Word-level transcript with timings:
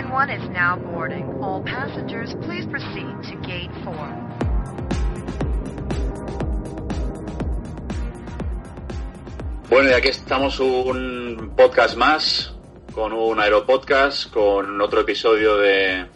291 0.00 0.30
is 0.30 0.48
now 0.50 0.76
boarding. 0.76 1.24
All 1.42 1.62
passengers, 1.62 2.34
please 2.42 2.64
proceed 2.66 3.22
to 3.24 3.36
gate 3.46 3.70
4. 3.84 3.94
Bueno, 9.68 9.90
y 9.90 9.92
aquí 9.92 10.08
estamos 10.08 10.58
un 10.58 11.52
podcast 11.54 11.96
más, 11.96 12.54
con 12.94 13.12
un 13.12 13.40
aeropodcast, 13.40 14.32
con 14.32 14.80
otro 14.80 15.02
episodio 15.02 15.58
de, 15.58 16.06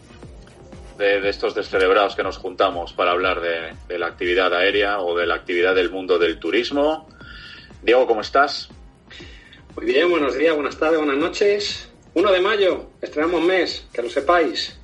de, 0.97 1.21
de 1.21 1.29
estos 1.29 1.53
descerebrados 1.53 2.15
que 2.15 2.23
nos 2.23 2.37
juntamos 2.37 2.91
para 2.93 3.11
hablar 3.11 3.39
de, 3.39 3.75
de 3.87 3.99
la 3.99 4.07
actividad 4.07 4.51
aérea 4.53 4.99
o 4.99 5.15
de 5.15 5.27
la 5.27 5.35
actividad 5.35 5.75
del 5.75 5.91
mundo 5.91 6.17
del 6.17 6.39
turismo. 6.39 7.07
Diego, 7.83 8.07
¿cómo 8.07 8.21
estás? 8.21 8.69
Muy 9.75 9.85
bien, 9.85 10.09
buenos 10.09 10.35
días, 10.35 10.55
buenas 10.55 10.77
tardes, 10.77 10.97
buenas 10.97 11.17
noches. 11.17 11.91
1 12.15 12.31
de 12.31 12.39
mayo, 12.39 12.91
estrenamos 13.05 13.41
mes, 13.41 13.87
que 13.93 14.01
lo 14.01 14.09
sepáis. 14.09 14.77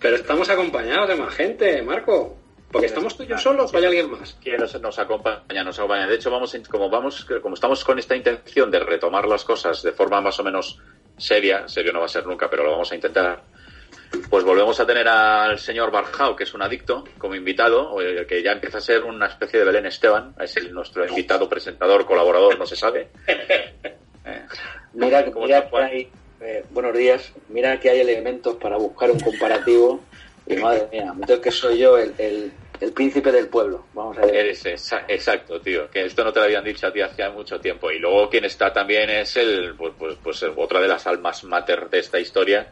Pero 0.00 0.16
estamos 0.16 0.48
acompañados 0.48 1.08
de 1.08 1.16
más 1.16 1.34
gente, 1.34 1.82
Marco. 1.82 2.36
Porque 2.70 2.86
estamos 2.86 3.16
tú 3.16 3.22
y 3.22 3.26
yo 3.26 3.38
solos 3.38 3.72
o 3.72 3.78
hay 3.78 3.86
alguien 3.86 4.10
más. 4.10 4.36
¿Quién 4.42 4.58
nos, 4.58 4.78
nos 4.80 4.98
acompaña? 4.98 5.64
Nos 5.64 5.78
acompaña. 5.78 6.06
De 6.06 6.16
hecho, 6.16 6.30
vamos, 6.30 6.56
como 6.68 6.90
vamos, 6.90 7.26
como 7.42 7.54
estamos 7.54 7.82
con 7.82 7.98
esta 7.98 8.14
intención 8.14 8.70
de 8.70 8.78
retomar 8.80 9.26
las 9.26 9.44
cosas 9.44 9.82
de 9.82 9.92
forma 9.92 10.20
más 10.20 10.38
o 10.38 10.44
menos 10.44 10.78
seria, 11.16 11.66
serio 11.66 11.92
no 11.92 12.00
va 12.00 12.06
a 12.06 12.10
ser 12.10 12.26
nunca, 12.26 12.50
pero 12.50 12.64
lo 12.64 12.72
vamos 12.72 12.92
a 12.92 12.94
intentar. 12.94 13.42
Pues 14.28 14.44
volvemos 14.44 14.78
a 14.80 14.86
tener 14.86 15.08
al 15.08 15.58
señor 15.58 15.90
Barjao, 15.90 16.36
que 16.36 16.44
es 16.44 16.52
un 16.52 16.62
adicto, 16.62 17.04
como 17.16 17.34
invitado, 17.34 18.00
eh, 18.02 18.26
que 18.26 18.42
ya 18.42 18.52
empieza 18.52 18.78
a 18.78 18.82
ser 18.82 19.04
una 19.04 19.26
especie 19.26 19.58
de 19.58 19.64
Belén 19.64 19.86
Esteban, 19.86 20.34
es 20.38 20.56
el, 20.58 20.72
nuestro 20.72 21.06
invitado, 21.06 21.48
presentador, 21.48 22.04
colaborador, 22.04 22.58
no 22.58 22.66
se 22.66 22.76
sabe. 22.76 23.08
Eh, 24.24 24.44
Mira, 24.92 25.24
¿Cómo 25.30 25.46
mira 25.46 25.70
que 25.70 25.76
hay, 25.78 26.10
eh, 26.40 26.64
buenos 26.70 26.96
días, 26.96 27.32
mira 27.48 27.78
que 27.80 27.90
hay 27.90 28.00
elementos 28.00 28.56
para 28.56 28.76
buscar 28.76 29.10
un 29.10 29.20
comparativo 29.20 30.00
y 30.46 30.56
madre 30.56 30.86
mía, 30.92 31.10
entonces 31.12 31.40
que 31.40 31.50
soy 31.50 31.78
yo 31.78 31.98
el, 31.98 32.14
el, 32.18 32.52
el 32.80 32.92
príncipe 32.92 33.30
del 33.32 33.48
pueblo, 33.48 33.84
vamos 33.92 34.16
a 34.18 34.22
ver. 34.22 34.34
Eres 34.34 34.64
exa- 34.64 35.04
exacto, 35.08 35.60
tío. 35.60 35.90
Que 35.90 36.04
esto 36.04 36.24
no 36.24 36.32
te 36.32 36.38
lo 36.40 36.46
habían 36.46 36.64
dicho 36.64 36.86
a 36.86 36.92
ti 36.92 37.00
hacía 37.02 37.28
mucho 37.30 37.60
tiempo. 37.60 37.90
Y 37.90 37.98
luego 37.98 38.30
quien 38.30 38.44
está 38.44 38.72
también 38.72 39.10
es 39.10 39.36
el, 39.36 39.74
pues, 39.74 39.92
pues, 39.98 40.16
pues, 40.22 40.42
otra 40.56 40.80
de 40.80 40.88
las 40.88 41.06
almas 41.06 41.44
mater 41.44 41.90
de 41.90 41.98
esta 41.98 42.18
historia, 42.18 42.68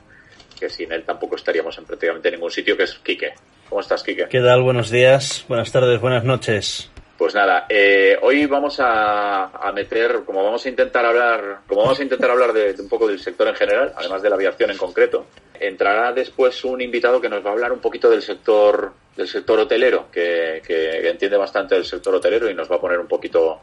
que 0.58 0.70
sin 0.70 0.90
él 0.92 1.02
tampoco 1.04 1.36
estaríamos 1.36 1.76
en 1.76 1.84
prácticamente 1.84 2.30
ningún 2.30 2.50
sitio, 2.50 2.76
que 2.76 2.84
es 2.84 2.94
Quique. 2.94 3.34
¿Cómo 3.68 3.80
estás, 3.82 4.02
Quique? 4.02 4.26
¿Qué 4.30 4.40
tal? 4.40 4.62
Buenos 4.62 4.88
días, 4.90 5.44
buenas 5.48 5.70
tardes, 5.72 6.00
buenas 6.00 6.24
noches. 6.24 6.88
Pues 7.16 7.34
nada, 7.34 7.64
eh, 7.68 8.18
hoy 8.20 8.44
vamos 8.44 8.78
a, 8.78 9.46
a 9.46 9.72
meter, 9.72 10.22
como 10.26 10.44
vamos 10.44 10.66
a 10.66 10.68
intentar 10.68 11.04
hablar, 11.06 11.60
como 11.66 11.80
vamos 11.82 11.98
a 11.98 12.02
intentar 12.02 12.30
hablar 12.30 12.52
de, 12.52 12.74
un 12.78 12.90
poco 12.90 13.08
del 13.08 13.18
sector 13.18 13.48
en 13.48 13.54
general, 13.54 13.94
además 13.96 14.20
de 14.20 14.28
la 14.28 14.36
aviación 14.36 14.70
en 14.70 14.76
concreto, 14.76 15.24
entrará 15.58 16.12
después 16.12 16.62
un 16.64 16.82
invitado 16.82 17.18
que 17.18 17.30
nos 17.30 17.42
va 17.42 17.50
a 17.50 17.52
hablar 17.54 17.72
un 17.72 17.80
poquito 17.80 18.10
del 18.10 18.20
sector, 18.20 18.92
del 19.16 19.26
sector 19.26 19.58
hotelero, 19.58 20.08
que, 20.12 20.60
que 20.66 21.08
entiende 21.08 21.38
bastante 21.38 21.74
del 21.74 21.86
sector 21.86 22.14
hotelero 22.14 22.50
y 22.50 22.54
nos 22.54 22.70
va 22.70 22.76
a 22.76 22.80
poner 22.80 22.98
un 22.98 23.08
poquito 23.08 23.62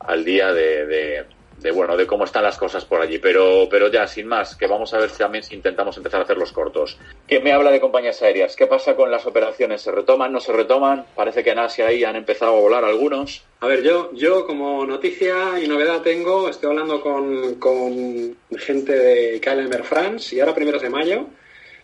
al 0.00 0.24
día 0.24 0.50
de, 0.54 0.86
de, 0.86 1.26
de, 1.60 1.70
bueno, 1.70 1.96
de 1.96 2.06
cómo 2.06 2.24
están 2.24 2.42
las 2.42 2.56
cosas 2.56 2.84
por 2.84 3.00
allí. 3.00 3.18
Pero, 3.18 3.68
pero 3.70 3.90
ya, 3.90 4.06
sin 4.06 4.26
más, 4.26 4.56
que 4.56 4.66
vamos 4.66 4.94
a 4.94 4.98
ver 4.98 5.10
si 5.10 5.18
también 5.18 5.44
si 5.44 5.54
intentamos 5.54 5.96
empezar 5.96 6.20
a 6.20 6.24
hacer 6.24 6.36
los 6.36 6.52
cortos. 6.52 6.98
¿Qué 7.26 7.40
me 7.40 7.52
habla 7.52 7.70
de 7.70 7.80
compañías 7.80 8.22
aéreas? 8.22 8.56
¿Qué 8.56 8.66
pasa 8.66 8.94
con 8.94 9.10
las 9.10 9.26
operaciones? 9.26 9.82
¿Se 9.82 9.92
retoman? 9.92 10.32
¿No 10.32 10.40
se 10.40 10.52
retoman? 10.52 11.06
Parece 11.14 11.42
que 11.42 11.50
en 11.50 11.58
Asia 11.58 11.86
ahí 11.86 12.04
han 12.04 12.16
empezado 12.16 12.56
a 12.56 12.60
volar 12.60 12.84
algunos. 12.84 13.44
A 13.60 13.66
ver, 13.66 13.82
yo, 13.82 14.10
yo 14.12 14.46
como 14.46 14.86
noticia 14.86 15.60
y 15.62 15.66
novedad 15.66 16.02
tengo, 16.02 16.48
estoy 16.48 16.70
hablando 16.70 17.00
con, 17.00 17.56
con 17.56 18.36
gente 18.56 18.92
de 18.92 19.40
KLM 19.40 19.72
Air 19.72 19.84
France 19.84 20.34
y 20.34 20.40
ahora 20.40 20.54
primeros 20.54 20.82
de 20.82 20.90
mayo 20.90 21.26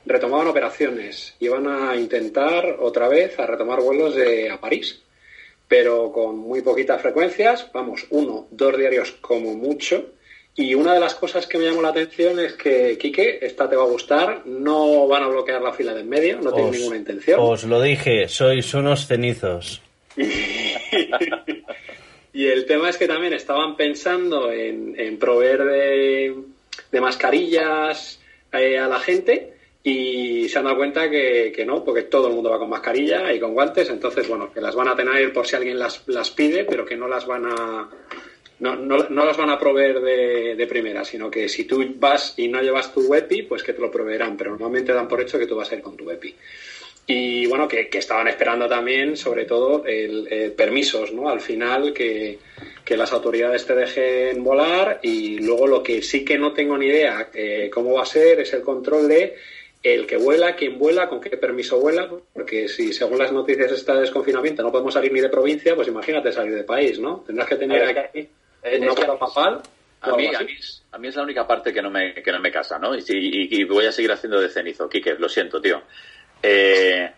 retomaban 0.06 0.48
operaciones 0.48 1.34
y 1.40 1.48
van 1.48 1.66
a 1.66 1.96
intentar 1.96 2.76
otra 2.80 3.08
vez 3.08 3.38
a 3.38 3.46
retomar 3.46 3.80
vuelos 3.80 4.14
de, 4.14 4.50
a 4.50 4.60
París, 4.60 5.02
pero 5.68 6.12
con 6.12 6.38
muy 6.38 6.62
poquitas 6.62 7.00
frecuencias, 7.00 7.70
vamos, 7.72 8.06
uno, 8.10 8.46
dos 8.50 8.76
diarios 8.76 9.12
como 9.20 9.54
mucho. 9.54 10.12
Y 10.56 10.74
una 10.74 10.94
de 10.94 11.00
las 11.00 11.16
cosas 11.16 11.48
que 11.48 11.58
me 11.58 11.64
llamó 11.64 11.82
la 11.82 11.88
atención 11.88 12.38
es 12.38 12.52
que, 12.52 12.96
Quique, 12.96 13.40
esta 13.42 13.68
te 13.68 13.74
va 13.74 13.82
a 13.82 13.88
gustar, 13.88 14.46
no 14.46 15.08
van 15.08 15.24
a 15.24 15.28
bloquear 15.28 15.60
la 15.60 15.72
fila 15.72 15.92
de 15.94 16.02
en 16.02 16.08
medio, 16.08 16.40
no 16.40 16.52
tienen 16.52 16.72
ninguna 16.72 16.96
intención. 16.96 17.40
Os 17.40 17.64
lo 17.64 17.82
dije, 17.82 18.28
sois 18.28 18.72
unos 18.74 19.06
cenizos. 19.06 19.82
Y 22.34 22.48
el 22.48 22.66
tema 22.66 22.90
es 22.90 22.98
que 22.98 23.06
también 23.06 23.32
estaban 23.32 23.76
pensando 23.76 24.50
en, 24.50 24.98
en 24.98 25.18
proveer 25.20 25.64
de, 25.64 26.34
de 26.90 27.00
mascarillas 27.00 28.20
eh, 28.52 28.76
a 28.76 28.88
la 28.88 28.98
gente 28.98 29.53
y 29.86 30.48
se 30.48 30.58
han 30.58 30.64
dado 30.64 30.78
cuenta 30.78 31.10
que, 31.10 31.52
que 31.54 31.66
no, 31.66 31.84
porque 31.84 32.04
todo 32.04 32.28
el 32.28 32.34
mundo 32.34 32.48
va 32.48 32.58
con 32.58 32.70
mascarilla 32.70 33.30
y 33.34 33.38
con 33.38 33.52
guantes, 33.52 33.90
entonces, 33.90 34.26
bueno, 34.26 34.50
que 34.50 34.62
las 34.62 34.74
van 34.74 34.88
a 34.88 34.96
tener 34.96 35.30
por 35.30 35.46
si 35.46 35.56
alguien 35.56 35.78
las, 35.78 36.02
las 36.06 36.30
pide, 36.30 36.64
pero 36.64 36.86
que 36.86 36.96
no 36.96 37.06
las 37.06 37.26
van 37.26 37.44
a... 37.44 37.90
No, 38.60 38.76
no, 38.76 38.96
no 39.10 39.26
las 39.26 39.36
van 39.36 39.50
a 39.50 39.58
proveer 39.58 40.00
de, 40.00 40.54
de 40.54 40.66
primera, 40.66 41.04
sino 41.04 41.30
que 41.30 41.50
si 41.50 41.64
tú 41.64 41.84
vas 41.96 42.32
y 42.38 42.48
no 42.48 42.62
llevas 42.62 42.94
tu 42.94 43.14
EPI, 43.14 43.42
pues 43.42 43.62
que 43.62 43.74
te 43.74 43.82
lo 43.82 43.90
proveerán, 43.90 44.38
pero 44.38 44.52
normalmente 44.52 44.92
dan 44.94 45.08
por 45.08 45.20
hecho 45.20 45.38
que 45.38 45.46
tú 45.46 45.56
vas 45.56 45.70
a 45.70 45.74
ir 45.74 45.82
con 45.82 45.96
tu 45.96 46.10
EPI. 46.10 46.34
Y 47.06 47.46
bueno, 47.46 47.68
que, 47.68 47.90
que 47.90 47.98
estaban 47.98 48.28
esperando 48.28 48.66
también, 48.66 49.18
sobre 49.18 49.44
todo, 49.44 49.84
el, 49.84 50.26
eh, 50.30 50.50
permisos, 50.56 51.12
¿no? 51.12 51.28
Al 51.28 51.40
final, 51.40 51.92
que, 51.92 52.38
que 52.82 52.96
las 52.96 53.12
autoridades 53.12 53.66
te 53.66 53.74
dejen 53.74 54.42
volar 54.42 55.00
y 55.02 55.40
luego 55.40 55.66
lo 55.66 55.82
que 55.82 56.00
sí 56.00 56.24
que 56.24 56.38
no 56.38 56.54
tengo 56.54 56.78
ni 56.78 56.86
idea 56.86 57.28
eh, 57.34 57.68
cómo 57.70 57.92
va 57.94 58.02
a 58.02 58.06
ser 58.06 58.40
es 58.40 58.54
el 58.54 58.62
control 58.62 59.08
de 59.08 59.34
el 59.84 60.06
que 60.06 60.16
vuela, 60.16 60.56
quién 60.56 60.78
vuela, 60.78 61.08
con 61.08 61.20
qué 61.20 61.36
permiso 61.36 61.78
vuela, 61.78 62.08
porque 62.32 62.66
si 62.68 62.92
según 62.92 63.18
las 63.18 63.30
noticias 63.30 63.70
está 63.70 63.94
de 63.94 64.00
desconfinamiento 64.00 64.62
no 64.62 64.72
podemos 64.72 64.94
salir 64.94 65.12
ni 65.12 65.20
de 65.20 65.28
provincia, 65.28 65.76
pues 65.76 65.86
imagínate 65.88 66.32
salir 66.32 66.54
de 66.54 66.64
país, 66.64 66.98
¿no? 66.98 67.22
Tendrás 67.26 67.46
que 67.48 67.56
tener 67.56 67.86
ver, 67.86 67.98
aquí 67.98 68.28
Eh, 68.62 68.78
una 68.80 68.88
es 68.88 68.94
que 68.94 69.04
bola 69.06 69.18
papal. 69.18 69.60
a, 70.00 70.16
mí, 70.16 70.26
a, 70.34 70.40
mí 70.40 70.52
es, 70.58 70.82
a 70.90 70.98
mí 70.98 71.08
es 71.08 71.16
la 71.16 71.22
única 71.22 71.46
parte 71.46 71.72
que 71.72 71.82
no 71.82 71.90
me, 71.90 72.14
que 72.14 72.32
no 72.32 72.40
me 72.40 72.50
casa, 72.50 72.78
¿no? 72.78 72.94
Y, 72.94 73.02
si- 73.02 73.12
y- 73.16 73.60
y 73.60 73.64
voy 73.64 73.84
a 73.86 73.92
seguir 73.92 74.10
haciendo 74.10 74.40
de 74.40 74.48
cenizo. 74.48 74.88
Quique, 74.88 75.14
lo 75.18 75.28
siento, 75.28 75.60
tío. 75.60 75.82
Eh, 76.42 77.10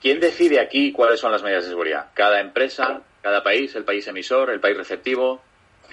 ¿Quién 0.00 0.18
decide 0.18 0.58
aquí 0.60 0.92
cuáles 0.92 1.20
son 1.20 1.30
las 1.30 1.42
medidas 1.42 1.64
de 1.64 1.70
seguridad? 1.70 2.06
¿Cada 2.14 2.40
empresa? 2.40 3.02
¿Cada 3.22 3.42
país? 3.44 3.74
¿El 3.76 3.84
país 3.84 4.06
emisor? 4.08 4.50
¿El 4.50 4.58
país 4.60 4.76
receptivo? 4.76 5.42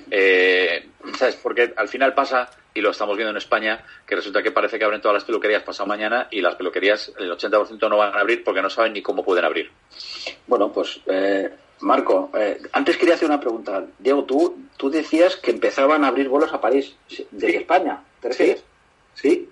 Eh, 0.09 0.87
¿Sabes? 1.17 1.35
Porque 1.35 1.73
al 1.75 1.87
final 1.87 2.13
pasa, 2.13 2.49
y 2.77 2.81
lo 2.81 2.91
estamos 2.91 3.17
viendo 3.17 3.31
en 3.31 3.37
España, 3.37 3.83
que 4.05 4.15
resulta 4.15 4.43
que 4.43 4.51
parece 4.51 4.77
que 4.77 4.85
abren 4.85 5.01
todas 5.01 5.15
las 5.15 5.23
peluquerías 5.23 5.63
pasado 5.63 5.87
mañana 5.87 6.27
y 6.29 6.41
las 6.41 6.55
peluquerías, 6.55 7.11
el 7.17 7.31
80% 7.31 7.89
no 7.89 7.97
van 7.97 8.13
a 8.15 8.19
abrir 8.19 8.43
porque 8.43 8.61
no 8.61 8.69
saben 8.69 8.93
ni 8.93 9.01
cómo 9.01 9.23
pueden 9.23 9.45
abrir. 9.45 9.71
Bueno, 10.45 10.71
pues 10.71 10.99
eh, 11.07 11.49
Marco, 11.81 12.29
eh, 12.37 12.59
antes 12.73 12.97
quería 12.97 13.15
hacer 13.15 13.27
una 13.27 13.39
pregunta. 13.39 13.83
Diego, 13.97 14.23
tú, 14.25 14.57
tú 14.77 14.89
decías 14.91 15.35
que 15.37 15.51
empezaban 15.51 16.03
a 16.03 16.09
abrir 16.09 16.29
vuelos 16.29 16.53
a 16.53 16.61
París, 16.61 16.95
desde 17.31 17.51
Sí. 17.51 17.55
España, 17.57 18.03
¿te 18.21 18.27
refieres? 18.29 18.63
Sí. 19.15 19.49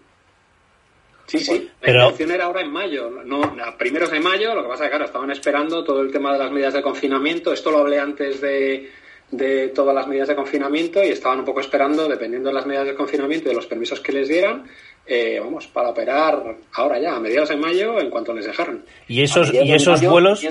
Sí, 1.27 1.39
sí. 1.39 1.59
La 1.63 1.71
Pero- 1.81 1.99
intención 2.03 2.31
era 2.31 2.45
ahora 2.45 2.61
en 2.61 2.71
mayo, 2.71 3.09
no, 3.09 3.41
a 3.65 3.75
primeros 3.77 4.11
de 4.11 4.19
mayo, 4.19 4.53
lo 4.53 4.61
que 4.61 4.69
pasa 4.69 4.83
es 4.83 4.89
que, 4.89 4.91
claro, 4.91 5.05
estaban 5.05 5.31
esperando 5.31 5.83
todo 5.83 6.01
el 6.01 6.11
tema 6.11 6.31
de 6.33 6.37
las 6.39 6.51
medidas 6.51 6.75
de 6.75 6.83
confinamiento. 6.83 7.51
Esto 7.51 7.71
lo 7.71 7.79
hablé 7.79 7.99
antes 7.99 8.39
de, 8.41 8.91
de 9.31 9.69
todas 9.69 9.93
las 9.95 10.07
medidas 10.07 10.27
de 10.27 10.35
confinamiento 10.35 11.03
y 11.03 11.07
estaban 11.09 11.39
un 11.39 11.45
poco 11.45 11.59
esperando, 11.59 12.07
dependiendo 12.07 12.49
de 12.49 12.55
las 12.55 12.65
medidas 12.65 12.85
de 12.87 12.95
confinamiento 12.95 13.47
y 13.47 13.49
de 13.49 13.55
los 13.55 13.65
permisos 13.65 13.99
que 13.99 14.11
les 14.11 14.27
dieran, 14.29 14.63
eh, 15.07 15.39
vamos, 15.43 15.67
para 15.67 15.89
operar 15.89 16.55
ahora 16.73 16.99
ya, 16.99 17.15
a 17.15 17.19
mediados 17.19 17.49
de 17.49 17.55
mayo, 17.57 17.99
en 17.99 18.09
cuanto 18.09 18.33
les 18.33 18.45
dejaran. 18.45 18.83
Y 19.07 19.21
esos, 19.23 19.53
y 19.53 19.73
esos 19.73 19.99
mayo, 19.99 20.11
vuelos, 20.11 20.45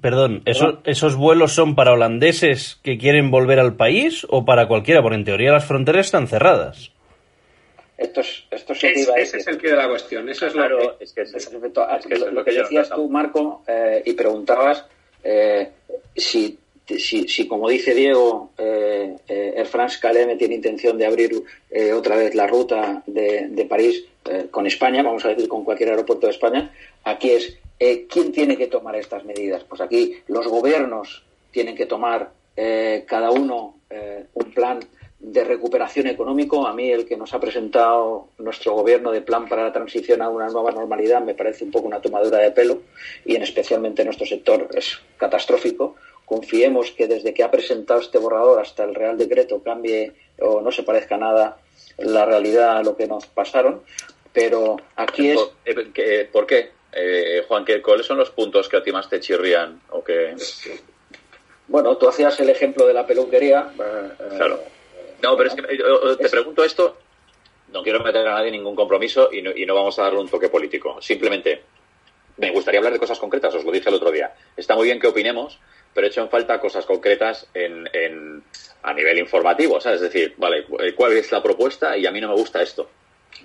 perdón, 0.00 0.42
esos, 0.44 0.76
esos 0.84 1.16
vuelos 1.16 1.52
son 1.52 1.74
para 1.74 1.92
holandeses 1.92 2.78
que 2.82 2.96
quieren 2.98 3.30
volver 3.30 3.58
al 3.58 3.74
país 3.76 4.26
o 4.30 4.44
para 4.44 4.68
cualquiera, 4.68 5.02
porque 5.02 5.16
en 5.16 5.24
teoría 5.24 5.52
las 5.52 5.64
fronteras 5.64 6.06
están 6.06 6.28
cerradas. 6.28 6.92
Esto 7.96 8.20
es, 8.20 8.44
esto 8.52 8.72
es 8.74 8.78
que 8.78 8.92
ese 8.92 9.38
es 9.38 9.46
el 9.48 9.58
quid 9.58 9.70
de 9.70 9.76
la 9.76 9.88
cuestión. 9.88 10.28
Eso 10.28 10.46
es 10.46 10.54
lo 10.54 10.60
Claro, 10.60 10.78
que... 10.98 11.04
es 11.04 11.12
que 11.12 11.22
es- 11.22 11.34
es 11.34 11.48
que 11.48 12.14
lo, 12.16 12.30
lo 12.30 12.44
que 12.44 12.52
que 12.52 12.58
decías 12.58 12.90
tú, 12.90 13.08
Marco, 13.08 13.64
eh, 13.66 14.02
y 14.06 14.12
preguntabas 14.12 14.86
eh, 15.24 15.68
si, 16.14 16.56
si, 16.96 17.28
si, 17.28 17.46
como 17.46 17.68
dice 17.68 17.94
Diego, 17.94 18.50
eh, 18.56 19.16
eh, 19.28 19.54
Air 19.56 19.66
France 19.66 19.98
KLM 20.00 20.38
tiene 20.38 20.54
intención 20.54 20.96
de 20.96 21.06
abrir 21.06 21.42
eh, 21.70 21.92
otra 21.92 22.16
vez 22.16 22.34
la 22.34 22.46
ruta 22.46 23.02
de, 23.06 23.48
de 23.48 23.64
París 23.66 24.04
eh, 24.24 24.46
con 24.50 24.66
España, 24.66 25.02
vamos 25.02 25.24
a 25.24 25.28
decir 25.28 25.48
con 25.48 25.64
cualquier 25.64 25.90
aeropuerto 25.90 26.26
de 26.26 26.32
España, 26.32 26.72
aquí 27.04 27.30
es 27.30 27.58
eh, 27.78 28.06
quién 28.08 28.32
tiene 28.32 28.56
que 28.56 28.68
tomar 28.68 28.96
estas 28.96 29.24
medidas. 29.24 29.64
Pues 29.64 29.80
aquí 29.80 30.16
los 30.28 30.46
gobiernos 30.46 31.24
tienen 31.50 31.76
que 31.76 31.86
tomar 31.86 32.32
cada 33.06 33.30
uno 33.30 33.76
un 34.34 34.50
plan 34.50 34.80
de 35.20 35.44
recuperación 35.44 36.06
económico. 36.06 36.66
A 36.66 36.74
mí 36.74 36.90
el 36.90 37.06
que 37.06 37.16
nos 37.16 37.34
ha 37.34 37.40
presentado 37.40 38.28
nuestro 38.38 38.74
gobierno 38.74 39.10
de 39.10 39.22
plan 39.22 39.48
para 39.48 39.64
la 39.64 39.72
transición 39.72 40.22
a 40.22 40.28
una 40.28 40.48
nueva 40.48 40.70
normalidad 40.72 41.22
me 41.22 41.34
parece 41.34 41.64
un 41.64 41.70
poco 41.70 41.88
una 41.88 42.00
tomadura 42.00 42.38
de 42.38 42.50
pelo 42.52 42.82
y 43.24 43.34
en 43.34 43.42
especialmente 43.42 44.04
nuestro 44.04 44.26
sector 44.26 44.68
es 44.74 44.98
catastrófico. 45.16 45.96
Confiemos 46.28 46.90
que 46.90 47.06
desde 47.06 47.32
que 47.32 47.42
ha 47.42 47.50
presentado 47.50 48.00
este 48.00 48.18
borrador 48.18 48.60
hasta 48.60 48.84
el 48.84 48.94
Real 48.94 49.16
Decreto 49.16 49.62
cambie 49.62 50.12
o 50.38 50.60
no 50.60 50.70
se 50.70 50.82
parezca 50.82 51.16
nada 51.16 51.56
la 51.96 52.26
realidad 52.26 52.76
a 52.76 52.82
lo 52.82 52.96
que 52.96 53.06
nos 53.06 53.24
pasaron. 53.26 53.82
Pero 54.32 54.76
aquí 54.94 55.30
es... 55.30 55.40
¿Por 56.30 56.46
qué? 56.46 56.70
Eh, 56.92 57.44
Juan, 57.48 57.64
¿cuáles 57.82 58.04
son 58.04 58.18
los 58.18 58.30
puntos 58.30 58.68
que 58.68 58.76
a 58.76 58.82
ti 58.82 58.92
más 58.92 59.08
te 59.08 59.20
chirrían? 59.20 59.80
O 59.88 60.04
que... 60.04 60.36
Bueno, 61.66 61.96
tú 61.96 62.08
hacías 62.08 62.38
el 62.40 62.50
ejemplo 62.50 62.86
de 62.86 62.92
la 62.92 63.06
peluquería. 63.06 63.70
claro. 64.36 64.60
No, 65.22 65.36
pero 65.36 65.48
es 65.48 65.54
que 65.54 65.62
te 65.62 66.28
pregunto 66.28 66.62
esto, 66.62 66.98
no 67.72 67.82
quiero 67.82 68.00
meter 68.00 68.26
a 68.28 68.34
nadie 68.34 68.48
en 68.48 68.52
ningún 68.52 68.76
compromiso 68.76 69.30
y 69.32 69.42
no, 69.42 69.50
y 69.50 69.66
no 69.66 69.74
vamos 69.74 69.98
a 69.98 70.02
darle 70.02 70.20
un 70.20 70.28
toque 70.28 70.48
político. 70.48 71.00
Simplemente, 71.00 71.62
me 72.36 72.50
gustaría 72.50 72.78
hablar 72.78 72.92
de 72.92 73.00
cosas 73.00 73.18
concretas, 73.18 73.54
os 73.54 73.64
lo 73.64 73.72
dije 73.72 73.88
el 73.88 73.96
otro 73.96 74.10
día. 74.10 74.32
Está 74.56 74.76
muy 74.76 74.86
bien 74.86 75.00
que 75.00 75.08
opinemos, 75.08 75.58
pero 75.94 76.06
he 76.06 76.10
hecho 76.10 76.22
en 76.22 76.28
falta 76.28 76.60
cosas 76.60 76.86
concretas 76.86 77.46
en, 77.54 77.88
en, 77.92 78.42
a 78.82 78.92
nivel 78.92 79.18
informativo, 79.18 79.80
¿sabes? 79.80 80.02
Es 80.02 80.12
decir, 80.12 80.34
vale, 80.36 80.64
¿cuál 80.96 81.12
es 81.12 81.30
la 81.32 81.42
propuesta? 81.42 81.96
Y 81.96 82.06
a 82.06 82.12
mí 82.12 82.20
no 82.20 82.28
me 82.28 82.34
gusta 82.34 82.62
esto. 82.62 82.88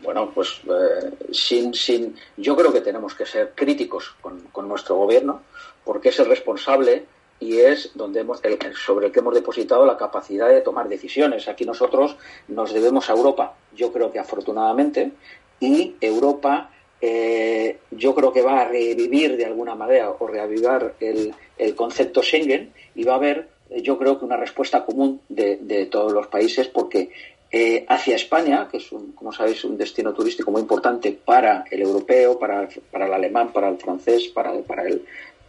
Bueno, 0.01 0.31
pues 0.33 0.61
eh, 0.65 1.11
sin, 1.31 1.73
sin, 1.73 2.15
yo 2.37 2.55
creo 2.55 2.73
que 2.73 2.81
tenemos 2.81 3.13
que 3.13 3.25
ser 3.25 3.53
críticos 3.55 4.15
con, 4.21 4.41
con, 4.51 4.67
nuestro 4.67 4.95
gobierno, 4.95 5.41
porque 5.83 6.09
es 6.09 6.19
el 6.19 6.25
responsable 6.27 7.05
y 7.39 7.59
es 7.59 7.91
donde 7.95 8.21
hemos, 8.21 8.41
sobre 8.85 9.07
el 9.07 9.11
que 9.11 9.19
hemos 9.19 9.33
depositado 9.33 9.85
la 9.85 9.97
capacidad 9.97 10.49
de 10.49 10.61
tomar 10.61 10.87
decisiones. 10.87 11.47
Aquí 11.47 11.65
nosotros 11.65 12.15
nos 12.47 12.73
debemos 12.73 13.09
a 13.09 13.13
Europa, 13.13 13.55
yo 13.75 13.91
creo 13.91 14.11
que 14.11 14.19
afortunadamente, 14.19 15.11
y 15.59 15.95
Europa 16.01 16.69
eh, 17.05 17.79
yo 17.91 18.15
creo 18.15 18.31
que 18.31 18.41
va 18.41 18.61
a 18.61 18.65
revivir 18.69 19.35
de 19.35 19.43
alguna 19.43 19.75
manera 19.75 20.09
o 20.17 20.25
reavivar 20.25 20.93
el, 21.01 21.35
concepto 21.75 22.23
Schengen 22.23 22.71
y 22.95 23.03
va 23.03 23.11
a 23.11 23.15
haber, 23.17 23.49
yo 23.81 23.97
creo 23.97 24.17
que 24.17 24.23
una 24.23 24.37
respuesta 24.37 24.85
común 24.85 25.19
de, 25.27 25.85
todos 25.91 26.13
los 26.13 26.27
países 26.27 26.69
porque 26.69 27.09
eh, 27.51 27.85
hacia 27.89 28.15
España, 28.15 28.69
que 28.71 28.77
es, 28.77 28.89
un, 28.93 29.11
como 29.11 29.33
sabéis, 29.33 29.65
un 29.65 29.77
destino 29.77 30.13
turístico 30.13 30.49
muy 30.49 30.61
importante 30.61 31.11
para 31.11 31.65
el 31.69 31.81
europeo, 31.81 32.39
para, 32.39 32.69
el 32.69 33.13
alemán, 33.13 33.51
para 33.51 33.67
el 33.67 33.77
francés, 33.77 34.29
para, 34.29 34.53
el, 34.53 34.63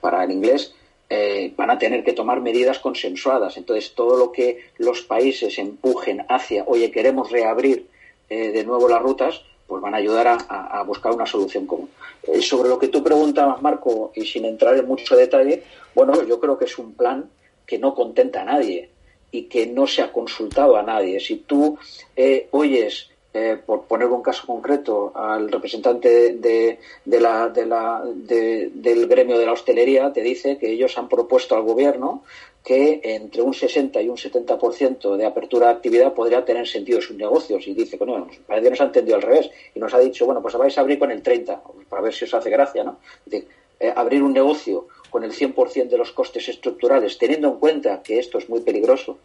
para 0.01 0.25
el 0.25 0.31
inglés, 0.33 0.75
eh, 1.09 1.53
van 1.57 1.71
a 1.71 1.79
tener 1.79 2.03
que 2.03 2.15
tomar 2.15 2.41
medidas 2.41 2.81
consensuadas. 2.81 3.57
Entonces, 3.59 3.95
todo 3.95 4.17
lo 4.17 4.33
que 4.33 4.71
los 4.79 5.03
países 5.03 5.57
empujen 5.59 6.27
hacia, 6.29 6.65
oye, 6.67 6.91
queremos 6.91 7.31
reabrir 7.31 7.87
eh, 8.29 8.51
de 8.51 8.65
nuevo 8.65 8.89
las 8.89 9.01
rutas, 9.01 9.45
pues 9.67 9.83
van 9.83 9.95
a 9.95 9.99
ayudar 9.99 10.39
a, 10.49 10.83
buscar 10.83 11.13
una 11.13 11.27
solución 11.27 11.67
común. 11.67 11.91
Eh, 12.23 12.43
sobre 12.43 12.69
lo 12.69 12.79
que 12.79 12.89
tú 12.89 13.03
preguntabas, 13.03 13.63
Marco, 13.63 14.13
y 14.15 14.25
sin 14.25 14.45
entrar 14.45 14.77
en 14.77 14.87
mucho 14.87 15.17
detalle, 15.17 15.63
bueno, 15.95 16.23
yo 16.25 16.41
creo 16.41 16.59
que 16.59 16.67
es 16.67 16.79
un 16.79 16.95
plan 16.95 17.29
que 17.67 17.79
no 17.79 17.95
contenta 17.95 18.43
a 18.43 18.45
nadie 18.45 18.91
y 19.31 19.45
que 19.45 19.67
no 19.67 19.87
se 19.87 20.03
ha 20.03 20.13
consultado 20.13 20.77
a 20.77 20.83
nadie. 20.83 21.19
Si 21.19 21.37
tú 21.37 21.79
eh, 22.15 22.49
oyes, 22.51 23.11
eh, 23.33 23.59
por 23.65 23.85
poner 23.85 24.07
un 24.09 24.23
caso 24.23 24.47
concreto, 24.47 25.13
al 25.15 25.51
representante 25.51 26.35
de, 26.35 26.79
de 27.05 27.21
la, 27.21 27.49
de 27.49 27.67
la, 27.67 28.03
del 28.05 29.09
gremio 29.09 29.39
de 29.39 29.47
la 29.47 29.53
hostelería, 29.53 30.13
te 30.13 30.21
dice 30.21 30.57
que 30.59 30.71
ellos 30.71 30.97
han 30.99 31.09
propuesto 31.09 31.57
al 31.57 31.63
gobierno 31.63 32.23
que 32.65 33.03
entre 33.05 33.43
un 33.43 33.53
60 33.53 34.01
y 34.01 34.09
un 34.09 34.17
70% 34.17 35.17
de 35.17 35.27
apertura 35.27 35.67
de 35.67 35.75
actividad 35.75 36.15
podría 36.15 36.47
tener 36.47 36.67
sentido 36.67 36.99
sus 37.03 37.15
negocios. 37.15 37.67
Y 37.67 37.75
dice, 37.75 37.99
bueno, 37.99 38.27
parece 38.47 38.65
que 38.65 38.71
nos 38.71 38.81
ha 38.81 38.85
entendido 38.85 39.17
al 39.17 39.23
revés. 39.23 39.51
Y 39.75 39.79
nos 39.79 39.93
ha 39.93 39.99
dicho, 39.99 40.25
bueno, 40.25 40.41
pues 40.41 40.55
vais 40.55 40.77
a 40.79 40.81
abrir 40.81 40.99
con 40.99 41.11
el 41.11 41.23
30, 41.23 41.63
para 41.91 42.01
ver 42.01 42.15
si 42.15 42.25
os 42.25 42.33
hace 42.33 42.49
gracia, 42.49 42.83
¿no? 42.83 42.99
Eh, 43.31 43.93
abrir 43.95 44.23
un 44.23 44.33
negocio 44.33 44.89
con 45.11 45.25
el 45.25 45.33
100% 45.33 45.89
de 45.89 45.99
los 45.99 46.13
costes 46.13 46.49
estructurales, 46.49 47.19
teniendo 47.19 47.49
en 47.49 47.59
cuenta 47.59 48.03
que 48.03 48.19
esto 48.19 48.39
es 48.39 48.49
muy 48.49 48.63
peligroso. 48.63 49.19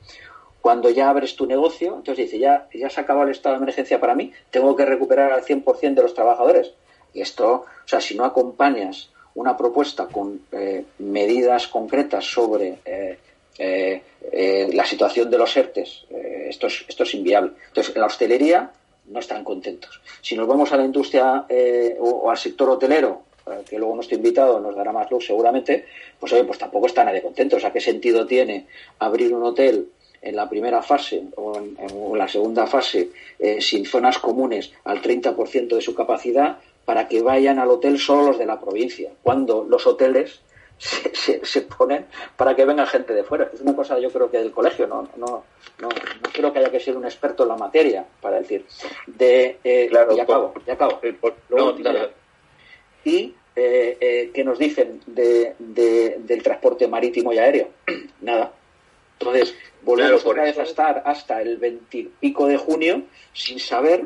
Cuando 0.59 0.89
ya 0.89 1.09
abres 1.09 1.37
tu 1.37 1.45
negocio, 1.45 1.95
entonces 1.95 2.25
dice, 2.25 2.39
ya, 2.39 2.67
ya 2.73 2.89
se 2.89 2.99
acabó 2.99 3.23
el 3.23 3.29
estado 3.29 3.55
de 3.55 3.63
emergencia 3.63 4.01
para 4.01 4.15
mí, 4.15 4.33
tengo 4.51 4.75
que 4.75 4.85
recuperar 4.85 5.31
al 5.31 5.45
100% 5.45 5.93
de 5.93 6.01
los 6.01 6.13
trabajadores. 6.13 6.73
Y 7.13 7.21
esto, 7.21 7.53
o 7.53 7.87
sea, 7.87 8.01
si 8.01 8.15
no 8.15 8.25
acompañas 8.25 9.11
una 9.35 9.55
propuesta 9.55 10.07
con 10.07 10.41
eh, 10.51 10.83
medidas 10.97 11.69
concretas 11.69 12.25
sobre 12.25 12.79
eh, 12.83 13.17
eh, 13.59 14.01
eh, 14.31 14.69
la 14.73 14.85
situación 14.85 15.29
de 15.29 15.37
los 15.37 15.55
ERTES, 15.55 16.05
eh, 16.09 16.47
esto, 16.49 16.67
es, 16.67 16.85
esto 16.87 17.03
es 17.03 17.13
inviable. 17.13 17.51
Entonces, 17.67 17.93
en 17.93 18.01
la 18.01 18.07
hostelería 18.07 18.71
no 19.07 19.19
están 19.19 19.43
contentos. 19.43 20.01
Si 20.21 20.35
nos 20.35 20.47
vamos 20.47 20.71
a 20.71 20.77
la 20.77 20.85
industria 20.85 21.45
o, 21.99 22.09
o, 22.09 22.31
al 22.31 22.37
sector 22.37 22.69
hotelero, 22.69 23.23
que 23.67 23.79
luego 23.79 23.95
nuestro 23.95 24.15
invitado 24.15 24.59
nos 24.59 24.75
dará 24.75 24.91
más 24.91 25.09
luz 25.09 25.25
seguramente, 25.25 25.85
pues 26.19 26.31
oye, 26.33 26.43
pues 26.43 26.59
tampoco 26.59 26.85
está 26.85 27.03
nadie 27.03 27.21
contento. 27.21 27.57
O 27.57 27.59
sea, 27.59 27.73
¿qué 27.73 27.81
sentido 27.81 28.27
tiene 28.27 28.67
abrir 28.99 29.33
un 29.33 29.43
hotel 29.43 29.89
en 30.21 30.35
la 30.35 30.49
primera 30.49 30.81
fase 30.81 31.23
o 31.35 31.57
en, 31.57 31.77
en 31.79 32.17
la 32.17 32.27
segunda 32.27 32.67
fase 32.67 33.09
eh, 33.39 33.61
sin 33.61 33.85
zonas 33.85 34.19
comunes 34.19 34.71
al 34.83 35.01
30% 35.01 35.75
de 35.75 35.81
su 35.81 35.95
capacidad 35.95 36.57
para 36.85 37.07
que 37.07 37.21
vayan 37.21 37.59
al 37.59 37.69
hotel 37.69 37.99
solo 37.99 38.27
los 38.27 38.39
de 38.39 38.45
la 38.45 38.59
provincia, 38.59 39.11
cuando 39.21 39.63
los 39.63 39.85
hoteles 39.85 40.41
se, 40.79 41.13
se, 41.13 41.45
se, 41.45 41.61
ponen 41.61 42.07
para 42.35 42.55
que 42.55 42.65
venga 42.65 42.85
gente 42.87 43.13
de 43.13 43.23
fuera. 43.23 43.49
Es 43.53 43.61
una 43.61 43.75
cosa, 43.75 43.99
yo 43.99 44.09
creo 44.09 44.31
que 44.31 44.39
del 44.39 44.51
colegio, 44.51 44.87
no, 44.87 45.07
no, 45.17 45.43
no, 45.77 45.89
no 45.89 46.29
creo 46.33 46.51
que 46.51 46.59
haya 46.59 46.71
que 46.71 46.79
ser 46.79 46.97
un 46.97 47.05
experto 47.05 47.43
en 47.43 47.49
la 47.49 47.57
materia 47.57 48.05
para 48.21 48.39
decir. 48.39 48.65
De, 49.05 49.59
eh, 49.63 49.87
claro, 49.89 50.15
ya 50.15 50.23
acabo, 50.23 50.53
ya 50.65 50.73
acabo. 50.73 50.99
Por, 51.19 51.35
no, 51.49 51.73
dale. 51.73 52.09
Y 53.03 53.35
eh, 53.55 53.97
eh, 53.99 54.31
¿qué 54.33 54.43
nos 54.43 54.57
dicen 54.57 55.01
de, 55.05 55.53
de, 55.59 56.17
del 56.19 56.41
transporte 56.41 56.87
marítimo 56.87 57.33
y 57.33 57.39
aéreo? 57.39 57.69
Nada. 58.21 58.53
Entonces, 59.19 59.53
volvemos 59.81 60.23
claro, 60.23 60.29
otra 60.29 60.43
vez 60.43 60.57
a 60.57 60.63
estar 60.63 61.03
hasta 61.05 61.41
el 61.41 61.57
20 61.57 62.09
pico 62.21 62.47
de 62.47 62.55
junio 62.55 63.03
sin 63.33 63.59
saber, 63.59 64.05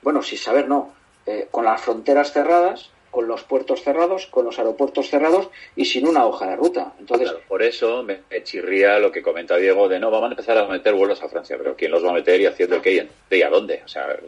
bueno, 0.00 0.22
sin 0.22 0.38
saber 0.38 0.66
no, 0.66 0.94
eh, 1.26 1.48
con 1.50 1.66
las 1.66 1.80
fronteras 1.82 2.32
cerradas, 2.32 2.90
con 3.14 3.28
los 3.28 3.44
puertos 3.44 3.80
cerrados, 3.80 4.26
con 4.26 4.44
los 4.44 4.58
aeropuertos 4.58 5.08
cerrados 5.08 5.48
y 5.76 5.84
sin 5.84 6.04
una 6.04 6.26
hoja 6.26 6.48
de 6.48 6.56
ruta. 6.56 6.94
Entonces, 6.98 7.30
claro, 7.30 7.44
por 7.46 7.62
eso 7.62 8.02
me, 8.02 8.22
me, 8.28 8.42
chirría 8.42 8.98
lo 8.98 9.12
que 9.12 9.22
comenta 9.22 9.56
Diego 9.56 9.88
de 9.88 10.00
no, 10.00 10.10
vamos 10.10 10.30
a 10.30 10.32
empezar 10.32 10.58
a 10.58 10.66
meter 10.66 10.94
vuelos 10.94 11.22
a 11.22 11.28
Francia, 11.28 11.56
pero 11.56 11.76
¿quién 11.76 11.92
los 11.92 12.04
va 12.04 12.10
a 12.10 12.14
meter 12.14 12.40
y 12.40 12.46
haciendo 12.46 12.82
qué 12.82 13.08
y 13.30 13.42
a 13.42 13.48
dónde? 13.50 13.82
O 13.84 13.88
sea, 13.88 14.18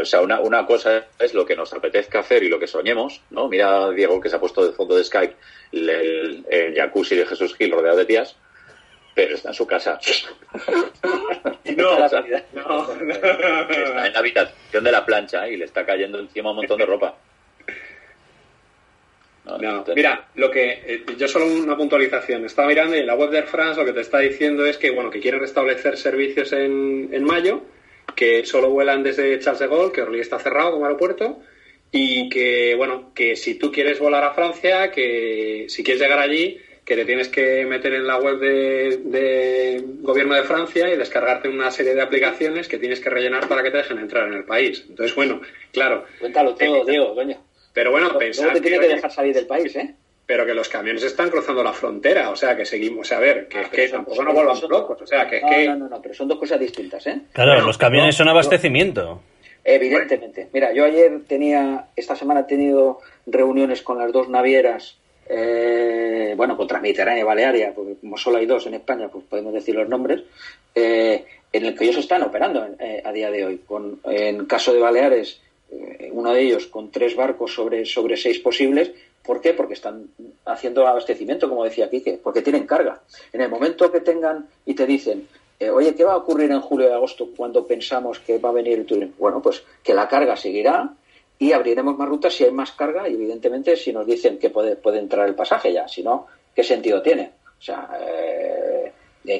o 0.00 0.04
sea 0.06 0.22
una, 0.22 0.40
una, 0.40 0.64
cosa 0.64 1.04
es 1.18 1.34
lo 1.34 1.44
que 1.44 1.54
nos 1.54 1.70
apetezca 1.74 2.20
hacer 2.20 2.42
y 2.42 2.48
lo 2.48 2.58
que 2.58 2.66
soñemos, 2.66 3.20
¿no? 3.28 3.46
Mira 3.46 3.84
a 3.84 3.90
Diego 3.90 4.18
que 4.22 4.30
se 4.30 4.36
ha 4.36 4.40
puesto 4.40 4.64
de 4.64 4.72
fondo 4.72 4.96
de 4.96 5.04
Skype 5.04 5.36
el, 5.72 5.90
el, 5.90 6.46
el 6.48 6.74
jacuzzi 6.74 7.16
de 7.16 7.26
Jesús 7.26 7.54
Gil 7.56 7.72
rodeado 7.72 7.98
de 7.98 8.06
tías, 8.06 8.36
pero 9.14 9.34
está 9.34 9.50
en 9.50 9.54
su 9.54 9.66
casa. 9.66 10.00
no, 11.76 11.90
o 12.04 12.08
sea, 12.08 12.24
no, 12.54 12.94
no, 13.02 13.12
está 13.12 14.06
en 14.06 14.12
la 14.14 14.18
habitación 14.18 14.82
de 14.82 14.92
la 14.92 15.04
plancha 15.04 15.46
y 15.46 15.58
le 15.58 15.66
está 15.66 15.84
cayendo 15.84 16.18
encima 16.18 16.52
un 16.52 16.56
montón 16.56 16.78
de 16.78 16.86
ropa. 16.86 17.14
No, 19.58 19.84
mira, 19.94 20.28
lo 20.34 20.50
que 20.50 20.82
eh, 20.86 21.04
yo 21.18 21.28
solo 21.28 21.46
una 21.46 21.76
puntualización. 21.76 22.44
Estaba 22.44 22.68
mirando 22.68 22.96
y 22.96 23.00
en 23.00 23.06
la 23.06 23.14
web 23.14 23.30
de 23.30 23.38
Air 23.38 23.46
France 23.46 23.80
lo 23.80 23.86
que 23.86 23.92
te 23.92 24.00
está 24.00 24.18
diciendo 24.18 24.66
es 24.66 24.78
que 24.78 24.90
bueno 24.90 25.10
que 25.10 25.20
quieren 25.20 25.40
restablecer 25.40 25.96
servicios 25.96 26.52
en, 26.52 27.08
en 27.12 27.24
mayo, 27.24 27.62
que 28.14 28.44
solo 28.44 28.70
vuelan 28.70 29.02
desde 29.02 29.38
Charles 29.38 29.60
de 29.60 29.68
Gaulle, 29.68 29.92
que 29.92 30.02
Orly 30.02 30.20
está 30.20 30.38
cerrado 30.38 30.72
como 30.72 30.84
aeropuerto, 30.84 31.40
y 31.92 32.28
que 32.28 32.74
bueno 32.76 33.12
que 33.14 33.36
si 33.36 33.54
tú 33.54 33.72
quieres 33.72 33.98
volar 33.98 34.24
a 34.24 34.34
Francia, 34.34 34.90
que 34.90 35.66
si 35.68 35.82
quieres 35.82 36.02
llegar 36.02 36.18
allí, 36.18 36.60
que 36.84 36.96
te 36.96 37.04
tienes 37.04 37.28
que 37.28 37.64
meter 37.66 37.94
en 37.94 38.06
la 38.06 38.18
web 38.18 38.38
de, 38.38 39.00
de, 39.04 39.84
gobierno 40.00 40.34
de 40.34 40.42
Francia 40.42 40.92
y 40.92 40.96
descargarte 40.96 41.48
una 41.48 41.70
serie 41.70 41.94
de 41.94 42.02
aplicaciones 42.02 42.66
que 42.66 42.78
tienes 42.78 42.98
que 42.98 43.10
rellenar 43.10 43.46
para 43.48 43.62
que 43.62 43.70
te 43.70 43.76
dejen 43.76 43.98
entrar 43.98 44.26
en 44.26 44.34
el 44.34 44.44
país. 44.44 44.84
Entonces, 44.88 45.14
bueno, 45.14 45.40
claro. 45.72 46.04
Cuéntalo 46.18 46.54
todo, 46.56 46.82
eh, 46.82 46.84
Diego, 46.90 47.14
coño. 47.14 47.36
Pero 47.72 47.90
bueno, 47.90 48.16
pensar 48.18 48.52
te 48.52 48.60
tiene 48.60 48.78
que, 48.78 48.88
que 48.88 48.94
dejar 48.94 49.10
salir 49.10 49.34
del 49.34 49.46
país, 49.46 49.74
¿eh? 49.76 49.94
Pero 50.26 50.46
que 50.46 50.54
los 50.54 50.68
camiones 50.68 51.02
están 51.02 51.28
cruzando 51.30 51.62
la 51.62 51.72
frontera, 51.72 52.30
o 52.30 52.36
sea, 52.36 52.56
que 52.56 52.64
seguimos, 52.64 53.00
o 53.00 53.08
sea, 53.08 53.18
a 53.18 53.20
ver, 53.20 53.48
que 53.48 53.58
ah, 53.58 53.62
es 53.62 53.68
que 53.68 53.88
son, 53.88 54.04
tampoco 54.04 54.22
no 54.22 54.32
volvamos 54.32 54.62
locos, 54.68 55.02
o 55.02 55.06
sea, 55.06 55.28
que 55.28 55.38
es 55.38 55.42
no, 55.42 55.48
que... 55.48 55.66
No, 55.66 55.76
no, 55.76 55.88
no, 55.88 56.02
pero 56.02 56.14
son 56.14 56.28
dos 56.28 56.38
cosas 56.38 56.60
distintas, 56.60 57.06
¿eh? 57.06 57.20
Claro, 57.32 57.52
bueno, 57.52 57.66
los 57.66 57.78
camiones 57.78 58.14
no, 58.14 58.18
son 58.18 58.28
abastecimiento. 58.28 59.22
Evidentemente. 59.64 60.48
Mira, 60.52 60.72
yo 60.72 60.84
ayer 60.84 61.20
tenía, 61.26 61.86
esta 61.96 62.16
semana 62.16 62.40
he 62.40 62.44
tenido 62.44 63.00
reuniones 63.26 63.82
con 63.82 63.98
las 63.98 64.12
dos 64.12 64.28
navieras 64.28 64.96
eh, 65.32 66.34
bueno, 66.36 66.56
contra 66.56 66.80
Mediterránea 66.80 67.22
y 67.22 67.24
Balearia, 67.24 67.72
porque 67.72 67.94
como 68.00 68.16
solo 68.16 68.38
hay 68.38 68.46
dos 68.46 68.66
en 68.66 68.74
España, 68.74 69.08
pues 69.08 69.24
podemos 69.26 69.54
decir 69.54 69.76
los 69.76 69.88
nombres, 69.88 70.22
eh, 70.74 71.24
en 71.52 71.66
el 71.66 71.76
que 71.76 71.84
ellos 71.84 71.98
están 71.98 72.22
operando 72.22 72.66
eh, 72.80 73.00
a 73.04 73.12
día 73.12 73.30
de 73.30 73.44
hoy. 73.44 73.58
Con, 73.58 74.00
en 74.04 74.46
caso 74.46 74.72
de 74.72 74.80
Baleares, 74.80 75.40
uno 76.12 76.32
de 76.32 76.42
ellos 76.42 76.66
con 76.66 76.90
tres 76.90 77.14
barcos 77.16 77.54
sobre, 77.54 77.84
sobre 77.84 78.16
seis 78.16 78.38
posibles. 78.38 78.92
¿Por 79.22 79.40
qué? 79.40 79.52
Porque 79.52 79.74
están 79.74 80.08
haciendo 80.46 80.86
abastecimiento, 80.86 81.48
como 81.48 81.64
decía 81.64 81.90
Quique, 81.90 82.18
porque 82.22 82.42
tienen 82.42 82.66
carga. 82.66 83.00
En 83.32 83.40
el 83.40 83.48
momento 83.48 83.90
que 83.92 84.00
tengan 84.00 84.48
y 84.66 84.74
te 84.74 84.86
dicen, 84.86 85.28
eh, 85.58 85.70
oye, 85.70 85.94
¿qué 85.94 86.04
va 86.04 86.14
a 86.14 86.16
ocurrir 86.16 86.50
en 86.50 86.60
julio 86.60 86.88
y 86.88 86.92
agosto 86.92 87.28
cuando 87.36 87.66
pensamos 87.66 88.18
que 88.18 88.38
va 88.38 88.48
a 88.48 88.52
venir 88.52 88.78
el 88.78 88.86
turismo? 88.86 89.14
Bueno, 89.18 89.42
pues 89.42 89.62
que 89.82 89.94
la 89.94 90.08
carga 90.08 90.36
seguirá, 90.36 90.94
y 91.40 91.52
abriremos 91.52 91.96
más 91.96 92.08
rutas 92.08 92.34
si 92.34 92.44
hay 92.44 92.52
más 92.52 92.72
carga 92.72 93.08
y 93.08 93.14
evidentemente 93.14 93.74
si 93.74 93.92
nos 93.92 94.06
dicen 94.06 94.38
que 94.38 94.50
puede, 94.50 94.76
puede 94.76 94.98
entrar 94.98 95.26
el 95.26 95.34
pasaje 95.34 95.72
ya, 95.72 95.88
si 95.88 96.02
no, 96.02 96.26
¿qué 96.54 96.62
sentido 96.62 97.00
tiene? 97.00 97.32
O 97.58 97.62
sea, 97.62 97.90
eh, 97.98 98.69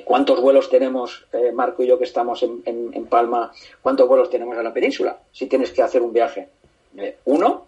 ¿cuántos 0.05 0.41
vuelos 0.41 0.69
tenemos, 0.69 1.27
eh, 1.33 1.53
Marco 1.53 1.83
y 1.83 1.87
yo 1.87 1.99
que 1.99 2.05
estamos 2.05 2.43
en, 2.43 2.63
en, 2.65 2.91
en, 2.93 3.07
Palma, 3.07 3.51
cuántos 3.81 4.07
vuelos 4.07 4.31
tenemos 4.31 4.57
a 4.57 4.63
la 4.63 4.73
península 4.73 5.19
si 5.33 5.47
tienes 5.47 5.71
que 5.71 5.83
hacer 5.83 6.03
un 6.03 6.13
viaje? 6.13 6.49
Eh, 6.97 7.17
uno, 7.25 7.67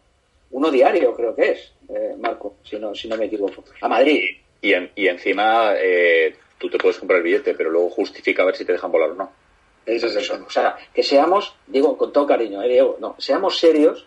uno 0.50 0.70
diario 0.70 1.14
creo 1.14 1.34
que 1.34 1.52
es, 1.52 1.72
eh, 1.88 2.14
Marco, 2.18 2.56
si 2.64 2.78
no, 2.78 2.94
si 2.94 3.08
no 3.08 3.16
me 3.16 3.26
equivoco, 3.26 3.64
a 3.80 3.88
Madrid. 3.88 4.22
Y, 4.60 4.72
y 4.94 5.08
encima 5.08 5.74
eh, 5.76 6.34
tú 6.58 6.68
te 6.68 6.78
puedes 6.78 6.98
comprar 6.98 7.18
el 7.18 7.24
billete, 7.24 7.54
pero 7.54 7.70
luego 7.70 7.90
justifica 7.90 8.42
a 8.42 8.46
ver 8.46 8.56
si 8.56 8.64
te 8.64 8.72
dejan 8.72 8.92
volar 8.92 9.10
o 9.10 9.14
no. 9.14 9.32
Eso 9.84 10.06
es 10.06 10.16
eso. 10.16 10.38
O 10.46 10.50
sea, 10.50 10.76
que 10.94 11.02
seamos, 11.02 11.56
digo 11.66 11.96
con 11.96 12.12
todo 12.12 12.26
cariño, 12.26 12.62
¿eh, 12.62 12.68
Diego? 12.68 12.98
No, 13.00 13.16
seamos 13.18 13.58
serios 13.58 14.06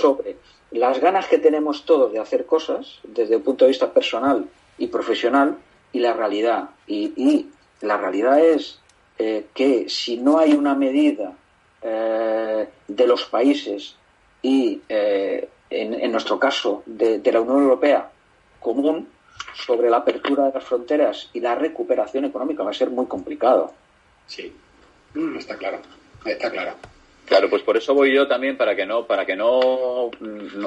sobre 0.00 0.36
las 0.70 0.98
ganas 0.98 1.26
que 1.26 1.38
tenemos 1.38 1.84
todos 1.84 2.10
de 2.10 2.18
hacer 2.18 2.46
cosas 2.46 3.00
desde 3.02 3.34
el 3.34 3.42
punto 3.42 3.64
de 3.66 3.70
vista 3.70 3.92
personal 3.92 4.46
y 4.78 4.86
profesional 4.86 5.58
y 5.92 6.00
la 6.00 6.12
realidad. 6.12 6.70
Y, 6.86 7.46
la 7.80 7.96
realidad 7.96 8.40
es 8.40 8.80
que 9.16 9.88
si 9.88 10.16
no 10.16 10.38
hay 10.38 10.52
una 10.52 10.74
medida 10.74 11.32
de 11.80 13.06
los 13.06 13.24
países 13.26 13.94
y 14.42 14.80
en, 15.70 16.12
nuestro 16.12 16.38
caso, 16.38 16.82
de, 16.86 17.20
la 17.32 17.40
Unión 17.40 17.62
Europea 17.62 18.10
común 18.60 19.08
sobre 19.54 19.90
la 19.90 19.98
apertura 19.98 20.44
de 20.46 20.52
las 20.54 20.64
fronteras 20.64 21.30
y 21.32 21.40
la 21.40 21.54
recuperación 21.54 22.24
económica 22.24 22.62
va 22.62 22.70
a 22.70 22.74
ser 22.74 22.90
muy 22.90 23.06
complicado. 23.06 23.72
Sí, 24.26 24.52
mm, 25.14 25.36
está 25.36 25.56
claro, 25.56 25.78
está 26.24 26.50
claro. 26.50 26.72
Claro, 27.28 27.50
pues 27.50 27.62
por 27.62 27.76
eso 27.76 27.92
voy 27.92 28.14
yo 28.14 28.26
también 28.26 28.56
para 28.56 28.74
que 28.74 28.86
no, 28.86 29.06
para 29.06 29.26
que 29.26 29.36
no, 29.36 30.10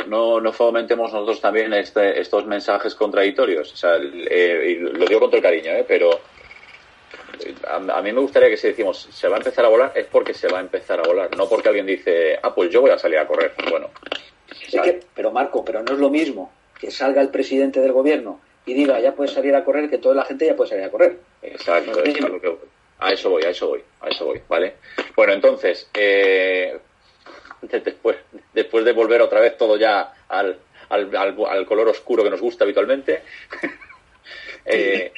no, 0.07 0.39
no 0.39 0.53
fomentemos 0.53 1.11
nosotros 1.11 1.41
también 1.41 1.73
este, 1.73 2.21
estos 2.21 2.45
mensajes 2.45 2.93
contradictorios. 2.93 3.73
O 3.73 3.75
sea, 3.75 3.95
eh, 3.97 4.77
lo 4.79 5.05
digo 5.07 5.21
con 5.21 5.29
todo 5.31 5.37
el 5.37 5.43
cariño, 5.43 5.71
¿eh? 5.71 5.83
pero 5.87 6.11
a, 7.67 7.97
a, 7.97 8.01
mí 8.03 8.13
me 8.13 8.21
gustaría 8.21 8.49
que 8.49 8.57
si 8.57 8.67
decimos 8.67 9.07
se 9.11 9.27
va 9.27 9.37
a 9.37 9.39
empezar 9.39 9.65
a 9.65 9.69
volar 9.69 9.91
es 9.95 10.05
porque 10.05 10.35
se 10.35 10.47
va 10.49 10.59
a 10.59 10.61
empezar 10.61 10.99
a 10.99 11.03
volar, 11.03 11.35
no 11.35 11.49
porque 11.49 11.69
alguien 11.69 11.87
dice, 11.87 12.37
ah, 12.43 12.53
pues 12.53 12.69
yo 12.69 12.81
voy 12.81 12.91
a 12.91 12.99
salir 12.99 13.17
a 13.17 13.25
correr. 13.25 13.53
Bueno, 13.69 13.89
pero 15.15 15.31
Marco, 15.31 15.65
pero 15.65 15.81
no 15.81 15.93
es 15.93 15.99
lo 15.99 16.11
mismo 16.11 16.51
que 16.79 16.91
salga 16.91 17.21
el 17.21 17.29
presidente 17.29 17.79
del 17.79 17.91
gobierno 17.91 18.39
y 18.67 18.75
diga 18.75 18.99
ya 18.99 19.15
puedes 19.15 19.33
salir 19.33 19.55
a 19.55 19.63
correr 19.63 19.89
que 19.89 19.97
toda 19.97 20.13
la 20.13 20.25
gente 20.25 20.45
ya 20.45 20.55
puede 20.55 20.69
salir 20.69 20.85
a 20.85 20.91
correr. 20.91 21.17
Exacto, 21.41 22.03
a 23.01 23.11
eso 23.11 23.31
voy, 23.31 23.43
a 23.43 23.49
eso 23.49 23.67
voy, 23.67 23.83
a 23.99 24.09
eso 24.09 24.25
voy, 24.25 24.41
¿vale? 24.47 24.75
Bueno, 25.15 25.33
entonces, 25.33 25.89
eh, 25.93 26.79
después, 27.61 28.17
después 28.53 28.85
de 28.85 28.93
volver 28.93 29.21
otra 29.21 29.39
vez 29.39 29.57
todo 29.57 29.75
ya 29.75 30.13
al, 30.29 30.59
al, 30.89 31.15
al 31.15 31.65
color 31.65 31.89
oscuro 31.89 32.23
que 32.23 32.29
nos 32.29 32.39
gusta 32.39 32.63
habitualmente, 32.63 33.23
eh, 34.65 35.11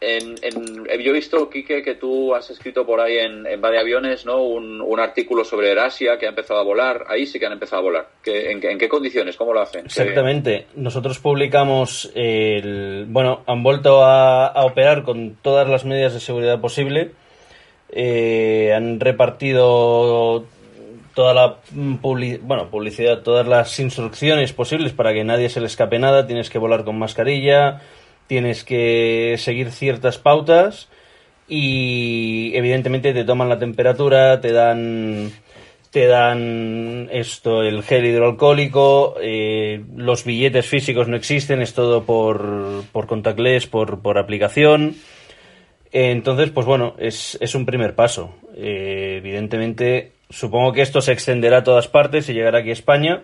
en, 0.00 0.36
yo 0.36 1.10
he 1.10 1.12
visto, 1.12 1.48
Quique, 1.48 1.82
que 1.82 1.94
tú 1.94 2.34
has 2.34 2.50
escrito 2.50 2.84
por 2.84 3.00
ahí 3.00 3.18
en, 3.18 3.46
en 3.46 3.64
Aviones 3.64 4.26
¿no? 4.26 4.42
Un, 4.42 5.00
artículo 5.00 5.44
sobre 5.44 5.70
Erasia 5.70 6.18
que 6.18 6.26
ha 6.26 6.30
empezado 6.30 6.60
a 6.60 6.64
volar. 6.64 7.04
Ahí 7.08 7.26
sí 7.26 7.38
que 7.38 7.46
han 7.46 7.52
empezado 7.52 7.80
a 7.80 7.84
volar. 7.84 8.08
en, 8.24 8.78
qué 8.78 8.88
condiciones? 8.88 9.36
¿Cómo 9.36 9.52
lo 9.52 9.60
hacen? 9.60 9.86
Exactamente. 9.86 10.66
Nosotros 10.74 11.18
publicamos, 11.18 12.10
el, 12.14 13.06
bueno, 13.08 13.42
han 13.46 13.62
vuelto 13.62 14.02
a, 14.02 14.64
operar 14.64 15.02
con 15.02 15.36
todas 15.42 15.68
las 15.68 15.84
medidas 15.84 16.14
de 16.14 16.20
seguridad 16.20 16.60
posible. 16.60 17.12
Eh, 17.90 18.72
han 18.74 18.98
repartido 18.98 20.44
toda 21.14 21.34
la 21.34 21.56
bueno, 21.72 22.68
publicidad, 22.68 23.22
todas 23.22 23.46
las 23.46 23.78
instrucciones 23.78 24.52
posibles 24.52 24.92
para 24.92 25.12
que 25.12 25.24
nadie 25.24 25.48
se 25.48 25.60
le 25.60 25.66
escape 25.66 25.98
nada. 25.98 26.26
Tienes 26.26 26.50
que 26.50 26.58
volar 26.58 26.84
con 26.84 26.98
mascarilla 26.98 27.82
tienes 28.26 28.64
que 28.64 29.36
seguir 29.38 29.70
ciertas 29.70 30.18
pautas 30.18 30.88
y 31.48 32.52
evidentemente 32.54 33.12
te 33.12 33.24
toman 33.24 33.48
la 33.48 33.58
temperatura, 33.58 34.40
te 34.40 34.52
dan 34.52 35.32
te 35.90 36.06
dan 36.06 37.08
esto, 37.10 37.62
el 37.62 37.82
gel 37.82 38.04
hidroalcohólico, 38.04 39.16
eh, 39.22 39.82
los 39.96 40.24
billetes 40.24 40.66
físicos 40.66 41.08
no 41.08 41.16
existen, 41.16 41.62
es 41.62 41.72
todo 41.72 42.04
por, 42.04 42.84
por 42.92 43.06
contactless, 43.06 43.66
por, 43.66 44.02
por 44.02 44.18
aplicación. 44.18 44.96
Entonces, 45.92 46.50
pues 46.50 46.66
bueno, 46.66 46.94
es, 46.98 47.38
es 47.40 47.54
un 47.54 47.64
primer 47.64 47.94
paso. 47.94 48.34
Eh, 48.54 49.14
evidentemente, 49.18 50.12
supongo 50.28 50.74
que 50.74 50.82
esto 50.82 51.00
se 51.00 51.12
extenderá 51.12 51.58
a 51.58 51.64
todas 51.64 51.88
partes 51.88 52.28
y 52.28 52.34
llegará 52.34 52.58
aquí 52.58 52.68
a 52.68 52.74
España. 52.74 53.22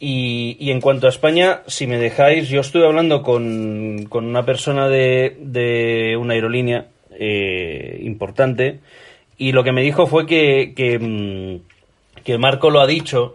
Y, 0.00 0.70
en 0.70 0.80
cuanto 0.80 1.06
a 1.06 1.10
España, 1.10 1.62
si 1.66 1.86
me 1.86 1.98
dejáis, 1.98 2.48
yo 2.48 2.60
estuve 2.60 2.84
hablando 2.84 3.22
con, 3.22 4.08
una 4.10 4.44
persona 4.44 4.88
de, 4.88 5.36
de 5.40 6.16
una 6.18 6.34
aerolínea 6.34 6.88
eh, 7.18 8.00
importante 8.02 8.80
y 9.36 9.52
lo 9.52 9.64
que 9.64 9.72
me 9.72 9.82
dijo 9.82 10.06
fue 10.06 10.26
que, 10.26 10.72
que, 10.76 10.98
mm, 10.98 12.22
que, 12.22 12.38
Marco 12.38 12.70
lo 12.70 12.80
ha 12.80 12.86
dicho, 12.86 13.34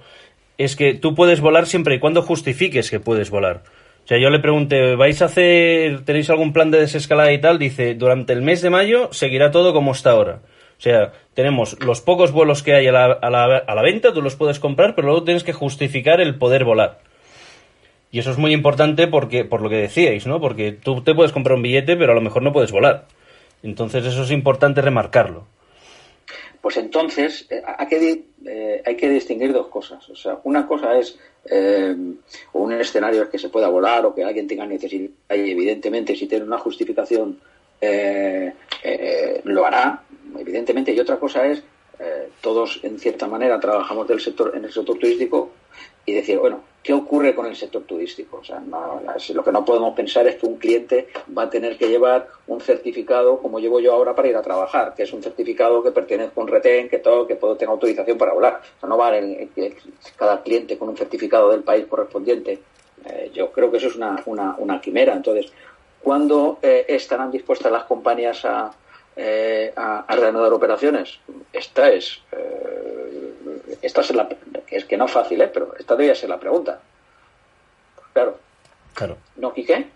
es 0.58 0.76
que 0.76 0.94
tú 0.94 1.16
puedes 1.16 1.42
volar 1.42 1.66
siempre 1.66 1.96
y 1.96 2.00
cuando 2.00 2.22
justifiques 2.22 2.90
que 2.90 3.00
puedes 3.00 3.30
volar. 3.30 3.64
O 4.06 4.08
sea, 4.08 4.18
yo 4.18 4.30
le 4.30 4.40
pregunté, 4.40 4.96
¿vais 4.96 5.22
a 5.22 5.26
hacer, 5.26 6.04
tenéis 6.04 6.30
algún 6.30 6.52
plan 6.54 6.72
de 6.72 6.80
desescalada 6.80 7.32
y 7.32 7.40
tal? 7.40 7.60
Dice, 7.60 7.96
durante 7.96 8.34
el 8.34 8.42
mes 8.42 8.62
de 8.62 8.70
mayo 8.70 9.10
seguirá 9.12 9.52
todo 9.52 9.74
como 9.74 9.92
está 9.92 10.12
ahora. 10.12 10.40
O 10.80 10.82
sea, 10.82 11.12
tenemos 11.34 11.78
los 11.84 12.00
pocos 12.00 12.32
vuelos 12.32 12.64
que 12.64 12.74
hay 12.74 12.88
a 12.88 12.94
la, 12.94 13.06
a, 13.06 13.30
la, 13.30 13.58
a 13.58 13.76
la, 13.76 13.82
venta, 13.82 14.14
tú 14.14 14.22
los 14.22 14.38
puedes 14.38 14.60
comprar, 14.60 14.96
pero 14.96 15.08
luego 15.08 15.26
tienes 15.26 15.44
que 15.44 15.52
justificar 15.52 16.22
el 16.22 16.38
poder 16.38 16.64
volar. 16.64 17.00
Y 18.12 18.20
eso 18.20 18.32
es 18.32 18.38
muy 18.38 18.54
importante 18.54 19.08
porque, 19.08 19.44
por 19.44 19.62
lo 19.62 19.70
que 19.70 19.76
decíais, 19.76 20.26
¿no? 20.26 20.40
Porque 20.40 20.72
tú 20.72 21.04
te 21.04 21.14
puedes 21.14 21.34
comprar 21.34 21.58
un 21.58 21.64
billete, 21.64 21.98
pero 21.98 22.14
a 22.14 22.16
lo 22.16 22.22
mejor 22.22 22.44
no 22.44 22.54
puedes 22.54 22.72
volar. 22.72 23.06
Entonces 23.62 24.06
eso 24.06 24.24
es 24.24 24.32
importante 24.32 24.82
remarcarlo. 24.82 25.48
Pues 26.62 26.78
entonces 26.78 27.46
eh, 27.50 27.62
hay, 27.78 27.88
que, 27.88 28.24
eh, 28.46 28.82
hay 28.86 28.96
que 28.96 29.10
distinguir 29.10 29.52
dos 29.52 29.68
cosas. 29.68 30.10
O 30.10 30.16
sea, 30.16 30.40
una 30.46 30.66
cosa 30.66 30.98
es 30.98 31.20
eh, 31.50 31.94
un 32.54 32.74
escenario 32.74 33.30
que 33.30 33.38
se 33.38 33.50
pueda 33.50 33.68
volar 33.68 34.06
o 34.06 34.16
que 34.16 34.24
alguien 34.24 34.48
tenga 34.48 34.66
necesidad 34.66 35.10
y 35.30 35.52
evidentemente 35.52 36.16
si 36.16 36.26
tiene 36.28 36.46
una 36.46 36.58
justificación 36.58 37.40
lo 37.82 39.66
hará 39.66 40.04
evidentemente, 40.38 40.92
y 40.94 41.00
otra 41.00 41.18
cosa 41.18 41.46
es, 41.46 41.64
eh, 42.00 42.30
todos 42.42 42.80
en 42.84 42.98
cierta 43.00 43.28
manera 43.28 43.60
trabajamos 43.60 44.08
del 44.08 44.20
sector, 44.20 44.54
en 44.56 44.64
el 44.64 44.72
sector 44.72 44.98
turístico 44.98 45.52
y 46.06 46.14
decir, 46.14 46.40
bueno, 46.40 46.62
¿qué 46.82 46.94
ocurre 46.94 47.36
con 47.36 47.46
el 47.46 47.56
sector 47.56 47.84
turístico? 47.84 48.38
O 48.38 48.44
sea, 48.44 48.62
lo 49.34 49.44
que 49.44 49.52
no 49.52 49.66
podemos 49.66 49.94
pensar 49.96 50.26
es 50.28 50.38
que 50.38 50.46
un 50.46 50.56
cliente 50.56 51.10
va 51.38 51.44
a 51.44 51.50
tener 51.50 51.78
que 51.78 51.90
llevar 51.90 52.28
un 52.48 52.62
certificado 52.62 53.40
como 53.40 53.60
llevo 53.60 53.80
yo 53.80 53.94
ahora 53.94 54.16
para 54.16 54.30
ir 54.30 54.36
a 54.38 54.42
trabajar, 54.42 54.96
que 54.96 55.04
es 55.04 55.14
un 55.14 55.22
certificado 55.22 55.84
que 55.84 55.92
pertenece 55.92 56.32
a 56.36 56.40
un 56.40 56.48
retén, 56.48 56.90
que 56.90 57.00
todo, 57.00 57.28
que 57.28 57.36
puedo 57.36 57.58
tener 57.58 57.72
autorización 57.72 58.18
para 58.18 58.34
volar. 58.34 58.62
O 58.78 58.80
sea, 58.80 58.90
no 58.90 58.98
va 58.98 59.16
en, 59.18 59.50
cada 60.16 60.42
cliente 60.42 60.78
con 60.78 60.90
un 60.90 60.98
certificado 60.98 61.52
del 61.52 61.64
país 61.64 61.86
correspondiente. 61.86 62.60
Eh, 63.06 63.32
yo 63.34 63.52
creo 63.52 63.70
que 63.70 63.78
eso 63.78 63.88
es 63.88 63.96
una, 63.96 64.24
una 64.58 64.82
quimera. 64.82 65.14
Entonces, 65.14 65.52
¿cuándo 66.02 66.60
eh, 66.62 66.86
estarán 66.88 67.32
dispuestas 67.32 67.72
las 67.72 67.84
compañías 67.84 68.44
a, 68.46 68.72
eh, 69.16 69.74
a, 69.76 70.16
reanudar 70.16 70.54
operaciones? 70.54 71.20
Esta 71.52 71.90
es, 71.90 72.22
eh, 72.32 73.34
esta 73.82 74.02
es 74.02 74.14
la, 74.16 74.28
es 74.70 74.86
que 74.86 74.98
no 74.98 75.06
es 75.06 75.12
fácil, 75.12 75.42
¿eh? 75.42 75.50
pero 75.54 75.76
esta 75.78 75.96
debería 75.96 76.16
ser 76.16 76.30
la 76.30 76.40
pregunta. 76.40 76.80
Claro. 78.14 78.38
Claro. 78.94 79.18
¿No, 79.38 79.54
Quique? 79.54 79.88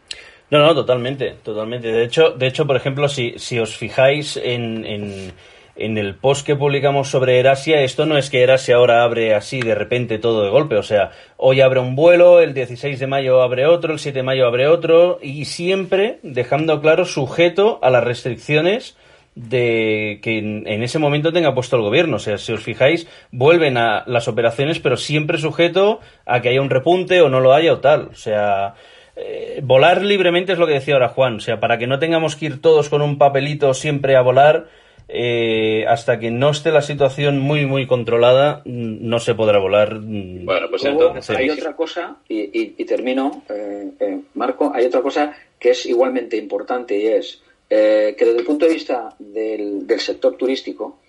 No, 0.50 0.60
no, 0.60 0.76
totalmente, 0.76 1.38
totalmente. 1.44 1.92
De 1.92 2.04
hecho, 2.04 2.32
de 2.32 2.48
hecho, 2.48 2.68
por 2.68 2.76
ejemplo, 2.76 3.08
si, 3.08 3.40
si 3.40 3.60
os 3.60 3.76
fijáis 3.76 4.38
en, 4.38 4.86
en, 4.86 5.34
en 5.76 5.98
el 5.98 6.16
post 6.16 6.46
que 6.46 6.56
publicamos 6.56 7.10
sobre 7.10 7.40
Erasia, 7.40 7.82
esto 7.82 8.06
no 8.06 8.18
es 8.18 8.30
que 8.30 8.44
Erasia 8.44 8.76
ahora 8.76 9.04
abre 9.04 9.34
así 9.34 9.60
de 9.60 9.76
repente 9.76 10.20
todo 10.20 10.44
de 10.44 10.50
golpe. 10.50 10.76
O 10.76 10.84
sea, 10.84 11.12
hoy 11.38 11.62
abre 11.62 11.80
un 11.80 11.96
vuelo, 11.96 12.42
el 12.42 12.54
16 12.54 13.00
de 13.00 13.08
mayo 13.08 13.42
abre 13.42 13.66
otro, 13.66 13.94
el 13.94 14.00
7 14.00 14.20
de 14.20 14.24
mayo 14.24 14.46
abre 14.46 14.68
otro, 14.68 15.20
y 15.22 15.46
siempre 15.46 16.20
dejando 16.22 16.80
claro 16.82 17.06
sujeto 17.06 17.80
a 17.82 17.90
las 17.90 18.04
restricciones 18.04 18.96
de 19.36 20.20
que 20.22 20.38
en, 20.38 20.84
ese 20.84 21.00
momento 21.00 21.34
tenga 21.34 21.56
puesto 21.56 21.76
el 21.76 21.82
gobierno. 21.82 22.18
O 22.18 22.20
sea, 22.20 22.38
si 22.38 22.54
os 22.54 22.62
fijáis, 22.62 23.08
vuelven 23.32 23.78
a 23.78 24.04
las 24.06 24.28
operaciones, 24.28 24.80
pero 24.80 24.98
siempre 24.98 25.40
sujeto 25.40 26.00
a 26.26 26.42
que 26.42 26.50
haya 26.50 26.62
un 26.62 26.70
repunte 26.70 27.22
o 27.22 27.30
no 27.30 27.40
lo 27.40 27.54
haya 27.54 27.74
o 27.74 27.80
tal. 27.80 28.10
O 28.12 28.16
sea, 28.16 28.76
eh, 29.16 29.60
volar 29.64 30.04
libremente 30.04 30.54
es 30.54 30.60
lo 30.60 30.68
que 30.68 30.74
decía 30.74 30.94
ahora 30.94 31.10
Juan. 31.10 31.38
O 31.38 31.40
sea, 31.40 31.60
para 31.60 31.80
que 31.80 31.88
no 31.88 31.98
tengamos 31.98 32.36
que 32.36 32.46
ir 32.46 32.62
todos 32.62 32.90
con 32.90 33.02
un 33.02 33.18
papelito 33.18 33.74
siempre 33.74 34.16
a 34.16 34.22
volar, 34.22 34.68
eh, 35.14 35.86
hasta 35.88 36.20
que 36.20 36.32
no 36.32 36.50
esté 36.50 36.72
la 36.72 36.82
situación 36.82 37.40
muy, 37.40 37.66
muy 37.66 37.86
controlada, 37.86 38.62
no 38.66 39.20
se 39.20 39.36
podrá 39.36 39.60
volar. 39.60 40.00
Bueno, 40.00 40.68
pues 40.70 40.86
entonces. 40.86 41.36
Hay 41.36 41.50
otra 41.50 41.76
cosa, 41.76 42.18
y, 42.28 42.82
y, 42.82 42.86
termino, 42.86 43.44
eh, 43.50 44.20
Marco, 44.34 44.72
hay 44.74 44.86
otra 44.86 45.02
cosa 45.02 45.36
que 45.60 45.70
es 45.70 45.86
igualmente 45.86 46.36
importante 46.36 46.98
y 46.98 47.08
es 47.08 47.42
eh, 47.76 48.16
que 48.16 48.26
desde 48.26 48.40
el 48.40 48.46
punto 48.46 48.68
de 48.68 48.74
vista 48.74 49.16
del, 49.18 49.88
sector 50.00 50.36
turístico, 50.36 51.00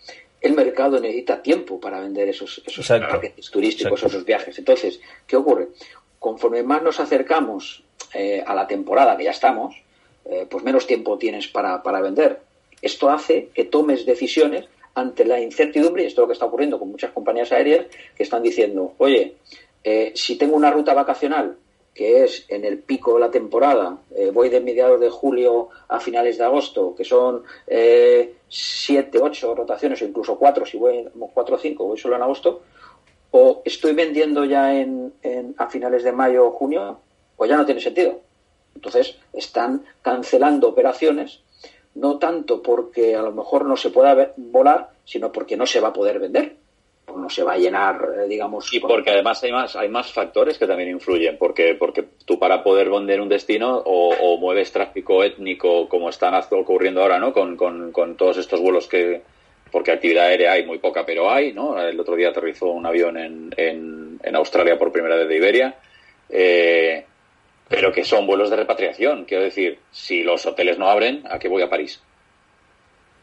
el 0.41 0.55
mercado 0.55 0.99
necesita 0.99 1.43
tiempo 1.43 1.79
para 1.79 2.01
vender 2.01 2.29
esos, 2.29 2.63
esos 2.65 2.87
paquetes 2.89 3.51
turísticos, 3.51 4.03
esos 4.03 4.25
viajes. 4.25 4.59
Entonces, 4.59 4.99
¿qué 5.27 5.37
ocurre? 5.37 5.69
Conforme 6.19 6.63
más 6.63 6.83
nos 6.83 7.01
acercamos 7.01 7.83
eh, 8.15 8.43
a 8.47 8.55
la 8.55 8.67
temporada 8.67 9.17
que 9.17 9.25
ya 9.25 9.33
estamos, 9.33 9.75
eh, 10.25 10.47
pues 10.49 10.65
menos 10.65 10.87
tiempo 10.87 11.19
tienes 11.19 11.49
para, 11.49 11.83
para 11.83 12.01
vender. 12.01 12.41
Esto 12.83 13.11
hace 13.11 13.49
que 13.55 13.65
tomes 13.65 14.07
decisiones 14.07 14.67
ante 14.95 15.25
la 15.25 15.41
incertidumbre, 15.41 16.05
y 16.05 16.07
esto 16.07 16.21
es 16.21 16.25
lo 16.25 16.27
que 16.29 16.33
está 16.35 16.47
ocurriendo 16.47 16.79
con 16.79 16.91
muchas 16.91 17.13
compañías 17.13 17.53
aéreas, 17.53 17.87
que 18.17 18.23
están 18.23 18.43
diciendo, 18.43 18.95
oye, 18.99 19.37
eh, 19.83 20.13
si 20.15 20.37
tengo 20.37 20.57
una 20.57 20.71
ruta 20.71 20.95
vacacional 20.95 21.57
que 21.95 22.25
es 22.25 22.45
en 22.49 22.65
el 22.65 22.79
pico 22.79 23.15
de 23.15 23.21
la 23.21 23.31
temporada, 23.31 23.99
eh, 24.17 24.31
voy 24.33 24.49
de 24.49 24.61
mediados 24.61 24.99
de 24.99 25.11
julio 25.11 25.69
a 25.89 26.01
finales 26.01 26.39
de 26.39 26.45
agosto, 26.45 26.95
que 26.97 27.05
son 27.05 27.45
eh, 27.69 28.35
siete, 28.49 29.21
ocho 29.23 29.55
rotaciones 29.55 30.03
o 30.03 30.05
incluso 30.05 30.37
cuatro, 30.37 30.67
si 30.67 30.77
voy 30.77 31.09
cuatro 31.33 31.55
o 31.55 31.59
cinco, 31.59 31.87
voy 31.87 31.97
solo 31.97 32.17
en 32.17 32.23
agosto, 32.23 32.63
o 33.31 33.63
estoy 33.65 33.95
vendiendo 33.95 34.45
ya 34.45 34.75
en, 34.75 35.13
a 35.57 35.69
finales 35.69 36.03
de 36.03 36.13
mayo 36.13 36.47
o 36.47 36.51
junio, 36.51 36.99
pues 37.37 37.49
ya 37.51 37.57
no 37.57 37.67
tiene 37.67 37.81
sentido. 37.81 38.21
Entonces 38.75 39.17
están 39.33 39.85
cancelando 40.03 40.69
operaciones, 40.69 41.41
no 41.95 42.19
tanto 42.19 42.63
porque 42.63 43.15
a 43.15 43.23
lo 43.23 43.33
mejor 43.33 43.65
no 43.65 43.77
se 43.77 43.91
pueda 43.91 44.33
volar, 44.37 44.91
sino 45.05 45.31
porque 45.31 45.57
no 45.57 45.67
se 45.67 45.81
va 45.81 45.89
a 45.89 45.93
poder 45.93 46.19
vender 46.19 46.57
no 47.17 47.31
se 47.31 47.43
va 47.43 47.53
a 47.53 47.59
llenar, 47.59 48.09
eh, 48.19 48.29
digamos. 48.29 48.73
Y 48.73 48.81
porque 48.81 49.11
además 49.11 49.43
hay 49.43 49.53
más, 49.53 49.77
hay 49.77 49.89
más 49.89 50.13
factores 50.13 50.59
que 50.59 50.67
también 50.67 50.91
influyen, 50.91 51.37
porque, 51.39 51.75
porque 51.75 52.05
tú 52.25 52.39
para 52.39 52.63
poder 52.63 52.91
vender 52.91 53.21
un 53.21 53.29
destino 53.29 53.83
o, 53.85 54.37
mueves 54.39 54.73
tráfico 54.73 55.23
étnico 55.23 55.89
como 55.89 56.11
están 56.11 56.35
ocurriendo 56.51 57.03
ahora, 57.03 57.19
¿no? 57.19 57.33
Con, 57.33 57.57
con, 57.57 58.17
todos 58.17 58.37
estos 58.37 58.61
vuelos 58.61 58.89
que, 58.89 59.23
porque 59.71 59.93
actividad 59.93 60.27
aérea 60.27 60.53
hay 60.53 60.67
muy 60.67 60.79
poca, 60.79 61.07
pero 61.07 61.31
hay, 61.31 61.53
¿no? 61.53 61.81
El 61.81 61.99
otro 61.99 62.17
día 62.17 62.31
aterrizó 62.31 62.67
un 62.67 62.85
avión 62.85 63.17
en, 63.17 63.51
en, 63.57 64.21
en 64.23 64.37
Australia 64.37 64.79
por 64.79 64.93
primera 64.93 65.17
vez 65.17 65.29
de 65.29 65.37
Iberia, 65.37 65.77
eh, 66.29 67.05
pero 67.69 67.93
que 67.93 68.05
son 68.05 68.27
vuelos 68.27 68.51
de 68.51 68.57
repatriación. 68.57 69.25
Quiero 69.25 69.45
decir, 69.45 69.79
si 69.91 70.23
los 70.23 70.45
hoteles 70.47 70.79
no 70.79 70.89
abren, 70.89 71.23
¿a 71.29 71.39
qué 71.39 71.49
voy 71.49 71.63
a 71.63 71.71
París? 71.71 72.01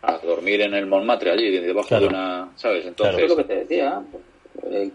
a 0.02 0.18
dormir 0.18 0.62
en 0.62 0.74
el 0.74 0.88
Montmartre 0.88 1.32
allí, 1.32 1.52
debajo 1.60 2.00
de 2.00 2.08
una, 2.08 2.50
¿sabes? 2.56 2.86
Entonces... 2.86 3.24
es 3.24 3.30
lo 3.30 3.38
que 3.38 3.44
te 3.44 3.56
decía. 3.58 4.02
Eh, 4.64 4.92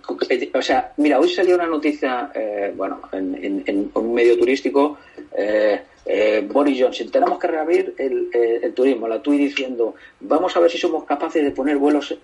o 0.55 0.62
sea, 0.62 0.93
mira, 0.97 1.19
hoy 1.19 1.29
salió 1.29 1.55
una 1.55 1.67
noticia, 1.67 2.31
eh, 2.35 2.73
bueno, 2.76 3.03
en, 3.12 3.91
un 3.95 4.15
medio 4.15 4.38
turístico, 4.38 4.99
eh, 5.37 5.83
Boris 6.49 6.81
Johnson, 6.81 7.11
tenemos 7.11 7.38
que 7.38 7.47
reabrir 7.47 7.95
el, 7.99 8.73
turismo, 8.75 9.09
la 9.09 9.21
TUI 9.21 9.38
diciendo, 9.38 9.95
vamos 10.21 10.57
a 10.57 10.61
ver 10.61 10.71
si 10.71 10.79
somos 10.79 11.05
capaces 11.05 11.43
de 11.43 11.50
poner 11.50 11.79
vuelos 11.79 12.17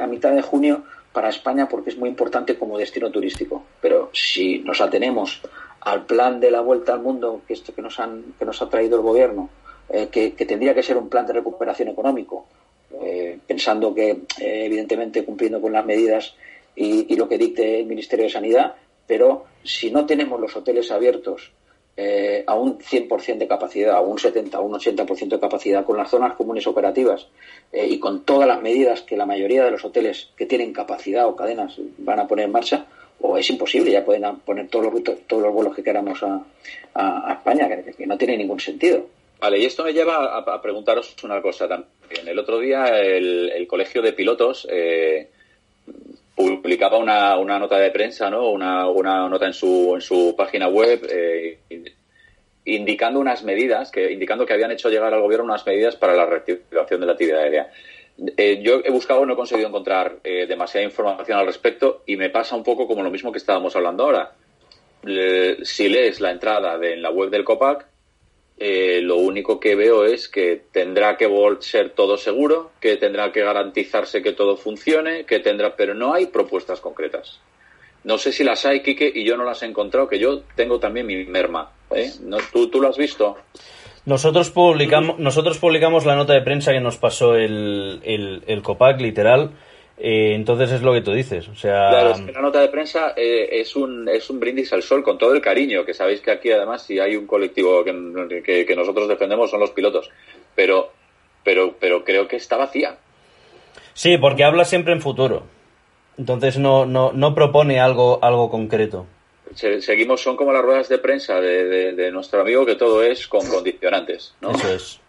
a 0.00 0.06
mitad 0.06 0.32
de 0.32 0.42
junio 0.42 0.82
para 1.12 1.28
España 1.28 1.68
porque 1.68 1.90
es 1.90 1.98
muy 1.98 2.08
importante 2.08 2.56
como 2.56 2.78
destino 2.78 3.10
turístico. 3.10 3.64
Pero 3.80 4.10
si 4.12 4.58
nos 4.60 4.80
atenemos 4.80 5.40
al 5.84 6.06
plan 6.06 6.40
de 6.40 6.50
la 6.50 6.60
vuelta 6.60 6.92
al 6.92 7.00
mundo 7.00 7.42
que 7.46 7.54
esto 7.54 7.74
que 7.74 7.82
nos 7.82 7.98
han 8.00 8.34
que 8.38 8.44
nos 8.44 8.62
ha 8.62 8.68
traído 8.68 8.96
el 8.96 9.02
gobierno 9.02 9.50
eh, 9.94 10.08
que, 10.10 10.30
tendría 10.46 10.74
que 10.74 10.82
ser 10.82 10.96
un 10.96 11.10
plan 11.10 11.26
de 11.26 11.34
recuperación 11.34 11.88
económico, 11.88 12.46
eh, 13.02 13.38
pensando 13.46 13.94
que, 13.94 14.10
eh, 14.10 14.64
evidentemente, 14.64 15.22
cumpliendo 15.22 15.60
con 15.60 15.70
las 15.70 15.84
medidas 15.84 16.34
y, 16.74 17.14
lo 17.14 17.28
que 17.28 17.36
dicte 17.36 17.80
el 17.80 17.86
Ministerio 17.86 18.24
de 18.24 18.30
Sanidad, 18.30 18.74
pero 19.06 19.44
si 19.62 19.90
no 19.90 20.06
tenemos 20.06 20.40
los 20.40 20.56
hoteles 20.56 20.90
abiertos 20.90 21.52
a 22.46 22.54
un 22.54 22.78
100% 22.78 23.36
de 23.38 23.46
capacidad, 23.46 23.94
a 23.94 24.00
un 24.00 24.18
70, 24.18 24.56
a 24.56 24.60
un 24.62 24.72
80% 24.72 25.28
de 25.28 25.38
capacidad, 25.38 25.84
con 25.84 25.98
las 25.98 26.08
zonas 26.08 26.34
comunes 26.34 26.66
operativas 26.66 27.28
y 27.70 27.98
con 27.98 28.24
todas 28.24 28.48
las 28.48 28.62
medidas 28.62 29.02
que 29.02 29.16
la 29.16 29.26
mayoría 29.26 29.62
de 29.62 29.72
los 29.72 29.84
hoteles 29.84 30.30
que 30.34 30.46
tienen 30.46 30.72
capacidad 30.72 31.28
o 31.28 31.36
cadenas 31.36 31.76
van 31.98 32.18
a 32.18 32.26
poner 32.26 32.46
en 32.46 32.52
marcha, 32.52 32.86
o 33.20 33.36
es 33.36 33.48
imposible, 33.50 33.92
ya 33.92 34.04
pueden 34.04 34.24
poner 34.40 34.68
todos 34.68 34.92
los, 34.92 35.02
todos 35.26 35.42
los 35.42 35.52
vuelos 35.52 35.74
que 35.74 35.82
queramos 35.82 36.20
a, 36.22 36.44
España, 37.32 37.68
que 37.68 38.06
no 38.06 38.18
tiene 38.18 38.36
ningún 38.36 38.60
sentido. 38.60 39.06
Vale, 39.42 39.58
y 39.58 39.64
esto 39.64 39.82
me 39.82 39.92
lleva 39.92 40.38
a, 40.38 40.62
preguntaros 40.62 41.16
una 41.24 41.42
cosa 41.42 41.66
también. 41.66 42.28
El 42.28 42.38
otro 42.38 42.60
día 42.60 42.84
el, 43.00 43.66
Colegio 43.66 44.00
de 44.00 44.12
Pilotos 44.12 44.68
eh, 44.70 45.30
publicaba 46.36 46.96
una, 46.98 47.36
una, 47.38 47.58
nota 47.58 47.76
de 47.78 47.90
prensa, 47.90 48.30
¿no? 48.30 48.50
Una, 48.50 48.88
una 48.88 49.28
nota 49.28 49.46
en 49.46 49.52
su, 49.52 49.92
en 49.96 50.00
su 50.00 50.36
página 50.36 50.68
web 50.68 51.04
eh, 51.10 51.58
indicando 52.66 53.18
unas 53.18 53.42
medidas, 53.42 53.90
que, 53.90 54.12
indicando 54.12 54.46
que 54.46 54.52
habían 54.52 54.70
hecho 54.70 54.88
llegar 54.88 55.12
al 55.12 55.20
gobierno 55.20 55.46
unas 55.46 55.66
medidas 55.66 55.96
para 55.96 56.14
la 56.14 56.26
reactivación 56.26 57.00
de 57.00 57.06
la 57.06 57.12
actividad 57.12 57.40
aérea. 57.40 57.72
Eh, 58.36 58.60
yo 58.62 58.80
he 58.84 58.90
buscado, 58.90 59.24
no 59.24 59.32
he 59.32 59.36
conseguido 59.36 59.68
encontrar 59.68 60.20
demasiada 60.22 60.84
información 60.84 61.38
al 61.38 61.46
respecto 61.46 62.02
y 62.06 62.16
me 62.16 62.30
pasa 62.30 62.54
un 62.54 62.62
poco 62.62 62.86
como 62.86 63.02
lo 63.02 63.10
mismo 63.10 63.32
que 63.32 63.38
estábamos 63.38 63.74
hablando 63.74 64.04
ahora. 64.04 64.32
si 65.62 65.88
lees 65.88 66.20
la 66.20 66.30
entrada 66.30 66.78
de, 66.78 66.94
en 66.94 67.02
la 67.02 67.10
web 67.10 67.30
del 67.30 67.44
COPAC, 67.44 67.86
eh, 68.64 69.00
lo 69.02 69.16
único 69.16 69.58
que 69.58 69.74
veo 69.74 70.04
es 70.04 70.28
que 70.28 70.62
tendrá 70.70 71.16
que 71.16 71.28
ser 71.58 71.90
todo 71.90 72.16
seguro, 72.16 72.70
que 72.80 72.96
tendrá 72.96 73.32
que 73.32 73.40
garantizarse 73.40 74.22
que 74.22 74.34
todo 74.34 74.56
funcione, 74.56 75.24
que 75.24 75.40
tendrá, 75.40 75.74
pero 75.74 75.94
no 75.94 76.14
hay 76.14 76.26
propuestas 76.26 76.80
concretas. 76.80 77.40
No 78.04 78.18
sé 78.18 78.30
si 78.30 78.44
las 78.44 78.64
hay, 78.64 78.80
Quique, 78.80 79.10
y 79.12 79.24
yo 79.24 79.36
no 79.36 79.42
las 79.42 79.64
he 79.64 79.66
encontrado, 79.66 80.06
que 80.06 80.20
yo 80.20 80.42
tengo 80.54 80.78
también 80.78 81.06
mi 81.06 81.24
merma. 81.24 81.72
¿eh? 81.90 82.12
¿No, 82.20 82.38
¿tú, 82.52 82.68
¿Tú 82.68 82.80
lo 82.80 82.88
has 82.88 82.96
visto? 82.96 83.36
Nosotros 84.04 84.50
publicamos, 84.50 85.18
nosotros 85.18 85.58
publicamos 85.58 86.04
la 86.04 86.16
nota 86.16 86.32
de 86.32 86.42
prensa 86.42 86.72
que 86.72 86.80
nos 86.80 86.96
pasó 86.96 87.36
el, 87.36 88.00
el, 88.02 88.42
el 88.46 88.62
COPAC, 88.62 89.00
literal, 89.00 89.52
eh, 89.98 90.34
entonces 90.34 90.72
es 90.72 90.82
lo 90.82 90.92
que 90.92 91.02
tú 91.02 91.12
dices. 91.12 91.48
O 91.48 91.54
sea... 91.54 91.90
Claro, 91.90 92.10
es 92.10 92.20
que 92.20 92.32
la 92.32 92.40
nota 92.40 92.60
de 92.60 92.68
prensa 92.68 93.12
eh, 93.16 93.60
es, 93.60 93.76
un, 93.76 94.08
es 94.08 94.28
un 94.30 94.40
brindis 94.40 94.72
al 94.72 94.82
sol 94.82 95.04
con 95.04 95.18
todo 95.18 95.32
el 95.32 95.40
cariño, 95.40 95.84
que 95.84 95.94
sabéis 95.94 96.20
que 96.20 96.32
aquí 96.32 96.50
además 96.50 96.82
si 96.82 96.98
hay 96.98 97.14
un 97.14 97.28
colectivo 97.28 97.84
que, 97.84 98.64
que, 98.66 98.76
nosotros 98.76 99.06
defendemos 99.06 99.50
son 99.50 99.60
los 99.60 99.70
pilotos, 99.70 100.10
pero, 100.56 100.90
pero, 101.44 101.76
pero 101.78 102.04
creo 102.04 102.26
que 102.26 102.34
está 102.34 102.56
vacía. 102.56 102.96
Sí, 103.94 104.18
porque 104.18 104.42
habla 104.42 104.64
siempre 104.64 104.92
en 104.92 105.00
futuro. 105.00 105.44
Entonces 106.18 106.58
no, 106.58 106.84
no, 106.84 107.12
no 107.12 107.34
propone 107.36 107.78
algo, 107.78 108.18
algo 108.22 108.50
concreto. 108.50 109.06
Seguimos, 109.54 110.20
son 110.20 110.36
como 110.36 110.52
las 110.52 110.62
ruedas 110.62 110.88
de 110.88 110.98
prensa 110.98 111.40
de, 111.40 111.92
de, 111.92 112.10
nuestro 112.10 112.40
amigo, 112.40 112.66
que 112.66 112.76
todo 112.76 113.02
es 113.02 113.26
con 113.28 113.46
condicionantes. 113.46 114.34
¿no? 114.40 114.52
Eso 114.52 114.72
es. 114.72 115.00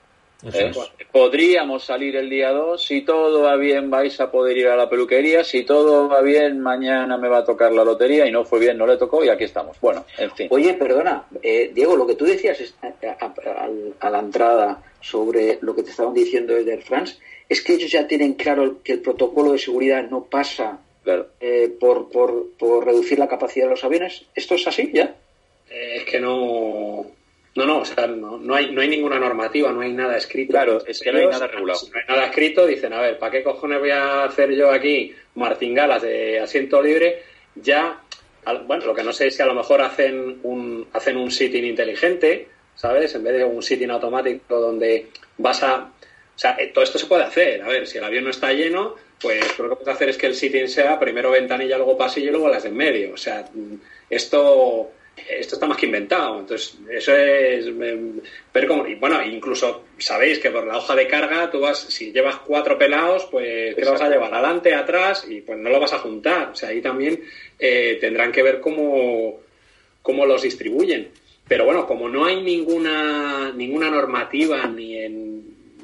¿Eh? 0.51 0.71
Podríamos 1.11 1.85
salir 1.85 2.17
el 2.17 2.29
día 2.29 2.51
2, 2.51 2.83
si 2.83 3.01
todo 3.01 3.43
va 3.43 3.55
bien 3.55 3.89
vais 3.89 4.19
a 4.19 4.29
poder 4.29 4.57
ir 4.57 4.67
a 4.67 4.75
la 4.75 4.89
peluquería, 4.89 5.43
si 5.43 5.63
todo 5.63 6.09
va 6.09 6.21
bien 6.21 6.59
mañana 6.59 7.17
me 7.17 7.29
va 7.29 7.39
a 7.39 7.45
tocar 7.45 7.71
la 7.71 7.85
lotería 7.85 8.27
y 8.27 8.31
no 8.31 8.43
fue 8.43 8.59
bien, 8.59 8.77
no 8.77 8.85
le 8.85 8.97
tocó 8.97 9.23
y 9.23 9.29
aquí 9.29 9.45
estamos. 9.45 9.79
Bueno, 9.79 10.05
en 10.17 10.31
fin. 10.31 10.47
Oye, 10.49 10.73
perdona, 10.73 11.25
eh, 11.41 11.71
Diego, 11.73 11.95
lo 11.95 12.05
que 12.05 12.15
tú 12.15 12.25
decías 12.25 12.59
a, 14.01 14.09
la 14.09 14.19
entrada 14.19 14.83
sobre 14.99 15.59
lo 15.61 15.73
que 15.75 15.83
te 15.83 15.91
estaban 15.91 16.13
diciendo 16.13 16.53
desde 16.53 16.73
Air 16.73 16.83
France, 16.83 17.17
es 17.47 17.61
que 17.61 17.73
ellos 17.73 17.91
ya 17.91 18.05
tienen 18.05 18.33
claro 18.33 18.81
que 18.83 18.93
el 18.93 19.01
protocolo 19.01 19.53
de 19.53 19.59
seguridad 19.59 20.03
no 20.09 20.25
pasa 20.25 20.79
eh, 21.39 21.71
por, 21.79 22.09
por, 22.09 22.51
por 22.57 22.85
reducir 22.85 23.19
la 23.19 23.27
capacidad 23.27 23.65
de 23.65 23.71
los 23.71 23.83
aviones. 23.83 24.25
¿Esto 24.35 24.55
es 24.55 24.67
así 24.67 24.91
ya? 24.93 25.15
es 25.69 26.03
que 26.03 26.19
no 26.19 27.07
no, 27.55 27.67
no, 27.67 27.79
o 27.79 27.85
sea, 27.85 28.07
no, 28.07 28.37
no, 28.37 28.55
hay, 28.55 28.71
no 28.71 28.81
hay 28.81 28.87
ninguna 28.87 29.19
normativa, 29.19 29.71
no 29.71 29.81
hay 29.81 29.93
nada 29.93 30.17
escrito. 30.17 30.51
Claro, 30.51 30.83
es 30.87 30.99
que 30.99 31.11
no 31.11 31.19
hay 31.19 31.27
nada 31.27 31.45
regulado. 31.45 31.79
no 31.91 31.99
hay 31.99 32.05
nada 32.07 32.25
escrito, 32.25 32.65
dicen, 32.65 32.93
a 32.93 33.01
ver, 33.01 33.19
¿para 33.19 33.31
qué 33.31 33.43
cojones 33.43 33.79
voy 33.79 33.91
a 33.91 34.23
hacer 34.23 34.51
yo 34.55 34.71
aquí 34.71 35.13
martingalas 35.35 36.01
de 36.01 36.39
asiento 36.39 36.81
libre? 36.81 37.21
Ya, 37.55 38.01
bueno, 38.65 38.85
lo 38.87 38.95
que 38.95 39.03
no 39.03 39.13
sé 39.13 39.27
es 39.27 39.35
si 39.35 39.43
a 39.43 39.45
lo 39.45 39.53
mejor 39.53 39.81
hacen 39.81 40.39
un, 40.41 40.87
hacen 40.93 41.15
un 41.15 41.29
sitting 41.29 41.63
inteligente, 41.63 42.47
¿sabes? 42.73 43.13
En 43.13 43.23
vez 43.23 43.37
de 43.37 43.45
un 43.45 43.61
sitting 43.61 43.91
automático 43.91 44.59
donde 44.59 45.09
vas 45.37 45.61
a... 45.61 45.91
O 46.35 46.39
sea, 46.39 46.55
eh, 46.57 46.71
todo 46.73 46.83
esto 46.83 46.97
se 46.97 47.05
puede 47.05 47.23
hacer. 47.23 47.61
A 47.61 47.67
ver, 47.67 47.85
si 47.85 47.99
el 47.99 48.03
avión 48.03 48.23
no 48.23 48.31
está 48.31 48.51
lleno, 48.51 48.95
pues 49.21 49.57
lo 49.59 49.69
que 49.69 49.75
puedes 49.75 49.95
hacer 49.95 50.09
es 50.09 50.17
que 50.17 50.27
el 50.27 50.35
sitting 50.35 50.67
sea 50.67 50.99
primero 50.99 51.31
ventanilla, 51.31 51.77
luego 51.77 51.97
pasillo 51.97 52.29
y 52.29 52.31
luego 52.31 52.49
las 52.49 52.63
de 52.63 52.69
en 52.69 52.75
medio. 52.75 53.13
O 53.13 53.17
sea, 53.17 53.49
esto 54.09 54.91
esto 55.15 55.55
está 55.55 55.67
más 55.67 55.77
que 55.77 55.85
inventado. 55.85 56.39
Entonces, 56.39 56.77
eso 56.89 57.15
es 57.15 57.77
ver 57.77 58.67
cómo. 58.67 58.87
Y 58.87 58.95
bueno, 58.95 59.23
incluso 59.23 59.85
sabéis 59.97 60.39
que 60.39 60.49
por 60.49 60.65
la 60.65 60.77
hoja 60.77 60.95
de 60.95 61.07
carga, 61.07 61.49
tú 61.51 61.59
vas, 61.59 61.79
si 61.79 62.11
llevas 62.11 62.37
cuatro 62.37 62.77
pelados, 62.77 63.27
pues 63.29 63.75
te 63.75 63.85
vas 63.85 64.01
a 64.01 64.09
llevar 64.09 64.33
adelante, 64.33 64.73
atrás, 64.73 65.25
y 65.29 65.41
pues 65.41 65.57
no 65.59 65.69
lo 65.69 65.79
vas 65.79 65.93
a 65.93 65.99
juntar. 65.99 66.49
O 66.49 66.55
sea, 66.55 66.69
ahí 66.69 66.81
también 66.81 67.21
eh, 67.59 67.97
tendrán 68.01 68.31
que 68.31 68.43
ver 68.43 68.59
cómo, 68.59 69.39
cómo 70.01 70.25
los 70.25 70.41
distribuyen. 70.41 71.09
Pero 71.47 71.65
bueno, 71.65 71.85
como 71.85 72.09
no 72.09 72.25
hay 72.25 72.41
ninguna, 72.41 73.51
ninguna 73.53 73.89
normativa 73.89 74.65
ni 74.67 74.97
en 74.97 75.32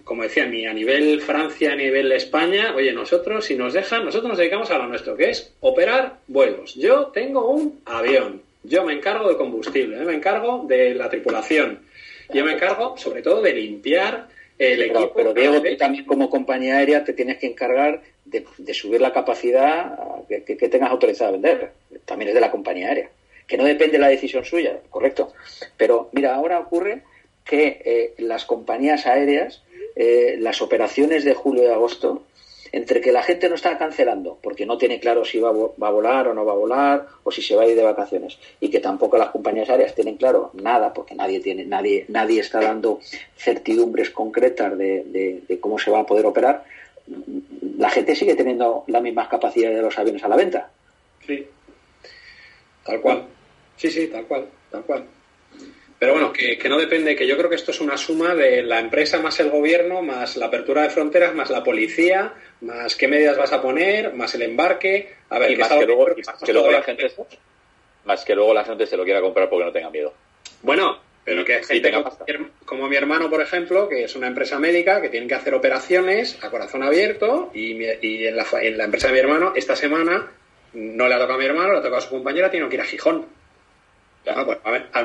como 0.09 0.23
decía, 0.23 0.47
ni 0.47 0.65
a 0.65 0.73
nivel 0.73 1.21
Francia, 1.21 1.75
ni 1.75 1.83
a 1.83 1.85
nivel 1.85 2.11
España, 2.13 2.73
oye, 2.75 2.91
nosotros, 2.93 3.45
si 3.45 3.55
nos 3.55 3.73
dejan, 3.73 4.05
nosotros 4.05 4.29
nos 4.29 4.39
dedicamos 4.39 4.71
a 4.71 4.79
lo 4.79 4.87
nuestro, 4.87 5.15
que 5.15 5.29
es 5.29 5.53
operar 5.59 6.15
vuelos. 6.25 6.73
Yo 6.73 7.11
tengo 7.13 7.47
un 7.47 7.79
avión, 7.85 8.41
yo 8.63 8.83
me 8.83 8.93
encargo 8.93 9.29
de 9.29 9.37
combustible, 9.37 9.97
¿eh? 9.97 10.05
me 10.05 10.15
encargo 10.15 10.65
de 10.67 10.95
la 10.95 11.11
tripulación. 11.11 11.81
Yo 12.33 12.43
me 12.43 12.53
encargo, 12.53 12.97
sobre 12.97 13.21
todo, 13.21 13.39
de 13.43 13.53
limpiar 13.53 14.29
el 14.57 14.81
equipo. 14.81 15.13
Pero 15.15 15.31
Diego, 15.31 15.61
tú 15.61 15.77
también 15.77 16.05
como 16.05 16.27
compañía 16.27 16.77
aérea 16.77 17.03
te 17.03 17.13
tienes 17.13 17.37
que 17.37 17.45
encargar 17.45 18.01
de, 18.25 18.73
subir 18.73 19.01
la 19.01 19.13
capacidad 19.13 19.95
que, 20.27 20.55
tengas 20.55 20.89
autorizada 20.89 21.29
a 21.29 21.33
vender. 21.33 21.71
También 22.05 22.29
es 22.29 22.33
de 22.33 22.41
la 22.41 22.49
compañía 22.49 22.87
aérea. 22.87 23.11
Que 23.45 23.57
no 23.57 23.63
depende 23.63 23.93
de 23.93 23.99
la 23.99 24.07
decisión 24.07 24.43
suya, 24.43 24.79
correcto. 24.89 25.33
Pero 25.77 26.09
mira, 26.13 26.33
ahora 26.33 26.57
ocurre 26.57 27.03
que 27.45 27.81
eh, 27.85 28.13
las 28.17 28.45
compañías 28.45 29.05
aéreas, 29.05 29.63
eh, 29.99 30.37
las 30.39 30.61
operaciones 30.63 31.23
de 31.25 31.33
julio 31.35 31.63
y 31.63 31.67
agosto, 31.67 32.23
entre 32.71 33.01
que 33.01 33.11
la 33.11 33.23
gente 33.23 33.49
no 33.49 33.55
está 33.55 33.77
cancelando 33.79 34.37
porque 34.43 34.65
no 34.65 34.77
tiene 34.77 34.99
claro 34.99 35.25
si 35.25 35.39
va 35.39 35.49
a, 35.49 35.53
va 35.53 35.87
a 35.87 35.91
volar 35.91 36.27
o 36.27 36.33
no 36.35 36.45
va 36.45 36.51
a 36.53 36.55
volar 36.55 37.07
o 37.23 37.31
si 37.31 37.41
se 37.41 37.55
va 37.55 37.63
a 37.63 37.67
ir 37.67 37.75
de 37.75 37.81
vacaciones 37.83 38.37
y 38.61 38.69
que 38.69 38.79
tampoco 38.79 39.17
las 39.17 39.31
compañías 39.31 39.69
aéreas 39.71 39.95
tienen 39.95 40.17
claro 40.17 40.51
nada 40.53 40.93
porque 40.93 41.15
nadie 41.15 41.39
tiene 41.39 41.65
nadie 41.65 42.05
nadie 42.09 42.41
está 42.41 42.61
dando 42.61 42.99
certidumbres 43.35 44.11
concretas 44.11 44.77
de, 44.77 45.03
de- 45.05 45.41
de 45.47 45.59
cómo 45.59 45.79
se 45.79 45.89
va 45.89 46.01
a 46.01 46.05
poder 46.05 46.27
operar 46.27 46.63
la 47.79 47.89
gente 47.89 48.15
sigue 48.15 48.35
teniendo 48.35 48.83
las 48.85 49.01
mismas 49.01 49.29
capacidades 49.29 49.75
de 49.77 49.81
los 49.81 49.97
aviones 49.97 50.23
a 50.23 50.27
la 50.27 50.35
venta 50.35 50.69
Sí. 51.25 51.47
Tal 52.85 53.01
cual. 53.01 53.23
Sí, 53.77 53.89
sí, 53.89 54.07
tal 54.07 54.25
cual, 54.25 54.45
tal 54.71 54.83
cual. 54.83 55.05
Pero 55.99 56.13
bueno, 56.13 56.31
que, 56.31 56.57
que 56.57 56.69
no 56.69 56.77
depende, 56.77 57.15
que 57.15 57.27
yo 57.27 57.35
creo 57.37 57.49
que 57.49 57.57
esto 57.57 57.71
es 57.71 57.81
una 57.81 57.97
suma 57.97 58.33
de 58.33 58.63
la 58.63 58.79
empresa 58.79 59.19
más 59.19 59.37
el 59.41 59.49
gobierno, 59.49 60.01
más 60.01 60.37
la 60.37 60.45
apertura 60.45 60.83
de 60.83 60.89
fronteras, 60.89 61.35
más 61.35 61.49
la 61.49 61.61
policía, 61.63 62.33
más 62.61 62.95
qué 62.95 63.07
medidas 63.09 63.37
vas 63.37 63.51
a 63.51 63.61
poner, 63.61 64.13
más 64.13 64.33
el 64.35 64.43
embarque. 64.43 65.13
A 65.29 65.39
ver, 65.39 65.51
y 65.51 65.55
que 65.55 65.59
más 65.59 65.69
que 65.79 65.85
luego, 65.85 66.07
y 66.17 66.21
más 66.23 66.43
que 66.45 66.53
luego 66.53 66.71
la 66.71 66.83
gente 66.83 67.03
más 68.05 68.25
que 68.25 68.33
luego 68.35 68.53
la 68.53 68.63
gente 68.63 68.85
se 68.87 68.95
lo 68.97 69.03
quiera 69.03 69.19
comprar 69.21 69.49
porque 69.49 69.65
no 69.65 69.71
tenga 69.73 69.89
miedo. 69.89 70.13
Bueno, 70.61 70.99
pero 71.25 71.43
que 71.43 71.55
hay 71.55 71.63
gente 71.63 71.89
tenga 71.91 71.97
como, 72.03 72.49
como 72.65 72.87
mi 72.89 72.95
hermano, 72.95 73.29
por 73.29 73.41
ejemplo, 73.41 73.89
que 73.89 74.05
es 74.05 74.15
una 74.15 74.27
empresa 74.27 74.57
médica 74.57 75.01
que 75.01 75.09
tiene 75.09 75.27
que 75.27 75.35
hacer 75.35 75.53
operaciones 75.53 76.37
a 76.41 76.49
corazón 76.49 76.81
abierto 76.81 77.51
y, 77.53 77.73
mi- 77.73 77.85
y 78.01 78.25
en, 78.25 78.37
la, 78.37 78.45
en 78.61 78.77
la 78.77 78.85
empresa 78.85 79.07
de 79.07 79.13
mi 79.13 79.19
hermano 79.19 79.51
esta 79.55 79.75
semana 79.75 80.31
no 80.73 81.07
le 81.09 81.13
ha 81.13 81.17
tocado 81.19 81.33
a 81.33 81.37
mi 81.39 81.45
hermano, 81.45 81.73
le 81.73 81.79
ha 81.79 81.81
tocado 81.81 81.97
a 81.97 82.01
su 82.01 82.09
compañera, 82.09 82.49
tiene 82.49 82.69
que 82.69 82.75
ir 82.75 82.81
a 82.81 82.85
Gijón. 82.85 83.25
Claro, 84.29 84.45
pues, 84.45 84.59
a 84.63 84.71
ver, 84.71 84.85
a 84.93 85.01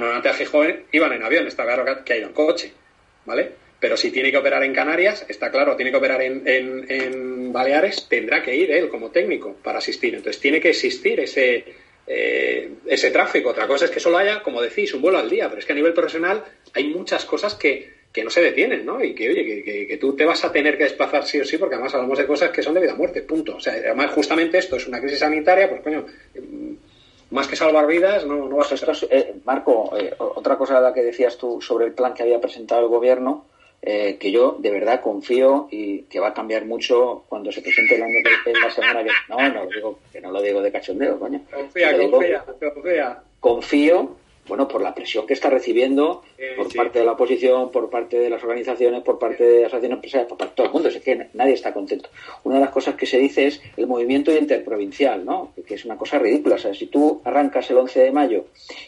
iban 0.92 1.12
en 1.12 1.22
avión, 1.22 1.46
está 1.46 1.64
claro 1.64 1.84
que- 2.04 2.12
ha 2.12 2.16
ido 2.16 2.26
en 2.28 2.34
coche, 2.34 2.72
¿vale? 3.24 3.52
Pero 3.80 3.96
si 3.96 4.10
tiene 4.10 4.30
que 4.30 4.36
operar 4.36 4.62
en 4.64 4.74
Canarias, 4.74 5.24
está 5.28 5.50
claro, 5.50 5.76
tiene 5.76 5.90
que 5.90 5.96
operar 5.96 6.20
en, 6.20 6.42
en- 6.46 6.84
Baleares, 7.52 8.06
tendrá 8.08 8.42
que 8.42 8.54
ir 8.54 8.70
él 8.70 8.88
como 8.88 9.10
técnico 9.10 9.56
para 9.62 9.78
asistir. 9.78 10.14
Entonces 10.14 10.40
tiene 10.42 10.60
que 10.60 10.70
existir 10.70 11.20
ese, 11.20 11.64
eh, 12.06 12.68
ese 12.86 13.10
tráfico. 13.10 13.50
Otra 13.50 13.66
cosa 13.66 13.86
es 13.86 13.90
que 13.90 14.00
solo 14.00 14.18
haya, 14.18 14.42
como 14.42 14.60
decís, 14.60 14.92
un 14.92 15.00
vuelo 15.02 15.18
al 15.18 15.30
día, 15.30 15.48
pero 15.48 15.60
es 15.60 15.64
que 15.66 15.72
a 15.72 15.76
nivel 15.76 15.94
profesional 15.94 16.42
hay 16.74 16.84
muchas 16.88 17.24
cosas 17.24 17.54
que, 17.54 17.94
que 18.12 18.24
no 18.24 18.30
se 18.30 18.42
detienen, 18.42 18.84
¿no? 18.84 19.02
Y 19.02 19.14
que, 19.14 19.28
oye, 19.30 19.44
que, 19.64 19.86
que- 19.86 19.96
tú 19.98 20.14
te 20.16 20.24
vas 20.24 20.44
a 20.44 20.52
tener 20.52 20.76
que 20.76 20.84
desplazar 20.84 21.24
sí 21.26 21.40
o 21.40 21.44
sí, 21.44 21.56
porque 21.58 21.76
además 21.76 21.94
hablamos 21.94 22.18
de 22.18 22.26
cosas 22.26 22.50
que 22.50 22.62
son 22.62 22.74
de 22.74 22.80
vida 22.80 22.92
o 22.94 22.96
muerte, 22.96 23.22
punto. 23.22 23.56
O 23.56 23.60
sea, 23.60 23.72
además 23.74 24.10
justamente 24.12 24.58
esto 24.58 24.76
es 24.76 24.86
una 24.86 25.00
crisis 25.00 25.18
sanitaria, 25.20 25.68
pues 25.68 25.80
coño, 25.82 26.04
más 27.34 27.48
que 27.48 27.56
salvar 27.56 27.86
vidas, 27.86 28.24
no, 28.24 28.48
no 28.48 28.56
vas 28.56 28.70
a 28.70 28.76
es, 28.76 29.06
eh, 29.10 29.34
Marco, 29.44 29.90
eh, 29.98 30.14
otra 30.18 30.56
cosa 30.56 30.80
la 30.80 30.94
que 30.94 31.02
decías 31.02 31.36
tú 31.36 31.60
sobre 31.60 31.86
el 31.86 31.92
plan 31.92 32.14
que 32.14 32.22
había 32.22 32.40
presentado 32.40 32.80
el 32.82 32.88
gobierno, 32.88 33.44
eh, 33.82 34.16
que 34.18 34.30
yo 34.30 34.56
de 34.60 34.70
verdad 34.70 35.00
confío 35.02 35.66
y 35.70 36.02
que 36.04 36.20
va 36.20 36.28
a 36.28 36.34
cambiar 36.34 36.64
mucho 36.64 37.24
cuando 37.28 37.50
se 37.52 37.60
presente 37.60 37.96
el 37.96 38.02
año 38.04 38.14
que 38.44 38.52
la 38.52 38.70
semana 38.70 39.02
que 39.04 39.10
no, 39.28 39.36
no 39.36 39.64
lo 39.64 39.70
digo, 39.70 39.98
que 40.12 40.20
no 40.20 40.30
lo 40.30 40.40
digo 40.40 40.62
de 40.62 40.72
cachondeo, 40.72 41.18
coño. 41.18 41.40
Confía, 41.52 41.92
Lo 41.92 41.98
digo- 41.98 42.10
confía, 42.12 42.44
confía. 42.72 43.18
confío, 43.40 44.10
bueno, 44.46 44.68
por 44.68 44.82
la 44.82 44.94
presión 44.94 45.26
que 45.26 45.32
está 45.34 45.48
recibiendo 45.50 46.22
Eh, 46.38 46.54
por 46.56 46.70
sí. 46.70 46.76
parte 46.76 46.98
de 46.98 47.04
la 47.04 47.12
oposición, 47.12 47.70
por 47.70 47.88
parte 47.88 48.18
de 48.18 48.28
las 48.28 48.42
organizaciones, 48.42 49.02
por 49.02 49.18
parte 49.18 49.42
de 49.44 49.56
las 49.62 49.68
asociaciones 49.68 49.96
empresariales, 49.96 50.28
por 50.28 50.38
parte 50.38 50.52
de 50.52 50.56
todo 50.56 50.66
el 50.66 50.72
mundo. 50.72 50.88
Es 50.88 50.96
que 50.98 51.28
nadie 51.32 51.54
está 51.54 51.72
contento. 51.72 52.08
Una 52.44 52.56
de 52.56 52.60
las 52.62 52.70
cosas 52.70 52.94
que 52.96 53.06
se 53.06 53.18
dice 53.18 53.46
es 53.46 53.60
el 53.76 53.86
movimiento 53.86 54.30
interprovincial, 54.36 55.24
¿no? 55.24 55.52
Que 55.66 55.74
es 55.74 55.84
una 55.84 55.96
cosa 55.96 56.18
ridícula. 56.18 56.56
O 56.56 56.58
sea, 56.58 56.74
si 56.74 56.86
tú 56.86 57.20
arrancas 57.24 57.70
el 57.70 57.78
11 57.78 58.00
de 58.02 58.12
mayo 58.12 58.44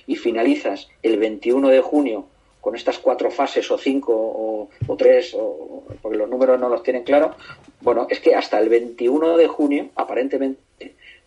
y 0.06 0.16
finalizas 0.16 0.88
el 1.02 1.18
21 1.18 1.68
de 1.68 1.80
junio 1.80 2.26
con 2.60 2.74
estas 2.74 2.98
cuatro 2.98 3.30
fases 3.30 3.70
o 3.70 3.78
cinco 3.78 4.12
o, 4.12 4.68
o 4.88 4.96
tres, 4.96 5.32
o, 5.34 5.84
porque 6.02 6.18
los 6.18 6.28
números 6.28 6.58
no 6.58 6.68
los 6.68 6.82
tienen 6.82 7.04
claros, 7.04 7.36
bueno, 7.80 8.08
es 8.10 8.18
que 8.18 8.34
hasta 8.34 8.58
el 8.58 8.68
21 8.68 9.36
de 9.36 9.46
junio, 9.46 9.90
aparentemente, 9.94 10.60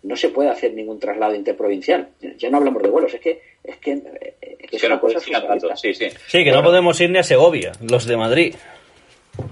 no 0.04 0.16
se 0.16 0.30
puede 0.30 0.50
hacer 0.50 0.74
ningún 0.74 1.00
traslado 1.00 1.36
interprovincial. 1.36 2.10
Ya 2.38 2.50
no 2.50 2.58
hablamos 2.58 2.82
de 2.84 2.90
vuelos, 2.90 3.14
es 3.14 3.20
que 3.22 3.42
es 3.64 3.78
que, 3.78 3.92
eh, 3.92 4.36
es, 4.42 4.70
que 4.70 4.76
es 4.78 4.82
que 4.82 4.88
una 4.88 4.96
no 4.96 5.02
cosa 5.02 5.20
tanto. 5.48 5.76
Sí, 5.76 5.94
sí. 5.94 6.08
Sí, 6.28 6.44
que 6.44 6.52
no 6.52 6.64
podemos 6.64 7.00
ir 7.02 7.10
ni 7.10 7.20
a 7.20 7.24
Segovia, 7.24 7.72
los 7.82 8.06
de 8.06 8.18
Madrid. 8.18 8.56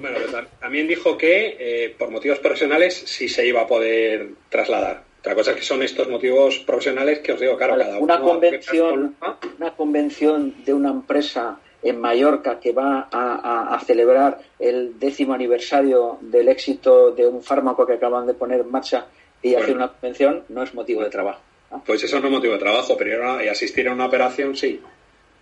Bueno, 0.01 0.17
también 0.59 0.87
dijo 0.87 1.17
que 1.17 1.55
eh, 1.59 1.95
por 1.97 2.09
motivos 2.09 2.39
profesionales 2.39 2.93
sí 3.05 3.29
se 3.29 3.47
iba 3.47 3.61
a 3.61 3.67
poder 3.67 4.29
trasladar. 4.49 5.03
Otra 5.19 5.35
cosa 5.35 5.51
es 5.51 5.57
que 5.57 5.63
son 5.63 5.81
estos 5.83 6.07
motivos 6.09 6.59
profesionales 6.59 7.19
que 7.19 7.33
os 7.33 7.39
digo, 7.39 7.57
claro, 7.57 7.73
Vale, 7.73 7.85
cada 7.85 7.99
una 7.99 8.15
uno 8.15 8.25
convención 8.25 9.15
una 9.57 9.71
convención 9.75 10.55
de 10.65 10.73
una 10.73 10.89
empresa 10.89 11.59
en 11.83 11.99
Mallorca 11.99 12.59
que 12.59 12.71
va 12.73 13.07
a, 13.11 13.35
a- 13.71 13.75
a 13.75 13.79
celebrar 13.81 14.39
el 14.59 14.97
décimo 14.99 15.33
aniversario 15.33 16.17
del 16.21 16.49
éxito 16.49 17.11
de 17.11 17.27
un 17.27 17.41
fármaco 17.43 17.85
que 17.85 17.93
acaban 17.93 18.25
de 18.27 18.33
poner 18.33 18.61
en 18.61 18.71
marcha 18.71 19.05
y 19.41 19.55
hacer 19.55 19.69
Bueno. 19.69 19.75
una 19.85 19.87
convención 19.93 20.43
no 20.49 20.63
es 20.63 20.73
motivo 20.73 21.03
de 21.03 21.09
trabajo. 21.09 21.41
¿no? 21.71 21.83
Pues 21.85 22.03
eso 22.03 22.19
no 22.19 22.27
es 22.27 22.31
motivo 22.31 22.53
de 22.53 22.59
trabajo, 22.59 22.95
pero 22.97 23.11
ir 23.17 23.21
a- 23.21 23.43
y 23.43 23.47
asistir 23.47 23.87
a 23.87 23.93
una 23.93 24.05
operación 24.05 24.55
sí. 24.55 24.81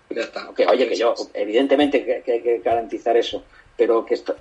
Ya 0.10 0.22
está. 0.24 0.50
Que, 0.56 0.66
oye, 0.68 0.88
que 0.88 0.96
yo, 0.96 1.14
evidentemente 1.34 2.06
que, 2.06 2.22
que 2.24 2.32
hay 2.34 2.42
que 2.42 2.60
garantizar 2.60 3.18
eso, 3.18 3.44
pero 3.78 4.06
que, 4.06 4.14
esto- 4.16 4.36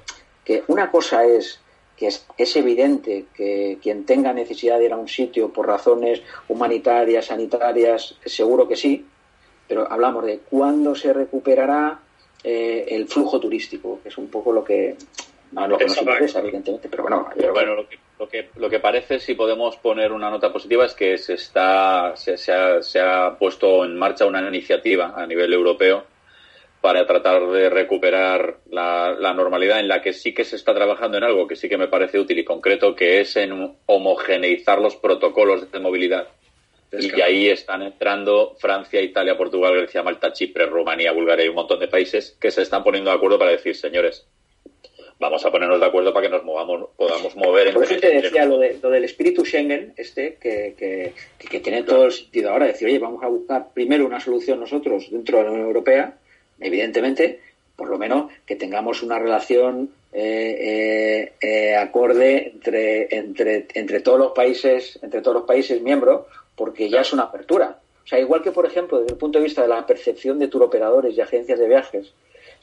que 0.44 0.62
una 0.68 0.90
cosa 0.90 1.24
es 1.24 1.60
que 1.96 2.08
es, 2.08 2.26
es 2.36 2.56
evidente 2.56 3.26
que 3.34 3.78
quien 3.82 4.04
tenga 4.04 4.32
necesidad 4.32 4.78
de 4.78 4.86
ir 4.86 4.92
a 4.92 4.96
un 4.96 5.08
sitio 5.08 5.50
por 5.52 5.66
razones 5.66 6.22
humanitarias, 6.48 7.26
sanitarias, 7.26 8.16
seguro 8.24 8.66
que 8.68 8.76
sí, 8.76 9.06
pero 9.68 9.90
hablamos 9.90 10.24
de 10.26 10.38
cuándo 10.40 10.94
se 10.94 11.12
recuperará 11.12 12.00
eh, 12.42 12.84
el 12.90 13.06
flujo 13.08 13.40
turístico, 13.40 14.00
que 14.02 14.08
es 14.10 14.18
un 14.18 14.28
poco 14.28 14.52
lo 14.52 14.62
que, 14.64 14.96
no, 15.52 15.66
lo 15.68 15.78
que 15.78 15.86
nos 15.86 15.96
interesa, 15.98 16.40
evidentemente, 16.40 16.88
pero 16.90 17.04
bueno, 17.04 17.28
yo- 17.40 17.52
bueno, 17.52 17.74
lo 17.74 17.88
que, 17.88 17.96
lo 18.18 18.28
que, 18.28 18.50
lo 18.56 18.70
que 18.70 18.80
parece, 18.80 19.18
si 19.18 19.34
podemos 19.34 19.76
poner 19.76 20.12
una 20.12 20.30
nota 20.30 20.52
positiva, 20.52 20.84
es 20.84 20.94
que 20.94 21.18
se, 21.18 21.34
está, 21.34 22.14
se, 22.16 22.36
se 22.36 22.52
ha, 22.52 22.82
se 22.82 23.00
ha 23.00 23.36
puesto 23.38 23.84
en 23.84 23.96
marcha 23.96 24.26
una 24.26 24.46
iniciativa 24.46 25.14
a 25.16 25.26
nivel 25.26 25.52
europeo 25.52 26.04
para 26.80 27.06
tratar 27.06 27.46
de 27.50 27.70
recuperar 27.70 28.58
la, 28.70 29.16
la 29.18 29.32
normalidad 29.32 29.80
en 29.80 29.88
la 29.88 30.02
que 30.02 30.12
sí 30.12 30.34
que 30.34 30.44
se 30.44 30.56
está 30.56 30.74
trabajando 30.74 31.16
en 31.16 31.24
algo 31.24 31.48
que 31.48 31.56
sí 31.56 31.68
que 31.68 31.78
me 31.78 31.88
parece 31.88 32.20
útil 32.20 32.38
y 32.38 32.44
concreto, 32.44 32.94
que 32.94 33.20
es 33.20 33.36
en 33.36 33.76
homogeneizar 33.86 34.80
los 34.80 34.94
protocolos 34.96 35.72
de 35.72 35.78
movilidad. 35.80 36.28
Y 36.92 37.20
ahí 37.20 37.48
están 37.48 37.82
entrando 37.82 38.54
Francia, 38.58 39.00
Italia, 39.00 39.36
Portugal, 39.36 39.74
Grecia, 39.74 40.02
Malta, 40.02 40.32
Chipre, 40.32 40.66
Rumanía, 40.66 41.12
Bulgaria 41.12 41.46
y 41.46 41.48
un 41.48 41.56
montón 41.56 41.80
de 41.80 41.88
países 41.88 42.36
que 42.40 42.50
se 42.50 42.62
están 42.62 42.84
poniendo 42.84 43.10
de 43.10 43.16
acuerdo 43.16 43.38
para 43.38 43.50
decir, 43.50 43.74
señores, 43.74 44.28
vamos 45.18 45.44
a 45.46 45.50
ponernos 45.50 45.80
de 45.80 45.86
acuerdo 45.86 46.12
para 46.12 46.26
que 46.26 46.32
nos 46.32 46.44
movamos, 46.44 46.88
podamos 46.96 47.34
mover 47.36 47.72
Por 47.72 47.84
eso 47.84 47.96
te 47.96 48.20
decía 48.20 48.44
lo, 48.44 48.58
de, 48.58 48.78
lo 48.82 48.90
del 48.90 49.04
espíritu 49.04 49.44
Schengen, 49.44 49.92
este, 49.96 50.34
que, 50.40 50.74
que, 50.76 51.12
que- 51.38 51.48
que 51.48 51.60
tiene 51.60 51.82
todo 51.82 52.04
el 52.06 52.12
sentido 52.12 52.50
ahora. 52.50 52.66
Decir, 52.66 52.88
oye, 52.88 52.98
vamos 52.98 53.22
a 53.22 53.28
buscar 53.28 53.68
primero 53.72 54.04
una 54.06 54.20
solución 54.20 54.60
nosotros 54.60 55.10
dentro 55.10 55.38
de 55.38 55.44
la 55.44 55.50
Unión 55.50 55.66
Europea, 55.66 56.16
evidentemente, 56.60 57.40
por 57.76 57.88
lo 57.88 57.98
menos 57.98 58.30
que 58.46 58.56
tengamos 58.56 59.02
una 59.02 59.18
relación 59.18 59.90
eh, 60.12 61.32
eh, 61.40 61.46
eh, 61.70 61.76
acorde 61.76 62.52
entre, 62.54 63.08
entre, 63.16 63.66
entre 63.74 64.00
todos 64.00 64.18
los 64.18 64.32
países, 64.32 64.98
entre 65.02 65.20
todos 65.22 65.38
los 65.38 65.44
países 65.46 65.80
miembros, 65.82 66.26
porque 66.54 66.88
ya 66.88 67.00
es 67.00 67.12
una 67.12 67.24
apertura. 67.24 67.78
O 68.04 68.06
sea, 68.06 68.20
igual 68.20 68.42
que, 68.42 68.52
por 68.52 68.66
ejemplo, 68.66 68.98
desde 69.00 69.12
el 69.14 69.18
punto 69.18 69.38
de 69.38 69.44
vista 69.44 69.62
de 69.62 69.68
la 69.68 69.86
percepción 69.86 70.38
de 70.38 70.48
turoperadores 70.48 71.16
y 71.16 71.20
agencias 71.20 71.58
de 71.58 71.66
viajes, 71.68 72.12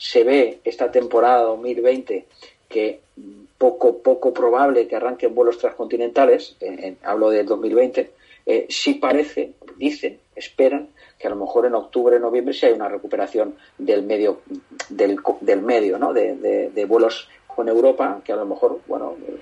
se 0.01 0.23
ve 0.23 0.59
esta 0.63 0.91
temporada 0.91 1.43
2020 1.43 2.25
que 2.67 2.99
poco 3.59 3.99
poco 3.99 4.33
probable 4.33 4.87
que 4.87 4.95
arranquen 4.95 5.35
vuelos 5.35 5.59
transcontinentales, 5.59 6.55
hablo 7.03 7.29
del 7.29 7.45
2020, 7.45 8.09
eh, 8.47 8.65
sí 8.69 8.95
parece, 8.95 9.51
dicen, 9.77 10.17
esperan 10.35 10.87
que 11.19 11.27
a 11.27 11.29
lo 11.29 11.35
mejor 11.35 11.67
en 11.67 11.75
octubre, 11.75 12.19
noviembre 12.19 12.55
sí 12.55 12.65
hay 12.65 12.73
una 12.73 12.87
recuperación 12.89 13.55
del 13.77 14.01
medio, 14.01 14.41
del, 14.89 15.19
del 15.41 15.61
medio, 15.61 15.99
¿no? 15.99 16.13
De, 16.13 16.35
de- 16.35 16.69
de 16.71 16.85
vuelos 16.85 17.29
con 17.45 17.67
Europa, 17.69 18.21
que 18.25 18.31
a 18.31 18.37
lo 18.37 18.45
mejor, 18.47 18.79
bueno, 18.87 19.15
eh, 19.27 19.37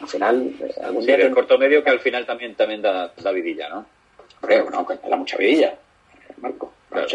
al 0.00 0.06
final, 0.08 0.54
eh, 0.60 0.74
algún 0.80 1.02
Sí, 1.02 1.08
día... 1.08 1.16
ten- 1.16 1.34
corto 1.34 1.58
medio 1.58 1.82
que 1.82 1.90
al 1.90 1.98
final 1.98 2.24
también, 2.24 2.54
también 2.54 2.80
da, 2.82 3.12
da 3.20 3.32
vidilla, 3.32 3.68
¿no? 3.68 3.84
Hombre, 4.40 4.62
bueno, 4.62 4.86
que 4.86 5.08
da 5.08 5.16
mucha 5.16 5.36
vidilla, 5.36 5.76
Marco, 6.40 6.72
Claro. 6.90 7.06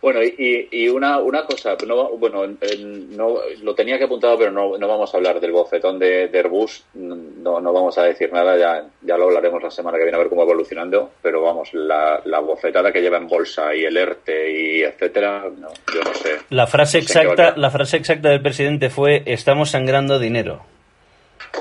Bueno, 0.00 0.22
y, 0.22 0.68
y 0.70 0.88
una, 0.88 1.18
una 1.18 1.44
cosa, 1.44 1.76
no, 1.86 2.08
bueno, 2.16 2.42
en- 2.44 3.14
no, 3.14 3.36
lo 3.62 3.74
tenía 3.74 3.98
que 3.98 4.04
apuntado, 4.04 4.38
pero 4.38 4.50
no, 4.50 4.78
no 4.78 4.88
vamos 4.88 5.12
a 5.12 5.16
hablar 5.18 5.38
del 5.40 5.52
bofetón 5.52 5.98
de, 5.98 6.28
de 6.28 6.38
Airbus, 6.38 6.84
no, 6.94 7.60
no 7.60 7.72
vamos 7.72 7.98
a 7.98 8.04
decir 8.04 8.32
nada, 8.32 8.56
ya, 8.56 8.86
ya 9.02 9.18
lo 9.18 9.24
hablaremos 9.24 9.62
la 9.62 9.70
semana 9.70 9.98
que 9.98 10.04
viene 10.04 10.16
a 10.16 10.20
ver 10.20 10.30
cómo 10.30 10.40
va 10.40 10.50
evolucionando, 10.50 11.10
pero 11.20 11.42
vamos, 11.42 11.68
la, 11.74 12.22
la 12.24 12.38
bofetada 12.40 12.90
que 12.92 13.02
lleva 13.02 13.18
en 13.18 13.28
bolsa 13.28 13.74
y 13.74 13.84
el 13.84 13.94
ERTE 13.94 14.50
y 14.50 14.82
etcétera, 14.84 15.44
no, 15.54 15.68
yo 15.94 16.00
no 16.02 16.14
sé. 16.14 16.38
La 16.48 16.66
frase 16.66 17.02
No 17.02 17.06
sé 17.06 17.12
qué 17.12 17.18
exacta, 17.20 17.54
la 17.58 17.70
frase 17.70 17.96
exacta 17.98 18.30
del 18.30 18.40
presidente 18.40 18.88
fue 18.88 19.22
estamos 19.26 19.68
sangrando 19.70 20.18
dinero. 20.18 20.62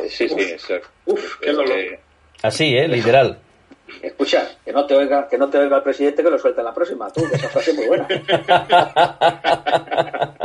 Eh, 0.02 0.08
Sí, 0.10 0.30
sí, 0.30 0.36
es, 0.40 0.66
Uf, 1.06 1.40
qué 1.42 1.50
es 1.50 1.56
dolor. 1.58 1.74
que- 1.76 2.00
Así, 2.42 2.74
eh, 2.78 2.88
literal. 2.88 3.38
Escucha, 4.02 4.50
que 4.64 4.72
no 4.72 4.86
te 4.86 4.96
oiga, 4.96 5.28
que 5.28 5.38
no 5.38 5.50
te 5.50 5.58
oiga 5.58 5.78
el 5.78 5.84
presidente 5.84 6.24
que 6.24 6.30
lo 6.30 6.40
suelta 6.40 6.62
en 6.62 6.66
la 6.66 6.74
próxima, 6.74 7.12
tú, 7.12 7.28
que 7.30 7.36
esa 7.36 7.50
frase 7.50 7.72
es 7.72 7.78
muy 7.78 7.88
buena. 7.88 8.08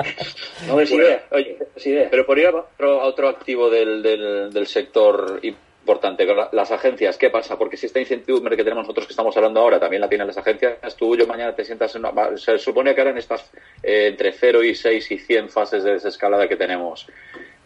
No 0.67 0.75
Bueno, 0.75 0.97
idea. 0.97 1.23
oye, 1.31 1.59
ves 1.75 1.87
idea. 1.87 2.09
Pero 2.11 2.27
por 2.27 2.39
ir 2.39 2.47
a 2.47 2.51
otro, 2.51 3.01
a 3.01 3.05
otro 3.05 3.29
activo 3.29 3.71
del, 3.71 4.03
del, 4.03 4.51
del 4.53 4.67
sector 4.67 5.39
importante. 5.43 6.27
Las 6.53 6.71
agencias, 6.73 7.19
¿qué 7.19 7.29
pasa? 7.29 7.59
Porque 7.59 7.77
si 7.77 7.87
esta 7.87 8.01
incertidumbre 8.01 8.57
que 8.57 8.65
tenemos 8.65 8.85
nosotros 8.85 9.07
que 9.07 9.13
estamos 9.13 9.37
hablando 9.37 9.61
ahora 9.61 9.79
también 9.79 10.01
la 10.01 10.09
tienen 10.09 10.27
las 10.27 10.39
agencias, 10.39 10.79
tú 10.97 11.15
yo 11.17 11.27
mañana 11.27 11.55
te 11.55 11.65
sientas 11.65 11.95
en 11.95 12.07
una, 12.07 12.37
Se 12.39 12.59
supone 12.59 12.95
que 12.95 13.01
ahora 13.03 13.11
en 13.11 13.19
estas 13.19 13.51
eh, 13.83 14.07
entre 14.09 14.33
0 14.33 14.65
y 14.65 14.75
6 14.75 15.11
y 15.11 15.19
100 15.19 15.51
fases 15.51 15.85
de 15.85 15.93
desescalada 15.93 16.49
que 16.49 16.57
tenemos, 16.57 17.07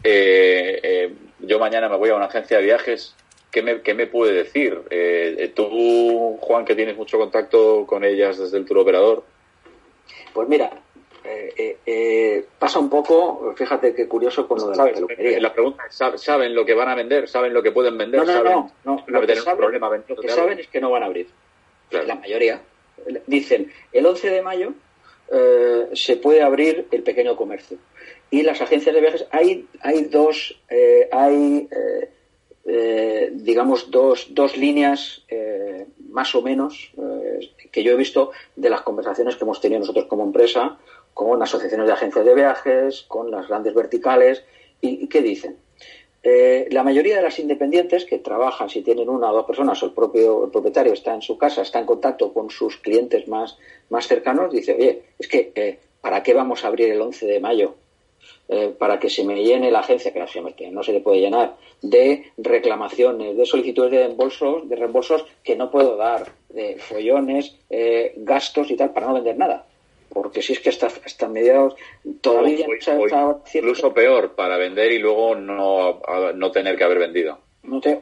eh, 0.03 0.79
eh, 0.83 1.13
yo 1.39 1.59
mañana 1.59 1.87
me 1.87 1.95
voy 1.95 2.09
a 2.09 2.15
una 2.15 2.25
agencia 2.25 2.57
de 2.57 2.63
viajes, 2.63 3.15
¿qué 3.51 3.61
me, 3.61 3.81
qué 3.81 3.93
me 3.93 4.07
puede 4.07 4.33
decir? 4.33 4.81
tú, 5.55 6.37
Juan, 6.41 6.65
que 6.65 6.75
tienes 6.75 6.97
mucho 6.97 7.17
contacto 7.17 7.85
con 7.85 8.03
ellas 8.03 8.37
desde 8.37 8.57
el 8.57 8.65
tour 8.65 8.79
operador. 8.79 9.23
Pues 10.33 10.47
mira, 10.47 10.71
eh, 11.23 11.53
eh, 11.57 11.77
eh, 11.85 12.45
pasa 12.57 12.79
un 12.79 12.89
poco, 12.89 13.53
fíjate 13.55 13.93
qué 13.93 14.07
curioso 14.07 14.47
con 14.47 14.57
lo 14.59 14.69
de 14.69 14.77
la 14.77 14.85
peluquería. 14.85 15.39
La 15.39 15.53
pregunta 15.53 15.83
es, 15.87 16.21
¿saben 16.21 16.55
lo 16.55 16.65
que 16.65 16.73
van 16.73 16.89
a 16.89 16.95
vender? 16.95 17.27
¿Saben 17.27 17.53
lo 17.53 17.61
que 17.61 17.71
pueden 17.71 17.97
vender? 17.97 18.21
No, 18.21 18.25
no, 18.25 18.33
¿Saben? 18.33 18.53
no. 18.53 18.71
no. 18.85 19.03
Lo, 19.07 19.27
que 19.27 19.35
saben, 19.35 19.61
lo 20.07 20.15
que 20.21 20.29
saben 20.29 20.59
es 20.59 20.67
que 20.67 20.79
no 20.79 20.89
van 20.89 21.03
a 21.03 21.07
abrir. 21.07 21.27
La 21.91 22.15
mayoría. 22.15 22.61
Dicen, 23.27 23.71
el 23.91 24.05
11 24.05 24.29
de 24.29 24.41
mayo 24.41 24.73
se 25.93 26.17
puede 26.17 26.41
abrir 26.41 26.87
el 26.91 27.03
pequeño 27.03 27.35
comercio. 27.35 27.77
Y 28.31 28.43
las 28.43 28.61
agencias 28.61 28.93
de 28.93 29.01
viajes, 29.01 29.25
hay, 29.31 29.67
hay 29.81 30.03
dos, 30.03 30.59
hay, 31.11 31.67
digamos, 32.65 33.89
dos, 33.89 34.27
dos 34.31 34.55
líneas 34.57 35.23
más 36.09 36.35
o 36.35 36.41
menos 36.41 36.91
que 37.71 37.83
yo 37.83 37.93
he 37.93 37.95
visto 37.95 38.31
de 38.55 38.69
las 38.69 38.81
conversaciones 38.81 39.35
que 39.35 39.43
hemos 39.43 39.61
tenido 39.61 39.79
nosotros 39.79 40.05
como 40.05 40.23
empresa 40.23 40.77
con 41.13 41.41
asociaciones 41.43 41.87
de 41.87 41.93
agencias 41.93 42.25
de 42.25 42.33
viajes, 42.33 43.03
con 43.07 43.29
las 43.29 43.47
grandes 43.47 43.73
verticales. 43.73 44.43
¿Y, 44.79 45.07
qué 45.07 45.21
dicen? 45.21 45.57
Eh, 46.23 46.67
la 46.71 46.83
mayoría 46.83 47.17
de 47.17 47.21
las 47.21 47.39
independientes 47.39 48.05
que 48.05 48.19
trabajan, 48.19 48.69
si 48.69 48.81
tienen 48.81 49.09
una 49.09 49.29
o 49.29 49.33
dos 49.33 49.45
personas, 49.45 49.83
o 49.83 49.87
el 49.87 49.91
propio 49.91 50.49
propietario 50.49 50.93
está 50.93 51.13
en 51.13 51.21
su 51.21 51.37
casa, 51.37 51.61
está 51.61 51.79
en 51.79 51.85
contacto 51.85 52.33
con 52.33 52.49
sus 52.49 52.77
clientes 52.77 53.27
más, 53.27 53.57
más 53.89 54.07
cercanos, 54.07 54.51
dice, 54.51 54.75
oye, 54.75 55.03
es 55.17 55.27
que, 55.27 55.51
eh, 55.55 55.79
¿para 55.99 56.23
qué 56.23 56.33
vamos 56.33 56.63
a 56.63 56.67
abrir 56.67 56.89
el 56.89 57.01
11 57.01 57.25
de 57.25 57.39
mayo? 57.41 57.75
Eh, 58.47 58.73
para 58.77 58.99
que 58.99 59.09
se 59.09 59.23
me 59.23 59.43
llene 59.43 59.69
la 59.69 59.79
agencia, 59.79 60.11
que 60.11 60.71
no 60.71 60.81
se 60.83 60.91
le 60.91 61.01
puede 61.01 61.19
llenar, 61.19 61.55
de 61.81 62.31
reclamaciones, 62.37 63.37
de 63.37 63.45
solicitudes 63.45 63.91
de 63.91 63.99
reembolsos, 63.99 64.67
de 64.67 64.75
reembolsos 64.75 65.25
que 65.43 65.55
no 65.55 65.69
puedo 65.69 65.95
dar, 65.95 66.31
de 66.49 66.77
follones, 66.79 67.55
gastos 68.15 68.71
y 68.71 68.75
tal, 68.75 68.91
para 68.91 69.07
no 69.07 69.13
vender 69.13 69.37
nada. 69.37 69.65
Porque 70.09 70.41
si 70.41 70.53
es 70.53 70.59
que 70.59 70.69
hasta, 70.69 70.87
hasta 70.87 71.27
mediados 71.27 71.75
todavía 72.21 72.65
incluso 73.53 73.93
peor 73.93 74.33
para 74.33 74.57
vender 74.57 74.91
y 74.93 74.97
luego 74.97 75.35
no, 75.35 76.01
no 76.33 76.51
tener 76.51 76.75
que 76.75 76.83
haber 76.83 76.97
vendido. 76.97 77.37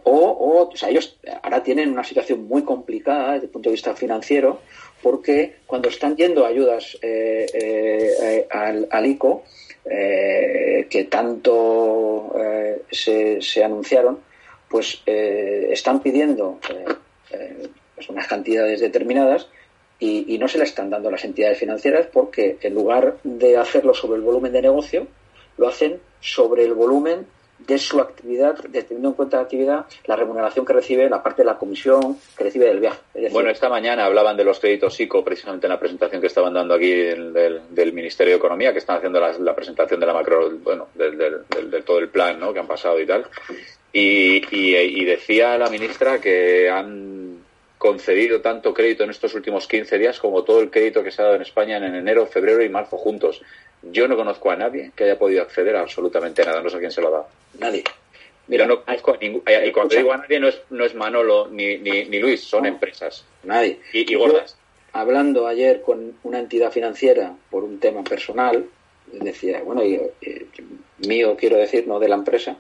O, 0.04 0.70
o, 0.72 0.76
sea 0.76 0.90
ellos 0.90 1.18
ahora 1.42 1.63
tienen 1.63 1.92
una 1.92 2.04
situación 2.04 2.48
muy 2.48 2.63
complicada 2.63 3.34
desde 3.34 3.48
el 3.48 3.52
punto 3.52 3.70
de 3.70 3.74
vista 3.74 3.96
financiero 3.96 4.60
porque 5.02 5.58
cuando 5.66 5.90
están 5.90 6.16
yendo 6.16 6.46
ayudas 6.46 6.98
eh, 7.02 7.46
eh, 7.54 8.48
al, 8.50 8.88
al, 8.92 9.06
ICO 9.06 9.44
eh, 9.89 10.88
que 10.89 11.04
tanto 11.06 12.34
se, 12.91 13.41
se, 13.41 13.63
anunciaron 13.63 14.19
pues 14.69 15.02
están 15.06 16.02
pidiendo 16.02 16.60
pues 17.95 18.10
unas 18.10 18.28
cantidades 18.28 18.80
determinadas 18.80 19.47
y, 20.00 20.38
no 20.38 20.47
se 20.47 20.58
le 20.58 20.65
están 20.65 20.89
dando 20.89 21.10
a 21.10 21.12
las 21.12 21.26
entidades 21.26 21.58
financieras 21.58 22.08
porque 22.12 22.58
en 22.62 22.73
lugar 22.76 23.17
de 23.23 23.58
hacerlo 23.58 23.93
sobre 23.93 24.17
el 24.17 24.23
volumen 24.23 24.52
de 24.52 24.62
negocio, 24.62 25.08
lo 25.58 25.67
hacen 25.67 26.00
sobre 26.19 26.63
el 26.63 26.73
volumen 26.73 27.26
de 27.60 27.78
su 27.80 28.00
actividad, 28.00 28.56
teniendo 28.72 29.10
en 29.10 29.13
cuenta 29.13 29.38
la 29.38 29.43
actividad, 29.43 29.86
la 30.06 30.15
remuneración 30.15 30.65
que 30.65 30.74
recibe, 30.74 31.10
la 31.10 31.24
parte 31.24 31.41
de 31.41 31.48
la 31.48 31.58
comisión 31.58 32.17
que 32.38 32.43
recibe 32.43 32.65
del 32.65 32.80
viaje. 32.80 33.00
bueno, 33.32 33.50
esta 33.50 33.67
mañana 33.67 34.06
hablaban 34.06 34.38
de 34.38 34.43
los 34.43 34.60
créditos 34.60 35.00
ICO, 35.00 35.24
precisamente 35.24 35.67
en 35.67 35.74
la 35.74 35.80
presentación 35.80 36.22
que 36.22 36.28
estaban 36.28 36.54
dando 36.54 36.76
aquí 36.76 36.91
del, 36.91 37.93
Ministerio 37.93 38.34
de 38.34 38.38
Economía, 38.38 38.74
que 38.74 38.80
están 38.80 38.98
haciendo 38.98 39.20
la, 39.20 39.56
presentación 39.56 40.00
de 40.00 40.06
la 40.06 40.13
macro, 40.13 40.52
bueno, 40.63 40.88
de 40.96 41.82
todo 41.84 42.00
el 42.00 42.10
plan 42.10 42.39
¿no? 42.39 42.54
que 42.54 42.60
han 42.60 42.67
pasado 42.67 43.00
y 43.00 43.06
tal. 43.06 43.26
Y, 43.91 44.43
y 44.52 45.06
decía 45.06 45.58
la 45.58 45.70
ministra 45.70 46.22
que 46.22 46.70
han 46.70 47.38
concedido 47.78 48.41
tanto 48.41 48.74
crédito 48.74 49.04
en 49.04 49.12
estos 49.12 49.34
últimos 49.36 49.67
15 49.67 49.98
días 49.98 50.20
como 50.20 50.43
todo 50.43 50.62
el 50.62 50.70
crédito 50.70 51.04
que 51.04 51.12
se 51.12 51.22
ha 51.22 51.26
dado 51.26 51.36
en 51.36 51.43
España 51.43 51.78
en 51.78 51.96
enero, 51.96 52.26
febrero 52.26 52.63
y 52.63 52.70
marzo 52.70 52.98
juntos. 52.98 53.41
Yo 53.82 54.08
no 54.08 54.16
conozco 54.16 54.52
a 54.52 54.56
nadie 54.56 54.92
que 54.96 55.06
haya 55.06 55.20
podido 55.20 55.42
acceder 55.42 55.76
a 55.76 55.82
absolutamente 55.82 56.44
nada, 56.44 56.62
no 56.62 56.70
sé 56.70 56.78
a 56.78 56.80
quién 56.80 56.92
se 56.92 57.02
lo 57.02 57.08
ha 57.10 57.12
dado. 57.12 57.28
Nadie. 57.60 57.84
Mira, 58.48 58.66
no 58.66 58.84
conozco 58.84 59.13
a 59.13 59.18
ningún, 59.18 59.44
y 59.46 59.72
cuando 59.72 59.96
digo 59.96 60.13
a 60.13 60.18
nadie 60.18 60.40
no 60.40 60.48
es, 60.48 60.62
no 60.70 60.86
es 60.86 60.96
Manolo 60.96 61.48
ni, 61.50 61.78
ni, 61.78 62.06
ni 62.06 62.20
Luis, 62.20 62.42
son 62.42 62.66
empresas. 62.66 63.26
Nadie. 63.44 63.80
Y, 63.94 64.16
gordas. 64.16 64.58
hablando 64.94 65.48
ayer 65.48 65.82
con 65.82 66.13
una 66.24 66.40
entidad 66.40 66.72
financiera 66.72 67.36
por 67.50 67.63
un 67.63 67.80
tema 67.80 68.04
personal, 68.04 68.66
decía, 69.12 69.62
bueno, 69.63 69.84
y, 69.84 70.02
mío 71.00 71.36
quiero 71.38 71.58
decir, 71.58 71.88
no 71.88 72.00
de 72.00 72.10
la 72.10 72.16
empresa, 72.16 72.58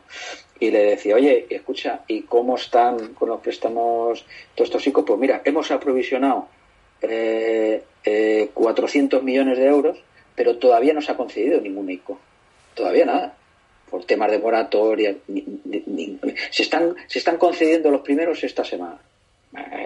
y 0.59 0.71
le 0.71 0.83
decía, 0.83 1.15
oye, 1.15 1.45
escucha, 1.49 2.01
¿y 2.07 2.23
cómo 2.23 2.55
están 2.55 3.13
con 3.13 3.29
los 3.29 3.41
préstamos 3.41 4.25
todos 4.55 4.69
estos 4.69 4.87
ICO? 4.87 5.05
Pues 5.05 5.19
mira, 5.19 5.41
hemos 5.45 5.71
aprovisionado 5.71 6.47
eh, 7.01 7.83
400 8.53 9.19
eh, 9.19 9.23
millones 9.23 9.57
de 9.57 9.65
euros, 9.65 9.97
pero 10.37 10.57
todavía 10.57 10.93
no 10.93 11.01
se 11.01 11.11
ha 11.11 11.17
concedido 11.17 11.59
ningún 11.59 11.89
ICO. 11.89 12.19
Todavía 12.75 13.05
nada. 13.05 13.35
Por 13.89 14.05
temas 14.05 14.29
de 14.29 14.37
moratoria. 14.37 15.15
se, 16.51 16.61
están, 16.61 16.95
se 17.07 17.17
están 17.17 17.37
concediendo 17.37 17.89
los 17.89 18.01
primeros 18.01 18.43
esta 18.43 18.63
semana. 18.63 18.99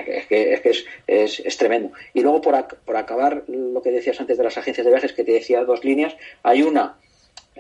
Es 0.06 0.28
que, 0.28 0.54
es, 0.54 0.60
que 0.60 0.72
es, 1.08 1.40
es, 1.40 1.58
tremendo. 1.58 1.94
Y 2.14 2.20
luego, 2.20 2.42
por, 2.42 2.68
por 2.84 2.98
acabar 2.98 3.44
lo 3.48 3.82
que 3.82 3.92
decías 3.92 4.20
antes 4.20 4.38
de 4.38 4.44
las 4.44 4.58
agencias 4.58 4.84
de 4.84 4.92
viajes, 4.92 5.14
que 5.14 5.24
te 5.24 5.32
decía 5.32 5.64
dos 5.64 5.86
líneas, 5.86 6.18
hay 6.44 6.64
una 6.64 6.98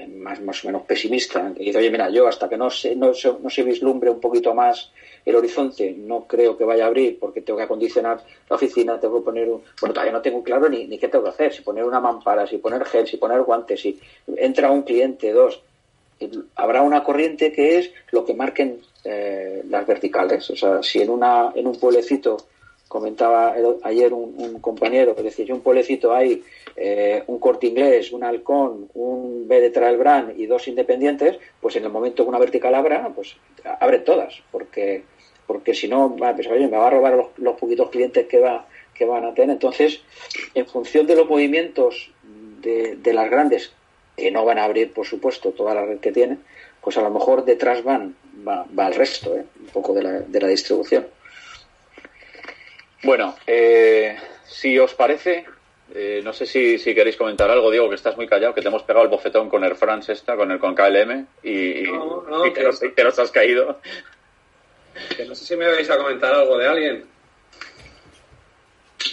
más, 0.08 0.42
más 0.42 0.64
o 0.64 0.68
menos 0.68 0.84
pesimista, 0.84 1.54
que 1.54 1.64
dice, 1.64 1.78
oye, 1.78 1.92
mira, 1.92 2.10
yo 2.10 2.28
hasta 2.28 2.48
que 2.48 2.58
no 2.58 2.70
se, 2.70 2.96
no, 2.96 3.12
no 3.42 3.50
se 3.50 3.64
vislumbre 3.64 4.10
un 4.10 4.20
poquito 4.20 4.54
más 4.54 4.92
el 5.26 5.36
horizonte, 5.36 5.94
no 5.98 6.26
creo 6.26 6.58
que 6.58 6.64
vaya 6.64 6.86
a 6.86 6.88
abrir 6.88 7.20
porque 7.20 7.42
tengo 7.42 7.58
que 7.58 7.66
acondicionar 7.66 8.24
la 8.50 8.56
oficina, 8.56 9.00
tengo 9.00 9.20
que 9.20 9.26
poner 9.26 9.50
un... 9.50 9.62
Bueno, 9.80 9.94
todavía 9.94 10.14
no 10.14 10.22
tengo 10.22 10.42
claro 10.42 10.70
ni, 10.70 10.88
ni 10.88 10.98
qué 10.98 11.08
tengo 11.08 11.26
que 11.26 11.30
hacer, 11.32 11.54
si 11.54 11.62
poner 11.62 11.84
una 11.84 12.00
mampara, 12.00 12.48
si 12.48 12.58
poner 12.58 12.86
gel, 12.86 13.08
si 13.08 13.18
poner 13.18 13.42
guantes, 13.42 13.82
si 13.82 14.00
entra 14.38 14.72
un 14.72 14.84
cliente, 14.84 15.32
dos. 15.32 15.62
Habrá 16.56 16.82
una 16.82 17.04
corriente 17.04 17.52
que 17.52 17.80
es 17.80 17.92
lo 18.12 18.26
que 18.26 18.34
marquen 18.34 18.80
eh, 19.04 19.64
las 19.68 19.86
verticales. 19.86 20.50
O 20.50 20.56
sea, 20.56 20.82
si 20.82 21.02
en, 21.02 21.10
una, 21.10 21.52
en 21.56 21.68
un 21.68 21.80
pueblecito 21.80 22.38
comentaba 22.92 23.56
ayer 23.84 24.12
un, 24.14 24.60
compañero 24.60 25.16
que 25.16 25.24
decía, 25.24 25.46
yo 25.46 25.56
un 25.56 25.62
pueblecito 25.62 26.14
hay 26.14 26.44
eh, 26.76 27.24
un 27.28 27.40
corte 27.40 27.68
inglés, 27.68 28.12
un 28.12 28.22
halcón, 28.22 28.90
un 28.96 29.48
B 29.48 29.62
de 29.62 29.70
Trail 29.70 29.96
Brand 29.96 30.38
y 30.38 30.46
dos 30.46 30.68
independientes, 30.68 31.40
pues 31.62 31.78
en 31.78 31.86
el 31.86 31.90
momento 31.90 32.24
que 32.24 32.30
una 32.30 32.38
vertical 32.38 32.76
abra, 32.76 33.10
pues 33.16 33.38
abre 33.80 34.00
todas, 34.00 34.44
porque 34.52 35.04
porque 35.48 35.74
si 35.74 35.88
no, 35.88 36.16
pues, 36.18 36.50
me 36.50 36.68
va 36.68 36.88
a 36.88 36.90
robar 36.90 37.30
los, 37.38 37.56
poquitos 37.58 37.90
clientes 37.90 38.28
que 38.28 38.40
va 38.40 38.68
que 38.94 39.06
van 39.06 39.24
a 39.24 39.34
tener. 39.34 39.52
Entonces, 39.52 40.02
en 40.54 40.66
función 40.68 41.08
de 41.08 41.16
los 41.16 41.30
movimientos 41.30 42.12
de, 42.62 42.98
de 42.98 43.14
las 43.14 43.30
grandes, 43.30 43.72
que 44.18 44.32
no 44.32 44.44
van 44.44 44.60
a 44.60 44.66
abrir, 44.66 44.92
por 44.92 45.06
supuesto, 45.06 45.52
toda 45.52 45.74
la 45.74 45.86
red 45.86 46.00
que 46.00 46.12
tienen, 46.12 46.40
pues 46.82 46.98
a 46.98 47.02
lo 47.02 47.10
mejor 47.10 47.46
detrás 47.46 47.84
van, 47.86 48.16
va, 48.46 48.66
va 48.78 48.88
el 48.88 48.96
resto, 48.96 49.36
¿eh? 49.38 49.46
un 49.62 49.68
poco 49.68 49.94
de 49.94 50.04
la, 50.04 50.12
de 50.20 50.42
la 50.42 50.48
distribución. 50.48 51.08
Bueno, 53.04 53.36
eh, 53.48 54.16
si 54.46 54.78
os 54.78 54.94
parece, 54.94 55.46
eh, 55.94 56.22
no 56.24 56.34
sé 56.34 56.46
si, 56.46 56.78
si, 56.78 56.94
queréis 56.94 57.18
comentar 57.18 57.50
algo, 57.50 57.72
Diego, 57.72 57.90
que 57.90 57.96
estás 57.96 58.16
muy 58.16 58.28
callado, 58.28 58.54
que 58.54 58.62
te 58.62 58.68
hemos 58.68 58.84
pegado 58.84 59.04
el 59.04 59.10
bofetón 59.10 59.50
con 59.50 59.64
Air 59.64 59.76
France 59.76 60.14
esta, 60.14 60.36
con 60.36 60.52
el 60.52 60.60
con 60.60 60.76
KLM, 60.76 61.26
y, 61.44 61.84
no, 61.84 62.24
no, 62.30 62.46
y 62.46 62.52
te, 62.52 62.64
nos, 63.04 63.20
has 63.20 63.32
caído. 63.32 63.80
Que 65.16 65.26
no 65.26 65.34
sé 65.34 65.46
si 65.46 65.56
me 65.56 65.68
vais 65.68 65.90
a 65.90 65.98
comentar 65.98 66.34
algo 66.34 66.58
de 66.58 66.68
alguien. 66.68 67.06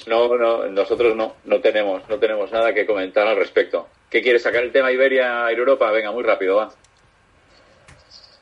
No, 0.07 0.37
no, 0.37 0.66
nosotros 0.66 1.16
no, 1.16 1.37
no 1.44 1.61
tenemos, 1.61 2.07
no 2.09 2.18
tenemos 2.18 2.53
nada 2.53 2.74
que 2.74 2.85
comentar 2.85 3.27
al 3.27 3.37
respecto. 3.37 3.88
¿Qué 4.11 4.22
quieres 4.22 4.42
sacar 4.42 4.62
el 4.62 4.72
tema 4.72 4.92
Iberia, 4.92 5.48
Air 5.51 5.59
Europa? 5.59 5.90
Venga, 5.90 6.12
muy 6.12 6.22
rápido, 6.22 6.57
va. 6.57 6.72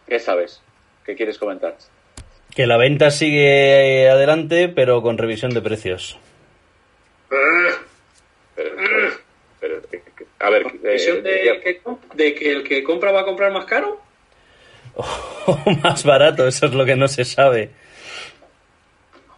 ¿Qué 0.09 0.19
sabes? 0.19 0.61
¿Qué 1.05 1.15
quieres 1.15 1.39
comentar? 1.39 1.77
Que 2.55 2.67
la 2.67 2.77
venta 2.77 3.11
sigue 3.11 4.09
adelante, 4.09 4.69
pero 4.69 5.03
con 5.03 5.19
revisión 5.19 5.53
de 5.53 5.61
precios. 5.61 6.19
a 10.39 10.51
ver, 10.51 10.65
¿revisión 10.83 11.23
de, 11.23 11.61
que, 11.63 11.81
de, 12.15 12.35
que, 12.35 12.53
el 12.53 12.65
que 12.65 12.83
compra 12.83 13.13
va 13.13 13.21
a 13.21 13.25
comprar 13.25 13.53
más 13.53 13.65
caro? 13.65 14.01
O 15.47 15.71
más 15.83 16.03
barato, 16.03 16.49
eso 16.49 16.67
es 16.67 16.75
lo 16.75 16.85
que 16.85 16.97
no 16.97 17.07
se 17.07 17.25
sabe. 17.25 17.71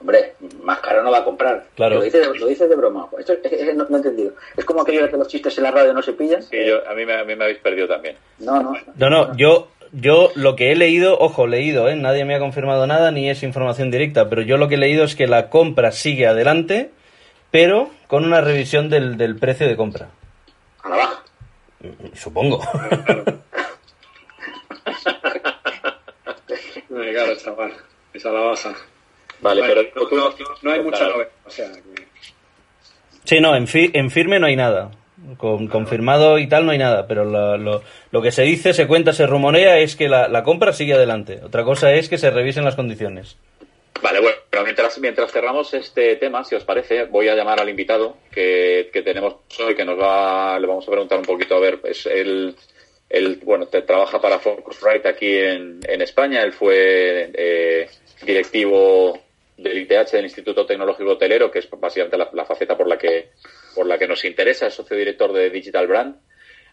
Hombre, 0.00 0.34
más 0.62 0.78
caro 0.78 1.02
no 1.02 1.10
va 1.10 1.18
a 1.18 1.24
comprar. 1.24 1.66
Claro. 1.74 1.96
Lo 1.96 2.02
dices, 2.02 2.28
lo 2.38 2.46
de 2.68 2.76
broma. 2.76 3.08
Esto 3.18 3.34
no, 3.74 3.84
he 3.90 3.96
entendido. 3.96 4.32
Es 4.56 4.64
como 4.64 4.82
aquello 4.82 5.02
de 5.02 5.10
que 5.10 5.16
los 5.16 5.28
chistes 5.28 5.58
en 5.58 5.64
la 5.64 5.70
radio 5.70 5.92
no 5.92 6.02
se 6.02 6.12
pillan. 6.12 6.42
Sí, 6.42 6.56
a, 6.70 6.94
mí 6.94 7.04
me, 7.04 7.14
a 7.14 7.24
mí 7.24 7.34
me 7.34 7.44
habéis 7.44 7.58
perdido 7.58 7.88
también. 7.88 8.16
No, 8.38 8.62
no. 8.62 8.74
No, 8.96 9.10
no, 9.10 9.36
yo 9.36 9.68
yo 9.92 10.30
lo 10.34 10.56
que 10.56 10.72
he 10.72 10.76
leído, 10.76 11.18
ojo, 11.18 11.46
leído, 11.46 11.88
¿eh? 11.88 11.96
nadie 11.96 12.24
me 12.24 12.34
ha 12.34 12.38
confirmado 12.38 12.86
nada 12.86 13.10
ni 13.10 13.28
es 13.30 13.42
información 13.42 13.90
directa, 13.90 14.28
pero 14.28 14.42
yo 14.42 14.56
lo 14.56 14.68
que 14.68 14.74
he 14.74 14.78
leído 14.78 15.04
es 15.04 15.14
que 15.16 15.26
la 15.26 15.48
compra 15.50 15.92
sigue 15.92 16.26
adelante, 16.26 16.90
pero 17.50 17.90
con 18.06 18.24
una 18.24 18.40
revisión 18.40 18.88
del, 18.90 19.16
del 19.16 19.36
precio 19.36 19.66
de 19.68 19.76
compra. 19.76 20.08
A 20.82 20.88
la 20.88 20.96
baja. 20.96 21.22
Supongo. 22.14 22.62
Eh, 26.90 27.12
claro, 27.12 27.36
chaval. 27.36 27.72
Es 28.12 28.24
a 28.26 28.30
la 28.32 28.40
baja. 28.40 28.74
Vale, 29.40 29.62
pero 29.66 29.82
no, 30.10 30.16
no- 30.30 30.34
no 30.62 30.70
hay 30.72 30.82
mucha 30.82 31.04
novedad. 31.08 31.28
O 31.46 31.50
sea, 31.50 31.70
que- 31.72 32.08
Sí, 33.24 33.40
no, 33.40 33.54
en, 33.54 33.66
fi- 33.68 33.90
en 33.92 34.10
firme 34.10 34.38
no 34.40 34.46
hay 34.46 34.56
nada. 34.56 34.90
Con, 35.36 35.66
confirmado 35.66 36.38
y 36.38 36.48
tal 36.48 36.64
no 36.64 36.70
hay 36.72 36.78
nada, 36.78 37.06
pero 37.08 37.24
lo, 37.24 37.82
lo- 38.12 38.22
que 38.22 38.30
se 38.30 38.42
dice, 38.42 38.72
se 38.72 38.86
cuenta, 38.86 39.12
se 39.12 39.26
rumorea 39.26 39.78
es 39.78 39.96
que 39.96 40.08
la, 40.08 40.28
la 40.28 40.44
compra 40.44 40.72
sigue 40.72 40.94
adelante. 40.94 41.40
Otra 41.44 41.64
cosa 41.64 41.92
es 41.92 42.08
que 42.08 42.18
se 42.18 42.30
revisen 42.30 42.64
las 42.64 42.76
condiciones. 42.76 43.36
Vale, 44.00 44.20
bueno, 44.20 44.36
mientras, 44.62 44.96
mientras 45.00 45.32
cerramos 45.32 45.74
este 45.74 46.14
tema, 46.16 46.44
si 46.44 46.54
os 46.54 46.62
parece, 46.64 47.04
voy 47.06 47.28
a 47.28 47.34
llamar 47.34 47.60
al 47.60 47.68
invitado 47.68 48.16
que, 48.30 48.90
que 48.92 49.02
tenemos 49.02 49.34
hoy, 49.58 49.74
que 49.74 49.84
nos 49.84 49.98
va, 49.98 50.56
le 50.60 50.68
vamos 50.68 50.86
a 50.86 50.90
preguntar 50.90 51.18
un 51.18 51.24
poquito, 51.24 51.56
a 51.56 51.60
ver, 51.60 51.80
es 51.82 52.06
el, 52.06 52.54
el 53.10 53.36
bueno, 53.42 53.66
te, 53.66 53.82
trabaja 53.82 54.20
para 54.20 54.38
Focusrite 54.38 55.08
aquí 55.08 55.34
en, 55.36 55.80
en 55.88 56.00
España, 56.00 56.42
él 56.42 56.52
fue 56.52 57.30
eh, 57.34 57.88
directivo 58.24 59.18
del 59.56 59.78
ITH, 59.78 60.12
del 60.12 60.24
Instituto 60.26 60.64
Tecnológico 60.64 61.10
Hotelero, 61.10 61.50
que 61.50 61.58
es 61.58 61.68
básicamente 61.68 62.16
la 62.32 62.44
faceta 62.44 62.76
por 62.76 62.86
la 62.86 62.96
que, 62.96 63.30
por 63.78 63.86
la 63.86 63.96
que 63.96 64.08
nos 64.08 64.24
interesa, 64.24 64.66
es 64.66 64.74
socio 64.74 64.96
director 64.96 65.32
de 65.32 65.50
Digital 65.50 65.86
Brand, 65.86 66.16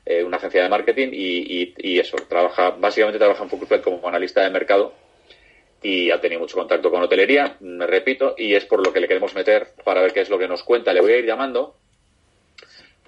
eh, 0.08 0.24
una 0.24 0.38
agencia 0.38 0.63
de 0.63 0.70
marketing, 0.70 1.10
y, 1.12 2.00
eso, 2.00 2.18
trabaja, 2.28 2.72
básicamente 2.72 3.20
trabaja 3.20 3.44
en 3.44 3.50
Focusrite 3.52 3.84
como 3.84 4.08
analista 4.08 4.41
de 4.41 4.50
mercado 4.50 4.96
y 5.84 6.10
ha 6.10 6.20
tenido 6.20 6.41
mucho 6.41 6.58
contacto 6.58 6.89
con 6.89 7.04
hotelería, 7.04 7.58
me 7.60 7.86
repito, 7.86 8.34
y 8.39 8.56
es 8.56 8.65
por 8.65 8.84
lo 8.84 8.91
que 8.91 9.02
le 9.02 9.08
queremos 9.08 9.36
meter 9.36 9.68
para 9.84 10.02
ver 10.02 10.13
qué 10.13 10.22
es 10.22 10.32
lo 10.32 10.39
que 10.39 10.48
nos 10.48 10.63
cuenta. 10.63 10.94
Le 10.94 11.02
voy 11.02 11.13
a 11.13 11.18
ir 11.18 11.26
llamando. 11.28 11.76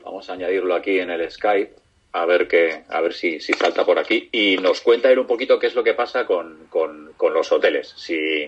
Vamos 0.03 0.29
a 0.29 0.33
añadirlo 0.33 0.75
aquí 0.75 0.99
en 0.99 1.09
el 1.09 1.31
Skype, 1.31 1.73
a 2.11 2.25
ver 2.27 2.47
que, 2.47 2.83
a 2.87 3.01
ver 3.01 3.15
si, 3.15 3.39
si 3.39 3.53
salta 3.53 3.83
por 3.83 3.97
aquí. 3.97 4.29
Y 4.31 4.57
nos 4.57 4.81
cuenta 4.81 5.09
él 5.09 5.17
un 5.17 5.25
poquito 5.25 5.57
qué 5.57 5.65
es 5.65 5.73
lo 5.73 5.83
que 5.83 5.95
pasa 5.95 6.27
con, 6.27 6.67
con, 6.69 7.13
con 7.17 7.33
los 7.33 7.51
hoteles. 7.51 7.95
Si, 7.97 8.47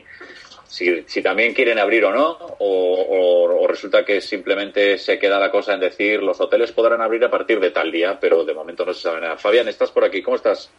si, 0.69 1.03
si 1.07 1.21
también 1.21 1.53
quieren 1.53 1.79
abrir 1.79 2.05
o 2.05 2.11
no, 2.13 2.29
o, 2.29 2.55
o- 2.59 3.63
o 3.63 3.67
resulta 3.67 4.05
que 4.05 4.21
simplemente 4.21 4.97
se 4.97 5.19
queda 5.19 5.39
la 5.39 5.51
cosa 5.51 5.73
en 5.73 5.79
decir 5.81 6.21
los 6.23 6.39
hoteles 6.39 6.71
podrán 6.71 7.01
abrir 7.01 7.23
a 7.25 7.29
partir 7.31 7.59
de 7.59 7.71
tal 7.71 7.91
día, 7.91 8.17
pero 8.19 8.45
de 8.45 8.53
momento 8.53 8.85
no 8.85 8.93
se 8.93 9.01
sabe 9.01 9.19
nada. 9.21 9.37
Fabián, 9.37 9.67
¿estás 9.67 9.91
por 9.91 10.05
aquí? 10.05 10.21
¿Cómo 10.21 10.37
estás? 10.37 10.71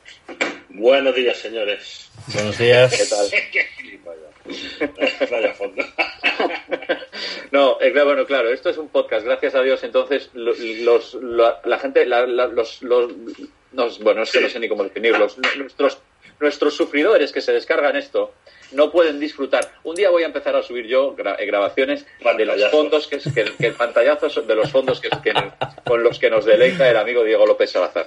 Buenos 0.71 1.15
días, 1.15 1.37
señores. 1.37 2.11
Buenos 2.33 2.57
días. 2.57 2.97
¿Qué 2.97 3.05
tal? 3.07 3.29
Vaya, 4.05 5.29
vaya 5.31 5.53
fondo. 5.55 5.85
No, 7.53 7.79
eh, 7.81 7.91
claro, 7.93 8.07
bueno, 8.07 8.27
claro, 8.27 8.49
esto 8.51 8.71
es 8.71 8.79
un 8.79 8.89
podcast, 8.89 9.25
gracias 9.27 9.55
a 9.55 9.63
Dios. 9.63 9.83
Entonces, 9.83 10.31
lo- 10.35 10.55
los, 10.55 11.15
la, 11.15 11.61
la 11.65 11.79
gente, 11.79 12.07
la- 12.07 12.27
la- 12.27 12.47
los, 12.47 12.83
los, 12.83 13.13
nos- 13.73 13.99
bueno, 14.01 14.23
es 14.23 14.31
que 14.33 14.41
no 14.41 14.49
sé 14.49 14.59
ni 14.61 14.69
cómo 14.69 14.85
definirlos. 14.85 15.37
Nuestros, 15.59 15.99
nuestros 16.41 16.75
sufridores 16.75 17.33
que 17.33 17.41
se 17.41 17.53
descargan 17.53 17.97
esto 17.97 18.33
no 18.73 18.91
pueden 18.93 19.19
disfrutar. 19.21 19.69
Un 19.85 19.97
día 19.97 20.11
voy 20.11 20.23
a 20.23 20.27
empezar 20.27 20.55
a 20.57 20.63
subir 20.63 20.87
yo 20.87 21.15
gra- 21.17 21.37
eh, 21.39 21.47
grabaciones 21.47 22.07
de 22.39 22.45
los 22.47 22.57
fondos 22.71 23.07
que, 23.09 23.19
que, 23.19 23.53
que 23.59 23.71
pantallazos 23.73 24.47
de 24.47 24.55
los 24.55 24.71
fondos 24.71 25.01
que, 25.01 25.09
que- 25.23 25.33
con 25.85 26.03
los 26.03 26.19
que 26.19 26.31
nos 26.31 26.45
deleita 26.45 26.89
el 26.89 26.97
amigo 26.97 27.25
Diego 27.25 27.47
López 27.47 27.71
Salazar. 27.71 28.07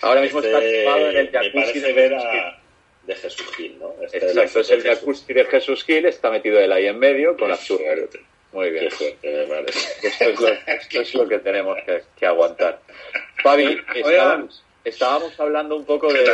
Ahora 0.00 0.20
mismo 0.20 0.40
está 0.40 0.58
Este, 0.58 0.78
activado 0.88 1.10
en 1.10 1.16
el 1.16 1.30
jacuzzi 1.30 1.80
de 1.80 1.92
ver 1.92 2.14
a 2.14 2.58
de 3.04 3.14
Jesús 3.16 3.46
Gil, 3.56 3.78
¿no? 3.80 3.94
Este 4.02 4.18
Exacto, 4.18 4.60
es 4.60 4.70
el 4.70 4.82
jacuzzi 4.82 5.32
de 5.34 5.44
Jesús 5.44 5.84
Gil, 5.84 6.06
está 6.06 6.30
metido 6.30 6.58
él 6.60 6.70
ahí 6.72 6.86
en 6.86 6.98
medio 6.98 7.36
con 7.36 7.48
la 7.50 7.56
Muy 8.52 8.70
bien. 8.70 8.86
Esto 10.02 10.24
es 10.24 10.40
lo, 10.40 10.48
esto 10.48 11.00
es 11.00 11.14
lo 11.14 11.28
que 11.28 11.38
tenemos 11.38 11.78
que, 12.16 12.26
aguantar. 12.26 12.80
Fabi, 13.42 13.80
estábamos, 13.94 14.64
estábamos 14.84 15.40
hablando 15.40 15.76
un 15.76 15.84
poco 15.84 16.12
de. 16.12 16.24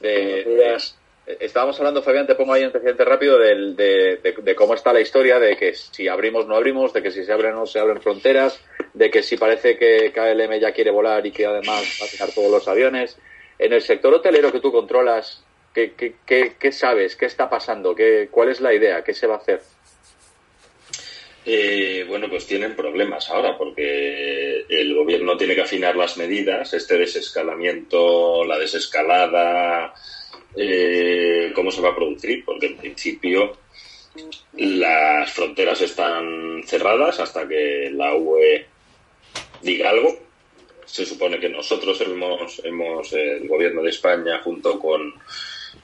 De- 0.00 0.44
de- 0.44 1.36
estábamos 1.40 1.78
hablando, 1.78 2.02
Fabián, 2.02 2.26
te 2.26 2.34
pongo 2.34 2.52
ahí 2.52 2.62
antecedente 2.64 3.04
rápido 3.04 3.38
del- 3.38 3.74
de, 3.76 4.54
cómo 4.56 4.74
está 4.74 4.92
la 4.92 5.00
historia, 5.00 5.38
de 5.38 5.56
que 5.56 5.72
si 5.74 6.06
abrimos 6.08 6.46
no 6.46 6.54
abrimos, 6.56 6.92
de 6.92 7.02
que 7.02 7.10
si 7.10 7.24
se 7.24 7.32
abren 7.32 7.54
no 7.54 7.66
se 7.66 7.78
abren 7.78 8.00
fronteras, 8.02 8.60
de 8.92 9.10
que 9.10 9.22
si 9.22 9.36
parece 9.36 9.76
que 9.78 10.12
KLM 10.12 10.60
ya 10.60 10.72
quiere 10.72 10.90
volar 10.90 11.24
y 11.26 11.32
que 11.32 11.46
además 11.46 11.98
va 12.00 12.06
a 12.06 12.08
tirar 12.10 12.30
todos 12.34 12.50
los 12.50 12.68
aviones. 12.68 13.18
En 13.58 13.72
el 13.72 13.80
sector 13.82 14.12
hotelero 14.12 14.52
que 14.52 14.60
tú 14.60 14.70
controlas, 14.70 15.46
¿qué, 15.72 15.94
qué, 15.94 16.16
qué- 16.26 16.56
qué 16.58 16.72
sabes? 16.72 17.16
¿Qué 17.16 17.26
está 17.26 17.48
pasando? 17.48 17.94
¿Qué, 17.94 18.28
¿Cuál 18.30 18.50
es 18.50 18.60
la 18.60 18.74
idea? 18.74 19.02
¿Qué 19.02 19.14
se 19.14 19.26
va 19.26 19.34
a 19.34 19.38
hacer? 19.38 19.60
Eh, 21.46 22.06
bueno, 22.08 22.28
pues 22.30 22.46
tienen 22.46 22.74
problemas 22.74 23.28
ahora 23.28 23.58
porque 23.58 24.64
el 24.68 24.94
gobierno 24.94 25.36
tiene 25.36 25.54
que 25.54 25.62
afinar 25.62 25.94
las 25.94 26.16
medidas, 26.16 26.72
este 26.72 26.96
desescalamiento, 26.96 28.44
la 28.44 28.58
desescalada, 28.58 29.94
eh, 30.56 31.52
cómo 31.54 31.70
se 31.70 31.82
va 31.82 31.90
a 31.90 31.96
producir, 31.96 32.44
porque 32.44 32.66
en 32.66 32.76
principio 32.78 33.58
las 34.54 35.32
fronteras 35.32 35.80
están 35.82 36.62
cerradas 36.64 37.20
hasta 37.20 37.46
que 37.46 37.90
la 37.92 38.14
UE 38.14 38.66
diga 39.60 39.90
algo. 39.90 40.16
Se 40.86 41.04
supone 41.04 41.40
que 41.40 41.48
nosotros 41.48 42.00
hemos, 42.00 42.62
hemos 42.64 43.12
el 43.12 43.48
gobierno 43.48 43.82
de 43.82 43.90
España 43.90 44.40
junto 44.42 44.78
con 44.78 45.12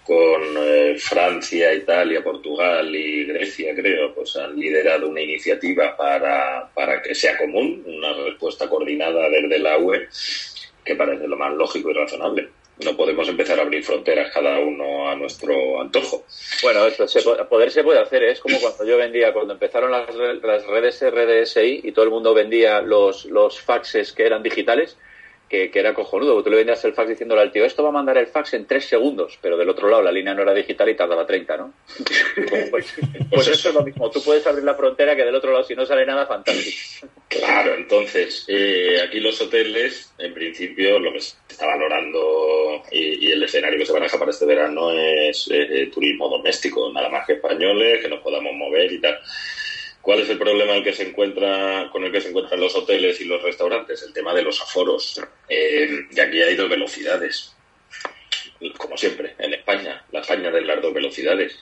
con 0.04 0.42
eh, 0.58 0.96
Francia, 0.98 1.72
Italia, 1.72 2.22
Portugal 2.22 2.94
y 2.94 3.24
Grecia, 3.24 3.74
creo, 3.74 4.14
pues 4.14 4.36
han 4.36 4.58
liderado 4.58 5.08
una 5.08 5.20
iniciativa 5.20 5.96
para, 5.96 6.68
para 6.74 7.00
que 7.02 7.14
sea 7.14 7.36
común, 7.38 7.84
una 7.86 8.12
respuesta 8.24 8.68
coordinada 8.68 9.28
desde 9.28 9.58
la 9.58 9.78
UE, 9.78 10.08
que 10.84 10.96
parece 10.96 11.28
lo 11.28 11.36
más 11.36 11.52
lógico 11.54 11.90
y 11.90 11.94
razonable. 11.94 12.48
No 12.84 12.96
podemos 12.96 13.28
empezar 13.28 13.58
a 13.58 13.62
abrir 13.62 13.84
fronteras 13.84 14.32
cada 14.32 14.58
uno 14.58 15.10
a 15.10 15.14
nuestro 15.14 15.80
antojo. 15.80 16.24
Bueno, 16.62 16.86
esto 16.86 17.04
poder 17.48 17.70
se 17.70 17.84
puede 17.84 18.00
hacer. 18.00 18.22
Es 18.24 18.40
como 18.40 18.58
cuando 18.58 18.84
yo 18.86 18.96
vendía, 18.96 19.34
cuando 19.34 19.52
empezaron 19.52 19.90
las, 19.90 20.14
las 20.14 20.66
redes 20.66 21.02
RDSI 21.02 21.82
y 21.84 21.92
todo 21.92 22.06
el 22.06 22.10
mundo 22.10 22.32
vendía 22.32 22.80
los, 22.80 23.26
los 23.26 23.60
faxes 23.60 24.12
que 24.12 24.24
eran 24.24 24.42
digitales, 24.42 24.96
que, 25.50 25.70
que 25.70 25.80
era 25.80 25.92
cojonudo. 25.92 26.42
Tú 26.42 26.48
le 26.48 26.56
vendías 26.56 26.82
el 26.84 26.94
fax 26.94 27.08
diciéndole 27.08 27.42
al 27.42 27.50
tío, 27.50 27.64
esto 27.64 27.82
va 27.82 27.88
a 27.88 27.92
mandar 27.92 28.16
el 28.16 28.28
fax 28.28 28.54
en 28.54 28.66
tres 28.66 28.86
segundos, 28.86 29.36
pero 29.42 29.56
del 29.56 29.68
otro 29.68 29.88
lado 29.90 30.00
la 30.00 30.12
línea 30.12 30.32
no 30.32 30.42
era 30.42 30.54
digital 30.54 30.88
y 30.88 30.94
tardaba 30.94 31.26
30, 31.26 31.56
¿no? 31.56 31.74
pues, 32.70 32.94
pues 33.28 33.48
eso 33.48 33.68
es 33.68 33.74
lo 33.74 33.82
mismo. 33.82 34.08
Tú 34.10 34.22
puedes 34.22 34.46
abrir 34.46 34.64
la 34.64 34.76
frontera 34.76 35.16
que 35.16 35.24
del 35.24 35.34
otro 35.34 35.50
lado, 35.50 35.64
si 35.64 35.74
no 35.74 35.84
sale 35.84 36.06
nada, 36.06 36.24
fantástico. 36.24 37.08
Claro, 37.28 37.74
entonces, 37.74 38.44
eh, 38.46 39.00
aquí 39.04 39.18
los 39.18 39.40
hoteles, 39.40 40.12
en 40.18 40.32
principio, 40.32 41.00
lo 41.00 41.12
que 41.12 41.20
se 41.20 41.34
está 41.48 41.66
valorando 41.66 42.82
y, 42.92 43.26
y 43.26 43.32
el 43.32 43.42
escenario 43.42 43.78
que 43.78 43.86
se 43.86 43.92
maneja 43.92 44.18
para 44.18 44.30
este 44.30 44.46
verano 44.46 44.92
es 44.92 45.48
eh, 45.50 45.90
turismo 45.92 46.28
doméstico, 46.28 46.92
nada 46.92 47.08
más 47.08 47.26
que 47.26 47.32
españoles, 47.34 48.00
que 48.00 48.08
nos 48.08 48.20
podamos 48.20 48.52
mover 48.54 48.92
y 48.92 49.00
tal. 49.00 49.18
¿Cuál 50.02 50.20
es 50.20 50.30
el 50.30 50.38
problema 50.38 50.72
con 50.72 50.78
el 50.78 50.84
que 50.84 50.92
se 52.20 52.28
encuentran 52.28 52.60
los 52.60 52.74
hoteles 52.74 53.20
y 53.20 53.24
los 53.24 53.42
restaurantes? 53.42 54.02
El 54.02 54.12
tema 54.12 54.34
de 54.34 54.42
los 54.42 54.60
aforos. 54.60 55.20
Eh, 55.48 56.06
y 56.10 56.20
aquí 56.20 56.40
hay 56.40 56.56
dos 56.56 56.70
velocidades. 56.70 57.54
Como 58.76 58.96
siempre, 58.96 59.34
en 59.38 59.54
España, 59.54 60.04
la 60.10 60.20
España 60.20 60.50
de 60.50 60.62
las 60.62 60.80
dos 60.80 60.94
velocidades. 60.94 61.58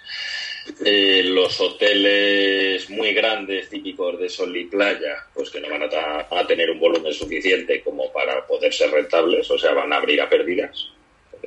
Eh, 0.85 1.23
los 1.25 1.61
hoteles 1.61 2.89
muy 2.91 3.13
grandes, 3.13 3.71
típicos 3.71 4.19
de 4.21 4.29
sol 4.29 4.55
y 4.57 4.65
playa, 4.65 5.27
pues 5.35 5.51
que 5.51 5.61
no 5.61 5.69
van 5.69 5.83
a 5.83 6.47
tener 6.47 6.71
un 6.71 6.79
volumen 6.79 7.13
suficiente 7.13 7.83
como 7.83 8.13
para 8.13 8.47
poder 8.47 8.73
ser 8.73 8.91
rentables, 8.91 9.51
o 9.51 9.59
sea, 9.59 9.73
van 9.73 9.93
a 9.93 9.97
abrir 9.97 10.21
a 10.21 10.29
pérdidas. 10.29 10.91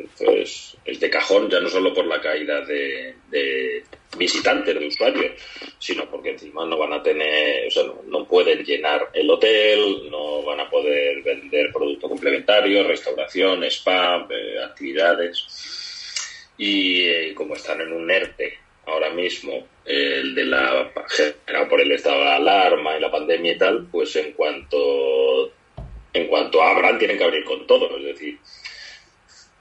Entonces, 0.01 0.77
es 0.85 0.99
de 0.99 1.09
cajón, 1.09 1.49
ya 1.49 1.59
no 1.59 1.69
solo 1.69 1.93
por 1.93 2.05
la 2.05 2.19
caída 2.19 2.61
de, 2.61 3.15
de 3.29 3.83
visitantes, 4.17 4.77
de 4.77 4.87
usuarios, 4.87 5.31
sino 5.77 6.09
porque 6.09 6.31
encima 6.31 6.65
no 6.65 6.77
van 6.77 6.93
a 6.93 7.03
tener, 7.03 7.67
o 7.67 7.71
sea, 7.71 7.83
no, 8.07 8.25
pueden 8.25 8.63
llenar 8.63 9.09
el 9.13 9.29
hotel, 9.29 10.09
no 10.09 10.43
van 10.43 10.59
a 10.59 10.69
poder 10.69 11.21
vender 11.21 11.71
producto 11.71 12.09
complementario, 12.09 12.87
restauración, 12.87 13.63
spa, 13.65 14.27
eh, 14.29 14.63
actividades. 14.63 16.49
Y 16.57 17.05
eh, 17.05 17.33
como 17.33 17.55
están 17.55 17.81
en 17.81 17.93
un 17.93 18.09
ERTE 18.09 18.57
ahora 18.85 19.09
mismo, 19.11 19.67
el 19.85 20.35
de 20.35 20.45
la 20.45 20.91
generado 21.07 21.69
por 21.69 21.81
el 21.81 21.91
estado 21.91 22.21
de 22.21 22.29
alarma 22.29 22.97
y 22.97 23.01
la 23.01 23.11
pandemia 23.11 23.53
y 23.53 23.57
tal, 23.57 23.87
pues 23.91 24.15
en 24.15 24.33
cuanto 24.33 25.51
en 26.13 26.27
cuanto 26.27 26.61
abran 26.61 26.99
tienen 26.99 27.17
que 27.17 27.23
abrir 27.23 27.45
con 27.45 27.65
todo, 27.65 27.97
es 27.97 28.03
decir, 28.03 28.37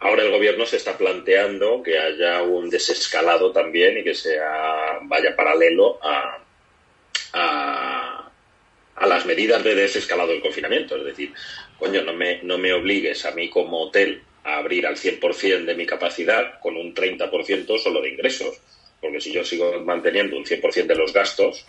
ahora 0.01 0.23
el 0.23 0.31
gobierno 0.31 0.67
se 0.67 0.77
está 0.77 0.97
planteando 0.97 1.83
que 1.83 1.99
haya 1.99 2.43
un 2.43 2.71
desescalado 2.71 3.53
también 3.53 3.99
y 3.99 4.05
que 4.05 4.15
sea 4.15 4.99
vaya 5.03 5.37
paralelo 5.37 5.99
a, 6.03 6.43
a, 7.33 9.07
las 9.07 9.27
medidas 9.27 9.63
de 9.63 9.75
desescalado 9.75 10.31
del 10.31 10.41
confinamiento. 10.41 10.97
Es 10.97 11.05
decir, 11.05 11.33
coño, 11.79 12.03
no 12.03 12.13
me, 12.13 12.43
no 12.43 12.59
me 12.59 12.73
obligues 12.73 13.25
a 13.25 13.33
mí 13.33 13.49
como 13.49 13.81
hotel 13.83 14.23
a 14.45 14.57
abrir 14.57 14.87
al 14.87 14.97
100% 14.97 15.65
de 15.65 15.75
mi 15.75 15.87
capacidad 15.87 16.59
con 16.61 16.77
un 16.77 16.95
30% 16.95 17.79
solo 17.79 18.01
de 18.01 18.11
ingresos. 18.11 18.59
Porque 19.01 19.21
si 19.21 19.33
yo 19.33 19.45
sigo 19.45 19.81
manteniendo 19.81 20.37
un 20.37 20.45
100% 20.45 20.87
de 20.87 20.95
los 20.95 21.13
gastos, 21.13 21.65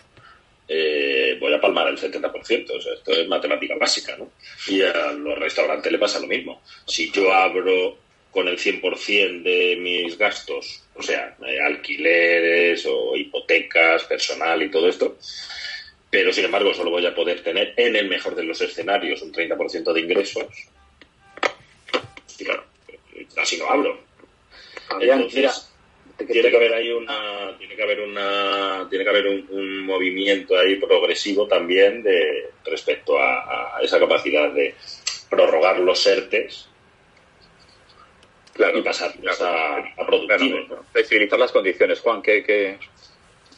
eh, 0.68 1.36
voy 1.40 1.52
a 1.52 1.60
palmar 1.60 1.88
el 1.88 1.98
70%. 1.98 2.70
O 2.70 2.80
sea, 2.80 2.94
esto 2.94 3.12
es 3.12 3.26
matemática 3.26 3.74
básica, 3.76 4.16
¿no? 4.16 4.32
Y 4.68 4.82
a 4.82 5.12
los 5.12 5.38
restaurantes 5.38 5.90
le 5.90 5.98
pasa 5.98 6.20
lo 6.20 6.26
mismo. 6.26 6.62
Si 6.86 7.10
yo 7.10 7.32
abro 7.32 7.98
con 8.32 8.48
el 8.48 8.58
100% 8.58 9.42
de 9.42 9.76
mis 9.76 10.16
gastos, 10.16 10.82
o 10.94 11.02
sea, 11.02 11.36
eh, 11.46 11.60
alquileres 11.60 12.84
o 12.86 13.14
hipotecas, 13.14 14.04
personal 14.04 14.62
y 14.62 14.70
todo 14.70 14.88
esto, 14.88 15.18
pero 16.10 16.32
sin 16.32 16.46
embargo 16.46 16.72
solo 16.72 16.90
voy 16.90 17.04
a 17.04 17.14
poder 17.14 17.42
tener 17.42 17.74
en 17.76 17.94
el 17.94 18.08
mejor 18.08 18.34
de 18.34 18.44
los 18.44 18.60
escenarios 18.62 19.20
un 19.20 19.32
30% 19.32 19.92
de 19.92 20.00
ingresos, 20.00 20.46
y 22.38 22.44
claro, 22.44 22.64
así 23.36 23.58
no 23.58 23.70
hablo. 23.70 24.00
Entonces, 24.98 25.68
tiene 26.16 26.50
que 26.50 26.56
haber 26.56 26.74
ahí 26.74 26.90
una 26.90 27.56
tiene 27.58 27.76
que 27.76 27.82
haber 27.82 28.00
una 28.00 28.86
tiene 28.88 29.04
que 29.04 29.10
haber 29.10 29.26
un, 29.26 29.86
movimiento 29.86 30.56
ahí 30.58 30.76
progresivo 30.76 31.46
también 31.46 32.02
de 32.02 32.50
respecto 32.64 33.18
a, 33.18 33.78
esa 33.82 33.98
capacidad 33.98 34.50
de 34.52 34.74
prorrogar 35.28 35.80
los 35.80 36.06
ERTES 36.06 36.68
claro, 38.62 38.78
y 38.78 38.82
pasar 38.82 39.12
a, 39.40 40.02
a 40.02 40.06
productivos. 40.06 40.78
Flexibilizar 40.92 41.38
las 41.38 41.52
condiciones, 41.52 42.00
Juan, 42.00 42.22
que, 42.22 42.42
que... 42.42 42.78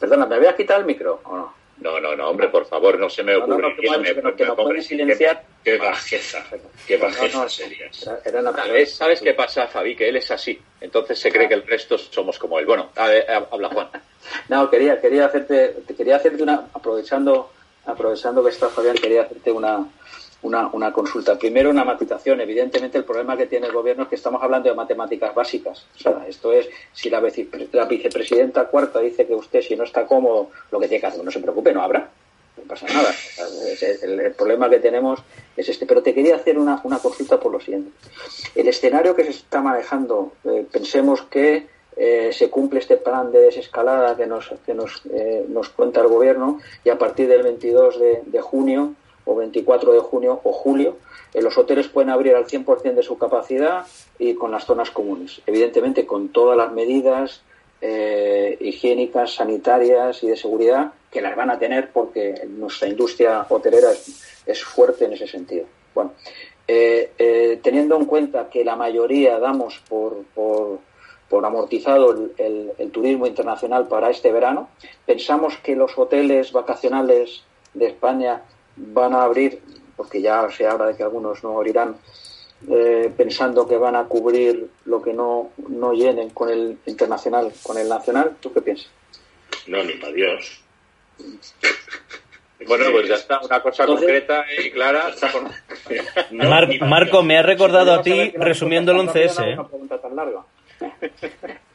Perdona, 0.01 0.27
¿me 0.27 0.37
habías 0.37 0.55
quitado 0.55 0.81
el 0.81 0.87
micro 0.87 1.21
o 1.25 1.37
no? 1.37 1.65
No, 1.79 2.01
no, 2.01 2.15
no, 2.15 2.31
hombre, 2.31 2.49
por 2.49 2.67
favor, 2.67 2.99
no 2.99 3.11
se 3.11 3.25
me 3.25 3.35
ocurre. 3.35 3.63
No, 3.63 3.69
no, 3.69 3.77
que, 3.77 3.99
me, 3.99 4.37
que, 4.37 4.45
no 4.47 4.83
silenciar. 4.83 5.45
Qué 5.65 5.77
bajeza, 5.77 6.45
qué 6.87 6.97
bajeza 6.97 7.49
sería. 7.49 7.91
Era 8.25 8.41
una 8.41 8.53
¿Sabes, 8.53 8.95
¿Sabes 8.95 9.21
qué 9.21 9.35
pasa, 9.35 9.67
Fabi? 9.67 9.97
Que 9.97 10.09
él 10.09 10.17
es 10.17 10.31
así. 10.31 10.59
Entonces 10.81 11.19
se 11.19 11.33
cree 11.33 11.49
que 11.49 11.55
el 11.55 11.67
resto 11.67 11.99
somos 11.99 12.39
como 12.39 12.61
él. 12.61 12.67
Bueno, 12.67 12.91
a 12.95 13.09
ver, 13.09 13.27
habla 13.31 13.69
Juan. 13.69 13.89
No, 14.49 14.71
quería, 14.71 15.01
quería 15.01 15.27
hacerte, 15.27 15.75
quería 15.97 16.17
hacerte 16.17 16.43
una, 16.43 16.69
aprovechando, 16.73 17.53
aprovechando 17.85 18.43
que 18.43 18.51
está 18.51 18.71
Fabián, 18.71 18.97
quería 18.97 19.23
hacerte 19.23 19.53
una, 19.53 19.87
una, 20.45 20.69
una, 20.69 20.93
consulta. 20.93 21.39
Primero, 21.39 21.71
una 21.71 21.85
matización. 21.85 22.41
Evidentemente, 22.41 22.99
el 22.99 23.05
problema 23.05 23.37
que 23.37 23.47
tiene 23.47 23.67
el 23.67 23.73
gobierno 23.73 24.05
es 24.05 24.09
que 24.09 24.15
estamos 24.15 24.43
hablando 24.43 24.69
de 24.69 24.75
matemáticas 24.75 25.35
básicas. 25.35 25.87
O 25.97 25.99
sea, 25.99 26.25
esto 26.29 26.53
es, 26.53 26.69
si 26.93 27.11
la, 27.11 27.21
vicepresidenta 27.21 28.67
cuarta 28.67 29.01
dice 29.01 29.27
que 29.27 29.35
usted, 29.35 29.63
si 29.63 29.75
no 29.75 29.85
está 29.85 30.07
cómodo, 30.07 30.51
lo 30.71 30.79
que 30.79 30.89
tiene 30.89 31.01
que 31.01 31.07
hacer, 31.07 31.25
no 31.25 31.31
se 31.31 31.41
preocupe, 31.41 31.73
no 31.73 31.83
habrá. 31.83 32.09
No 32.57 32.63
pasa 32.65 32.87
nada. 32.87 33.13
El, 34.03 34.33
problema 34.33 34.71
que 34.71 34.79
tenemos 34.79 35.21
es 35.57 35.69
este. 35.69 35.87
Pero 35.87 36.03
te 36.03 36.15
quería 36.15 36.37
hacer 36.37 36.59
una, 36.59 36.81
una 36.85 36.99
consulta 36.99 37.41
por 37.41 37.51
lo 37.51 37.61
siguiente. 37.61 37.91
El 38.55 38.69
escenario 38.69 39.17
que 39.17 39.25
se 39.25 39.31
está 39.31 39.61
manejando, 39.61 40.35
eh, 40.45 40.67
pensemos 40.71 41.23
que 41.23 41.67
eh, 41.97 42.31
se 42.33 42.51
cumple 42.51 42.81
este 42.81 42.97
plan 42.97 43.33
de 43.33 43.41
desescalada 43.41 44.17
que 44.17 44.27
nos, 44.27 44.53
que 44.67 44.75
nos, 44.75 45.03
eh, 45.13 45.47
nos 45.49 45.69
cuenta 45.71 46.01
el 46.01 46.09
gobierno 46.09 46.61
y 46.85 46.91
a 46.91 46.99
partir 46.99 47.29
del 47.29 47.43
22 47.45 48.01
de, 48.01 48.23
de 48.27 48.41
junio 48.41 48.95
o 49.25 49.35
24 49.35 49.93
de 49.93 50.01
junio 50.01 50.41
o 50.43 50.53
julio, 50.53 50.99
eh, 51.33 51.43
los 51.43 51.57
hoteles 51.59 51.89
pueden 51.89 52.11
abrir 52.11 52.35
al 52.35 52.47
100% 52.47 52.95
de 52.95 53.03
su 53.03 53.19
capacidad 53.19 53.87
y 54.19 54.35
con 54.35 54.51
las 54.51 54.65
zonas 54.65 54.91
comunes. 54.91 55.41
Evidentemente, 55.47 56.07
con 56.07 56.29
todas 56.29 56.57
las 56.57 56.73
medidas 56.73 57.43
eh, 57.87 58.57
higiénicas, 58.61 59.35
sanitarias 59.35 60.23
y 60.23 60.29
de 60.29 60.39
seguridad 60.39 60.93
que 61.11 61.21
las 61.21 61.37
van 61.37 61.51
a 61.51 61.59
tener 61.59 61.91
porque 61.93 62.47
nuestra 62.49 62.89
industria 62.89 63.45
hotelera 63.47 63.91
es, 64.47 64.65
fuerte 64.65 65.05
en 65.05 65.13
ese 65.13 65.27
sentido. 65.27 65.67
Bueno, 65.95 66.13
eh, 66.67 67.13
eh, 67.19 67.61
teniendo 67.63 67.97
en 67.97 68.07
cuenta 68.07 68.49
que 68.49 68.65
la 68.65 68.75
mayoría 68.75 69.39
damos 69.39 69.83
por, 69.87 70.25
por, 70.35 70.79
por 71.29 71.45
amortizado 71.45 72.31
el 72.39 72.91
turismo 72.91 73.27
internacional 73.27 73.87
para 73.87 74.09
este 74.09 74.33
verano, 74.33 74.71
pensamos 75.05 75.59
que 75.59 75.77
los 75.77 75.93
hoteles 75.99 76.53
vacacionales 76.53 77.43
de 77.75 77.89
España 77.89 78.45
van 78.77 79.15
a 79.15 79.25
abrir, 79.25 79.61
porque 79.97 80.21
ya 80.21 80.49
se 80.51 80.67
habla 80.67 80.87
de 80.87 80.97
que 80.97 81.03
algunos 81.03 81.43
no 81.43 81.57
abrirán, 81.57 81.97
eh, 82.71 83.13
pensando 83.17 83.69
que 83.69 83.77
van 83.77 83.97
a 83.97 84.05
cubrir 84.05 84.69
lo 84.87 85.03
que 85.03 85.13
no, 85.13 85.51
no 85.69 85.93
llenen 85.93 86.31
con 86.31 86.49
el 86.49 86.79
internacional, 86.87 87.53
con 87.63 87.79
el 87.79 87.89
nacional. 87.89 88.37
¿Tú 88.41 88.53
qué 88.53 88.63
piensas? 88.63 88.91
No, 89.67 89.83
ni 89.83 89.95
para 89.95 90.13
Dios. 90.13 90.61
Bueno, 92.67 92.87
pues 92.93 93.09
ya 93.09 93.17
está, 93.17 93.41
una 93.41 93.61
cosa 93.61 93.83
Entonces, 93.83 94.07
concreta 94.07 94.45
y 94.59 94.71
clara. 94.71 95.11
no, 96.31 96.49
Mar 96.49 96.69
Marco, 96.81 97.23
me 97.23 97.37
ha 97.39 97.43
recordado 97.43 97.93
a 97.93 98.03
ti 98.03 98.31
resumiendo 98.37 98.93
el 98.93 98.99
11S. 98.99 99.55
Una 99.55 99.69
pregunta 99.69 100.01
tan 100.01 100.17
larga. 100.17 100.41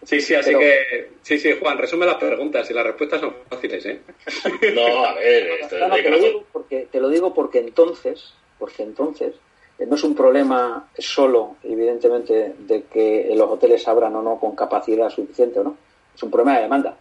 Sí, 0.04 0.22
sí, 0.22 0.34
así 0.34 0.47
Pero, 0.47 0.60
que. 0.60 1.12
Sí, 1.22 1.38
sí, 1.38 1.56
Juan, 1.60 1.78
resume 1.78 2.06
las 2.06 2.16
preguntas 2.16 2.70
y 2.70 2.74
las 2.74 2.86
respuestas 2.86 3.22
son 3.22 3.34
fáciles, 3.50 3.86
¿eh? 3.86 4.02
No, 4.74 5.06
a 5.06 5.14
ver. 5.14 5.62
Esto 5.62 5.78
no, 5.78 5.88
no, 5.88 5.95
te, 5.95 6.10
lo 6.10 6.20
digo 6.20 6.45
porque, 6.52 6.88
te 6.91 7.00
lo 7.00 7.10
digo 7.10 7.34
porque 7.34 7.60
entonces, 7.60 8.34
porque 8.58 8.84
entonces, 8.84 9.36
eh, 9.78 9.86
no 9.86 9.95
es 9.95 10.04
un 10.04 10.16
problema 10.16 10.89
solo, 10.97 11.58
evidentemente, 11.64 12.54
de 12.58 12.84
que 12.84 13.32
los 13.36 13.50
hoteles 13.50 13.88
abran 13.88 14.16
o 14.16 14.22
no 14.22 14.39
con 14.39 14.56
capacidad 14.56 15.10
suficiente 15.10 15.60
o 15.60 15.64
no. 15.64 15.78
Es 16.16 16.24
un 16.24 16.32
problema 16.32 16.56
de 16.56 16.64
demanda. 16.64 16.97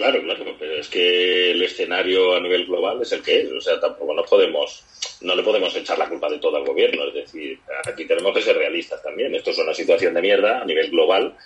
Claro, 0.00 0.22
claro, 0.22 0.56
pero 0.58 0.76
es 0.76 0.88
que 0.88 1.50
el 1.50 1.62
escenario 1.62 2.34
a 2.34 2.40
nivel 2.40 2.64
global 2.64 3.02
es 3.02 3.12
el 3.12 3.20
que 3.20 3.42
es. 3.42 3.52
O 3.52 3.60
sea, 3.60 3.78
tampoco 3.78 4.14
nos 4.14 4.30
podemos, 4.30 4.82
no 5.20 5.36
le 5.36 5.42
podemos 5.42 5.76
echar 5.76 5.98
la 5.98 6.08
culpa 6.08 6.30
de 6.30 6.38
todo 6.38 6.56
al 6.56 6.64
gobierno. 6.64 7.04
Es 7.08 7.12
decir, 7.12 7.58
aquí 7.86 8.06
tenemos 8.06 8.34
que 8.34 8.40
ser 8.40 8.56
realistas 8.56 9.02
también. 9.02 9.34
Esto 9.34 9.50
es 9.50 9.58
una 9.58 9.74
situación 9.74 10.14
de 10.14 10.22
mierda 10.22 10.62
a 10.62 10.64
nivel 10.64 10.90
global 10.90 11.36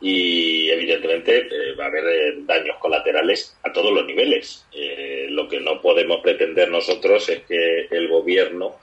y 0.00 0.70
evidentemente 0.70 1.40
eh, 1.40 1.74
va 1.78 1.84
a 1.84 1.88
haber 1.88 2.04
eh, 2.06 2.34
daños 2.46 2.78
colaterales 2.78 3.58
a 3.62 3.70
todos 3.70 3.92
los 3.92 4.06
niveles. 4.06 4.64
Eh, 4.72 5.26
lo 5.28 5.46
que 5.46 5.60
no 5.60 5.82
podemos 5.82 6.22
pretender 6.22 6.70
nosotros 6.70 7.28
es 7.28 7.42
que 7.42 7.88
el 7.90 8.08
gobierno 8.08 8.78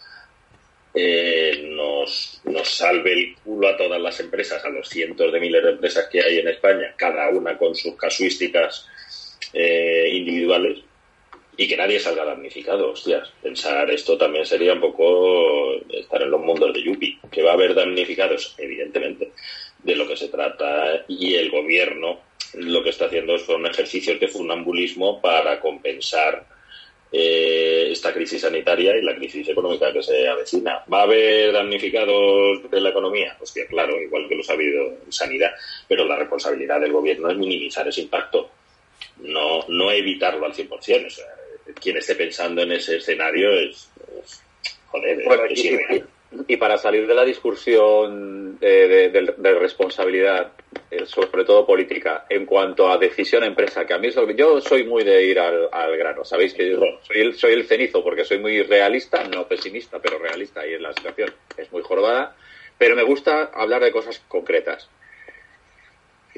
eh, 0.93 1.69
nos, 1.71 2.41
nos 2.45 2.67
salve 2.69 3.13
el 3.13 3.35
culo 3.35 3.67
a 3.67 3.77
todas 3.77 4.01
las 4.01 4.19
empresas, 4.19 4.63
a 4.65 4.69
los 4.69 4.87
cientos 4.89 5.31
de 5.31 5.39
miles 5.39 5.63
de 5.63 5.71
empresas 5.71 6.07
que 6.11 6.21
hay 6.21 6.39
en 6.39 6.47
España, 6.47 6.93
cada 6.97 7.29
una 7.29 7.57
con 7.57 7.75
sus 7.75 7.95
casuísticas 7.95 8.87
eh, 9.53 10.09
individuales, 10.13 10.79
y 11.57 11.67
que 11.67 11.75
nadie 11.75 11.99
salga 11.99 12.23
damnificado. 12.23 12.91
Hostias, 12.91 13.31
pensar 13.43 13.91
esto 13.91 14.17
también 14.17 14.45
sería 14.45 14.73
un 14.73 14.79
poco 14.79 15.73
estar 15.89 16.21
en 16.21 16.31
los 16.31 16.39
mundos 16.39 16.73
de 16.73 16.81
Yupi, 16.81 17.19
que 17.29 17.43
va 17.43 17.51
a 17.51 17.53
haber 17.53 17.75
damnificados, 17.75 18.55
evidentemente, 18.57 19.33
de 19.83 19.95
lo 19.95 20.07
que 20.07 20.15
se 20.15 20.29
trata, 20.29 21.03
y 21.07 21.35
el 21.35 21.51
gobierno 21.51 22.21
lo 22.53 22.81
que 22.81 22.89
está 22.89 23.05
haciendo 23.05 23.37
son 23.37 23.65
ejercicios 23.65 24.19
de 24.19 24.27
funambulismo 24.27 25.21
para 25.21 25.59
compensar 25.59 26.45
eh, 27.11 27.89
esta 27.91 28.13
crisis 28.13 28.41
sanitaria 28.41 28.95
y 28.95 29.01
la 29.01 29.15
crisis 29.15 29.47
económica 29.49 29.91
que 29.91 30.03
se 30.03 30.27
avecina. 30.27 30.83
¿Va 30.91 30.99
a 30.99 31.03
haber 31.03 31.51
damnificados 31.51 32.69
de 32.69 32.81
la 32.81 32.89
economía? 32.89 33.35
Hostia, 33.39 33.65
claro, 33.67 33.99
igual 33.99 34.27
que 34.27 34.35
los 34.35 34.49
ha 34.49 34.53
habido 34.53 34.85
en 35.05 35.11
sanidad, 35.11 35.51
pero 35.87 36.05
la 36.05 36.17
responsabilidad 36.17 36.79
del 36.79 36.91
gobierno 36.91 37.29
es 37.29 37.37
minimizar 37.37 37.87
ese 37.87 38.01
impacto, 38.01 38.51
no, 39.21 39.65
no 39.67 39.91
evitarlo 39.91 40.45
al 40.45 40.53
100%. 40.53 41.07
O 41.07 41.09
sea, 41.09 41.25
quien 41.81 41.97
esté 41.97 42.15
pensando 42.15 42.61
en 42.61 42.73
ese 42.73 42.97
escenario 42.97 43.51
es, 43.53 43.89
es 44.23 44.43
joder, 44.87 45.23
bueno, 45.25 45.45
es 45.45 45.63
y, 45.63 45.67
irreal. 45.69 46.07
Y 46.47 46.57
para 46.57 46.77
salir 46.77 47.07
de 47.07 47.15
la 47.15 47.25
discusión 47.25 48.59
de, 48.59 48.87
de, 48.87 49.09
de, 49.09 49.33
de 49.35 49.53
responsabilidad, 49.55 50.51
eh, 50.51 50.58
sobre 51.05 51.45
todo 51.45 51.65
política, 51.65 52.25
en 52.29 52.45
cuanto 52.45 52.91
a 52.91 52.97
decisión 52.97 53.43
empresa, 53.43 53.85
que 53.85 53.93
a 53.93 53.97
mí 53.97 54.07
es 54.07 54.15
lo 54.15 54.27
que 54.27 54.35
yo 54.35 54.61
soy 54.61 54.83
muy 54.83 55.03
de 55.03 55.23
ir 55.23 55.39
al, 55.39 55.69
al 55.71 55.97
grano. 55.97 56.23
Sabéis 56.23 56.53
que 56.53 56.69
yo 56.69 56.79
soy 57.01 57.21
el, 57.21 57.35
soy 57.35 57.53
el 57.53 57.65
cenizo 57.65 58.03
porque 58.03 58.25
soy 58.25 58.39
muy 58.39 58.61
realista, 58.63 59.23
no 59.23 59.47
pesimista, 59.47 59.99
pero 59.99 60.19
realista 60.19 60.65
y 60.65 60.73
en 60.73 60.83
la 60.83 60.93
situación 60.93 61.33
es 61.57 61.71
muy 61.71 61.81
jorobada. 61.81 62.35
Pero 62.77 62.95
me 62.95 63.03
gusta 63.03 63.51
hablar 63.53 63.83
de 63.83 63.91
cosas 63.91 64.21
concretas. 64.27 64.89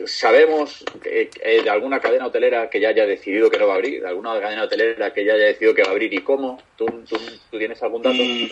Sabemos 0.05 0.83
eh, 1.05 1.29
de 1.63 1.69
alguna 1.69 1.99
cadena 1.99 2.25
hotelera 2.25 2.69
que 2.69 2.79
ya 2.79 2.89
haya 2.89 3.05
decidido 3.05 3.49
que 3.49 3.59
no 3.59 3.67
va 3.67 3.73
a 3.73 3.75
abrir, 3.75 4.05
alguna 4.05 4.39
cadena 4.39 4.63
hotelera 4.63 5.13
que 5.13 5.23
ya 5.25 5.33
haya 5.33 5.45
decidido 5.45 5.75
que 5.75 5.83
va 5.83 5.89
a 5.89 5.91
abrir 5.91 6.13
y 6.13 6.19
cómo. 6.19 6.61
¿Tú, 6.77 6.85
tú, 7.07 7.17
tú 7.51 7.57
tienes 7.59 7.81
algún 7.83 8.01
dato? 8.01 8.15
Mm, 8.15 8.49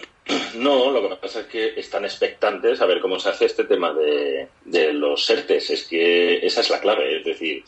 no, 0.55 0.91
lo 0.91 1.09
que 1.09 1.15
pasa 1.15 1.41
es 1.41 1.45
que 1.47 1.79
están 1.79 2.05
expectantes 2.05 2.81
a 2.81 2.85
ver 2.85 2.99
cómo 2.99 3.19
se 3.19 3.29
hace 3.29 3.45
este 3.45 3.63
tema 3.65 3.93
de, 3.93 4.47
los 4.93 5.29
ERTES. 5.29 5.69
Es 5.69 5.83
que 5.85 6.45
esa 6.45 6.61
es 6.61 6.69
la 6.69 6.79
clave. 6.79 7.17
Es 7.17 7.25
decir, 7.25 7.63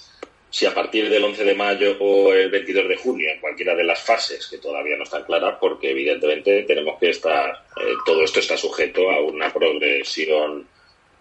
si 0.50 0.66
a 0.66 0.74
partir 0.74 1.10
del 1.10 1.24
11 1.24 1.44
de 1.44 1.56
mayo 1.56 1.98
o 2.00 2.34
el 2.34 2.50
22 2.50 2.88
de 2.88 2.98
junio, 2.98 3.30
en 3.32 3.40
cualquiera 3.40 3.76
de 3.76 3.84
las 3.84 4.02
fases 4.02 4.48
que 4.48 4.58
todavía 4.58 4.98
no 4.98 5.04
están 5.04 5.24
claras, 5.24 5.58
porque 5.60 5.92
evidentemente 5.92 6.64
tenemos 6.64 7.00
que 7.00 7.10
estar, 7.10 7.64
eh, 7.78 7.94
todo 8.06 8.24
esto 8.24 8.40
está 8.40 8.58
sujeto 8.58 9.10
a 9.10 9.22
una 9.22 9.52
progresión 9.52 10.68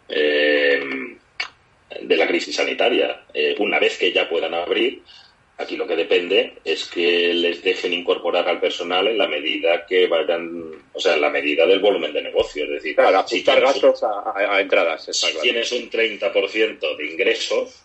eh, 0.09 1.17
de 2.03 2.17
la 2.17 2.27
crisis 2.27 2.57
sanitaria. 2.57 3.25
Eh, 3.33 3.55
una 3.59 3.79
vez 3.79 3.99
que 3.99 4.13
ya 4.13 4.29
puedan 4.29 4.55
abrir, 4.55 5.03
Aquí 5.61 5.77
lo 5.77 5.87
que 5.87 5.95
depende 5.95 6.55
es 6.65 6.87
que 6.87 7.35
les 7.35 7.63
dejen 7.63 7.93
incorporar 7.93 8.49
al 8.49 8.61
personal 8.61 9.07
en 9.09 9.19
la 9.19 9.29
medida 9.29 9.85
que 9.87 10.07
vayan, 10.07 10.73
o 10.93 10.99
sea, 10.99 11.15
en 11.15 11.21
la 11.21 11.29
medida 11.29 11.67
del 11.67 11.81
volumen 11.81 12.15
de 12.15 12.23
negocio. 12.23 12.65
Es 12.65 12.71
decir, 12.71 12.95
Claro, 12.97 13.23
si 13.29 13.43
gastos 13.43 14.03
a, 14.03 14.09
a- 14.35 14.57
a 14.57 14.61
entradas. 14.61 15.07
está 15.09 15.27
si 15.27 15.33
claro. 15.33 15.43
tienes 15.43 15.73
un 15.73 15.91
30% 15.91 16.97
de 16.97 17.07
ingresos, 17.07 17.83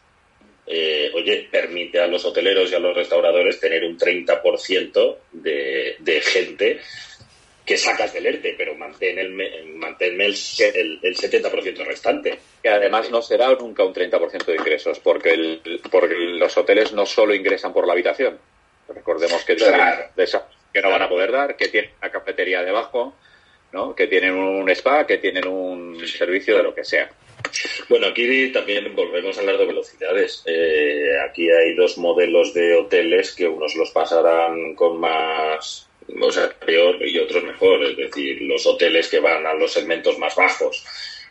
eh, 0.68 1.12
oye, 1.14 1.48
permite 1.52 2.00
a 2.00 2.08
los 2.08 2.24
hoteleros 2.24 2.72
y 2.72 2.76
a 2.76 2.80
los 2.80 2.96
restauradores 2.96 3.60
tener 3.60 3.84
un 3.84 3.98
30% 4.00 5.18
de, 5.34 5.96
de 6.00 6.22
gente 6.22 6.80
que 7.66 7.78
sacas 7.78 8.14
del 8.14 8.26
ERTE, 8.28 8.54
pero 8.58 8.76
mantén 8.76 9.18
el, 9.18 9.32
me- 9.32 9.64
manténme 9.74 10.26
el, 10.28 10.36
el, 10.60 11.00
el 11.02 11.16
70% 11.16 11.84
restante. 11.86 12.38
Que 12.62 12.70
además 12.70 13.10
no 13.10 13.22
será 13.22 13.52
nunca 13.54 13.84
un 13.84 13.94
30% 13.94 14.46
de 14.46 14.56
ingresos, 14.56 15.00
porque, 15.00 15.32
el, 15.32 15.82
porque 15.90 16.14
los 16.16 16.56
hoteles 16.58 16.94
no 16.94 17.06
solo 17.06 17.34
ingresan 17.34 17.74
por 17.74 17.88
la 17.88 17.94
habitación. 17.94 18.38
Recordemos 18.88 19.44
que 19.44 19.56
Claro. 19.56 19.74
tienen 19.78 20.10
de 20.16 20.24
esas 20.24 20.44
que 20.72 20.82
no 20.82 20.90
van 20.92 21.02
a 21.02 21.10
poder 21.10 21.32
dar, 21.32 21.56
que 21.58 21.70
tienen 21.70 21.92
una 22.02 22.12
cafetería 22.12 22.62
debajo, 22.62 23.16
¿no? 23.72 23.96
que 23.96 24.08
tienen 24.08 24.34
un 24.34 24.70
spa, 24.70 25.08
que 25.08 25.18
tienen 25.18 25.48
un 25.48 26.06
servicio 26.08 26.58
de 26.58 26.64
lo 26.64 26.76
que 26.76 26.84
sea. 26.84 27.10
Bueno, 27.90 28.08
aquí 28.08 28.52
también 28.52 28.94
volvemos 28.96 29.38
a 29.38 29.42
hablar 29.42 29.58
de 29.58 29.66
velocidades. 29.66 30.44
Eh, 30.46 31.12
aquí 31.30 31.50
hay 31.50 31.74
dos 31.76 31.98
modelos 31.98 32.54
de 32.54 32.76
hoteles 32.76 33.34
que 33.34 33.48
unos 33.48 33.76
los 33.76 33.92
pasarán 33.92 34.76
con 34.76 35.00
más, 35.00 35.88
o 36.22 36.32
sea, 36.32 36.50
peor 36.50 36.98
y 37.08 37.18
otros 37.18 37.44
mejor. 37.44 37.84
Es 37.84 37.98
decir, 37.98 38.42
los 38.42 38.66
hoteles 38.66 39.08
que 39.08 39.20
van 39.20 39.46
a 39.46 39.54
los 39.54 39.74
segmentos 39.74 40.18
más 40.20 40.36
bajos 40.36 40.84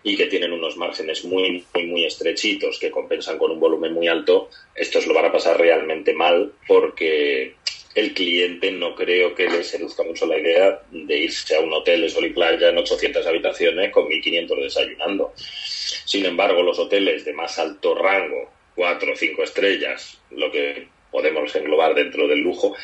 y 0.02 0.16
que 0.16 0.26
tienen 0.26 0.52
unos 0.52 0.76
márgenes 0.76 1.24
muy, 1.24 1.64
muy, 1.72 1.86
muy 1.86 2.04
estrechitos 2.04 2.78
que 2.78 2.90
compensan 2.90 3.38
con 3.38 3.50
un 3.50 3.60
volumen 3.60 3.94
muy 3.94 4.06
alto, 4.06 4.50
estos 4.74 5.06
lo 5.06 5.14
van 5.14 5.26
a 5.26 5.32
pasar 5.32 5.58
realmente 5.58 6.12
mal 6.12 6.52
porque 6.68 7.54
el 7.94 8.12
cliente 8.12 8.70
no 8.72 8.94
creo 8.94 9.34
que 9.34 9.48
le 9.48 9.62
seduzca 9.62 10.02
mucho 10.02 10.26
la 10.26 10.38
idea 10.38 10.82
de 10.90 11.18
irse 11.18 11.56
a 11.56 11.60
un 11.60 11.72
hotel 11.72 12.02
de 12.02 12.10
sol 12.10 12.26
y 12.26 12.30
playa 12.30 12.68
en 12.68 12.78
800 12.78 13.26
habitaciones 13.26 13.92
con 13.92 14.06
1.500 14.06 14.62
desayunando. 14.62 15.32
Sin 15.36 16.26
embargo, 16.26 16.62
los 16.62 16.78
hoteles 16.78 17.24
de 17.24 17.32
más 17.32 17.58
alto 17.58 17.94
rango, 17.94 18.50
cuatro 18.74 19.12
o 19.12 19.16
cinco 19.16 19.42
estrellas, 19.42 20.18
lo 20.30 20.50
que 20.50 20.88
podemos 21.10 21.54
englobar 21.54 21.94
dentro 21.94 22.26
del 22.26 22.40
lujo, 22.40 22.74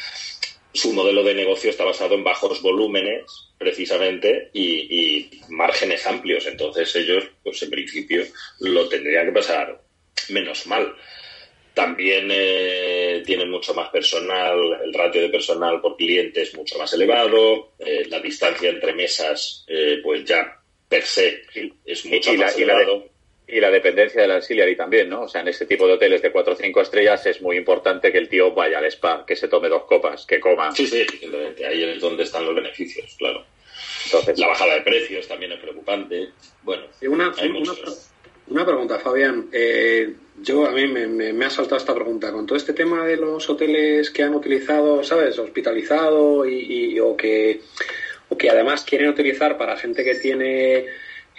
su 0.73 0.93
modelo 0.93 1.23
de 1.25 1.35
negocio 1.35 1.71
está 1.71 1.85
basado 1.85 2.15
en 2.15 2.25
bajos 2.25 2.63
volúmenes, 2.63 3.25
precisamente, 3.59 4.51
y, 4.53 4.65
y 4.99 5.31
márgenes 5.49 6.07
amplios. 6.07 6.47
Entonces 6.47 6.95
ellos, 6.97 7.25
pues 7.43 7.63
en 7.63 7.71
principio, 7.71 8.25
lo 8.61 8.89
tendrían 8.89 9.27
que 9.27 9.33
pasar 9.33 9.81
menos 10.29 10.67
mal. 10.67 10.95
También 11.75 12.29
eh, 12.33 13.23
tienen 13.25 13.49
mucho 13.51 13.73
más 13.75 13.89
personal, 13.91 14.59
el 14.85 14.93
ratio 14.93 15.23
de 15.23 15.29
personal 15.29 15.81
por 15.81 15.97
cliente 15.97 16.43
es 16.43 16.55
mucho 16.55 16.77
más 16.79 16.93
elevado, 16.93 17.73
eh, 17.79 18.05
la 18.09 18.21
distancia 18.21 18.69
entre 18.71 18.93
mesas, 18.93 19.65
eh, 19.69 19.99
pues 20.03 20.25
ya 20.25 20.57
per 20.89 21.03
se 21.05 21.43
es 21.85 22.05
mucho 22.07 22.33
y 22.33 22.37
la- 22.37 22.47
más 22.47 22.59
y 22.59 22.65
la 22.65 22.75
de- 22.77 22.83
elevado. 22.83 23.09
Y 23.53 23.61
la 23.61 23.71
dependencia 23.71 24.23
del 24.23 24.31
auxiliary 24.33 24.77
también, 24.77 25.09
¿no? 25.09 25.23
O 25.23 25.29
sea, 25.29 25.41
en 25.41 25.49
este 25.49 25.67
tipo 25.67 25.87
de 25.87 25.95
hoteles 25.95 26.23
de 26.23 26.31
4 26.31 26.53
o 26.53 26.57
5 26.57 26.81
estrellas 26.81 27.25
es 27.27 27.43
muy 27.43 27.57
importante 27.57 28.13
que 28.13 28.19
el 28.19 28.29
tío 28.29 28.53
vaya 28.53 28.79
al 28.79 28.85
spa, 28.87 29.25
que 29.27 29.35
se 29.37 29.49
tome 29.49 29.69
dos 29.69 29.85
copas, 29.85 30.25
que 30.27 30.39
coma. 30.41 30.73
Sí, 30.75 30.87
sí, 30.87 31.01
evidentemente, 31.01 31.67
ahí 31.67 31.83
es 31.83 32.01
donde 32.01 32.23
están 32.23 32.45
los 32.47 32.55
beneficios, 32.55 33.15
claro. 33.19 33.45
Entonces, 34.05 34.39
La 34.39 34.49
bajada 34.49 34.75
de 34.75 34.81
precios 34.83 35.27
también 35.29 35.53
es 35.53 35.59
preocupante. 35.61 36.29
Bueno, 36.63 36.85
Y 37.01 37.07
Una, 37.07 37.33
hay 37.39 37.49
una, 37.51 37.73
una 38.49 38.65
pregunta, 38.67 38.99
Fabián. 38.99 39.49
Eh, 39.53 40.15
yo 40.43 40.67
a 40.67 40.71
mí 40.71 40.87
me, 40.87 41.07
me- 41.07 41.33
me 41.33 41.45
ha 41.45 41.51
saltado 41.51 41.77
esta 41.77 41.95
pregunta. 41.95 42.33
Con 42.33 42.47
todo 42.47 42.57
este 42.57 42.73
tema 42.73 43.05
de 43.07 43.17
los 43.17 43.49
hoteles 43.51 44.11
que 44.11 44.23
han 44.23 44.35
utilizado, 44.35 45.03
¿sabes? 45.05 45.39
Hospitalizado 45.39 46.47
y, 46.47 46.95
y- 46.95 47.01
o 47.01 47.17
que 47.17 47.61
o 48.33 48.39
que 48.39 48.49
además 48.49 48.85
quieren 48.85 49.09
utilizar 49.09 49.59
para 49.59 49.77
gente 49.77 50.05
que 50.05 50.15
tiene 50.15 50.87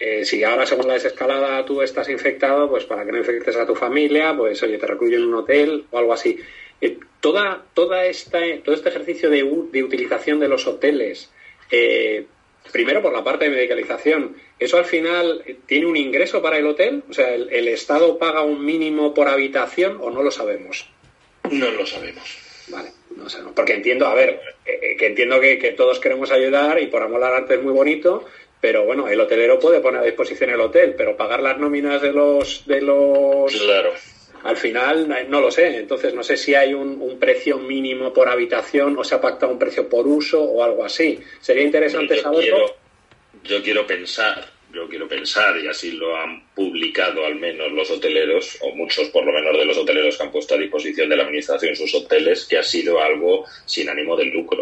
eh, 0.04 0.26
si 0.26 0.44
ahora 0.44 0.66
según 0.66 0.88
la 0.88 0.96
desescalada 0.96 1.64
tú 1.64 1.84
estás 1.84 2.10
infectado, 2.10 2.68
pues 2.68 2.86
para 2.86 3.06
que 3.06 3.12
no 3.12 3.20
infectes 3.20 3.56
a 3.56 3.68
tu 3.68 3.76
familia, 3.76 4.36
pues 4.36 4.64
oye, 4.64 4.80
te 4.80 4.88
recluyen 4.88 5.22
en 5.22 5.28
un 5.28 5.36
hotel 5.36 5.86
o 5.92 5.98
algo 6.00 6.12
así. 6.12 6.40
Eh, 6.82 6.98
toda, 7.20 7.64
toda 7.76 8.08
esta, 8.08 8.40
todo 8.64 8.74
este 8.74 8.90
ejercicio 8.90 9.30
de, 9.30 9.48
de 9.72 9.84
utilización 9.84 10.40
de 10.40 10.48
los 10.48 10.66
hoteles, 10.66 11.30
eh, 11.70 12.26
primero 12.72 13.04
por 13.04 13.14
la 13.14 13.24
parte 13.24 13.46
de 13.46 13.52
medicalización, 13.52 14.38
¿eso 14.58 14.80
al 14.80 14.86
final 14.86 15.44
eh, 15.46 15.58
tiene 15.68 15.86
un 15.86 15.96
ingreso 15.96 16.42
para 16.42 16.58
el 16.58 16.66
hotel? 16.66 17.04
O 17.08 17.14
sea, 17.14 17.36
¿el, 17.36 17.54
el 17.54 17.68
Estado 17.68 18.18
paga 18.18 18.42
un 18.42 18.66
mínimo 18.66 19.14
por 19.14 19.28
habitación 19.28 20.00
o 20.02 20.10
no 20.10 20.24
lo 20.24 20.32
sabemos? 20.32 20.90
No 21.52 21.70
lo 21.70 21.86
sabemos. 21.86 22.40
Vale, 22.70 22.90
no 23.18 23.30
sé, 23.30 23.40
porque 23.54 23.74
entiendo, 23.74 24.08
a 24.08 24.16
ver, 24.16 24.40
que 24.66 25.06
entiendo 25.06 25.40
que, 25.42 25.58
que 25.60 25.72
todos 25.72 26.00
queremos 26.00 26.32
ayudar 26.32 26.82
y 26.82 26.88
por 26.88 27.02
amor 27.02 27.24
al 27.24 27.34
arte 27.34 27.56
es 27.56 27.62
muy 27.62 27.74
bonito, 27.74 28.26
pero 28.62 28.86
bueno, 28.86 29.08
el 29.10 29.20
hotelero 29.20 29.60
puede 29.60 29.80
poner 29.82 30.02
a 30.02 30.06
disposición 30.06 30.52
el 30.52 30.62
hotel, 30.62 30.94
pero 30.96 31.18
pagar 31.18 31.42
las 31.42 31.58
nóminas 31.58 32.02
de 32.02 32.14
los 32.14 32.66
de 32.68 32.82
los 32.82 33.52
Claro. 33.54 33.92
al 34.44 34.56
final 34.58 35.08
no- 35.10 35.16
no 35.28 35.42
lo 35.42 35.52
sé, 35.52 35.78
entonces 35.78 36.14
no 36.14 36.24
sé 36.24 36.38
si 36.38 36.54
hay 36.56 36.74
un, 36.74 37.02
un 37.02 37.20
precio 37.20 37.58
mínimo 37.58 38.14
por 38.14 38.30
habitación 38.30 38.98
o 38.98 39.04
se 39.04 39.16
ha 39.16 39.22
pactado 39.22 39.52
un 39.52 39.60
precio 39.60 39.90
por 39.90 40.08
uso 40.08 40.42
o 40.44 40.64
algo 40.64 40.86
así. 40.86 41.20
Sería 41.40 41.64
interesante 41.64 42.16
yo 42.18 42.22
saberlo. 42.22 42.42
quiero, 42.42 42.76
yo 43.44 43.64
quiero 43.64 43.88
pensar, 43.88 44.46
yo 44.74 44.88
quiero 44.88 45.08
pensar, 45.08 45.58
y 45.60 45.68
así 45.68 45.92
lo 45.94 46.16
han 46.16 46.44
publicado 46.56 47.26
al 47.26 47.36
menos 47.36 47.72
los 47.72 47.90
hoteleros, 47.92 48.58
o 48.62 48.74
muchos 48.76 49.10
por 49.10 49.26
lo 49.26 49.32
menos 49.32 49.58
de 49.58 49.66
los 49.66 49.78
hoteleros 49.78 50.16
que 50.18 50.24
han 50.24 50.32
puesto 50.32 50.54
a 50.56 50.58
disposición 50.58 51.10
de 51.10 51.16
la 51.18 51.24
administración 51.24 51.76
sus 51.76 51.94
hoteles, 51.96 52.46
que 52.46 52.58
ha 52.58 52.64
sido 52.64 53.02
algo 53.02 53.46
sin 53.66 53.90
ánimo 53.90 54.16
de 54.16 54.26
lucro. 54.26 54.61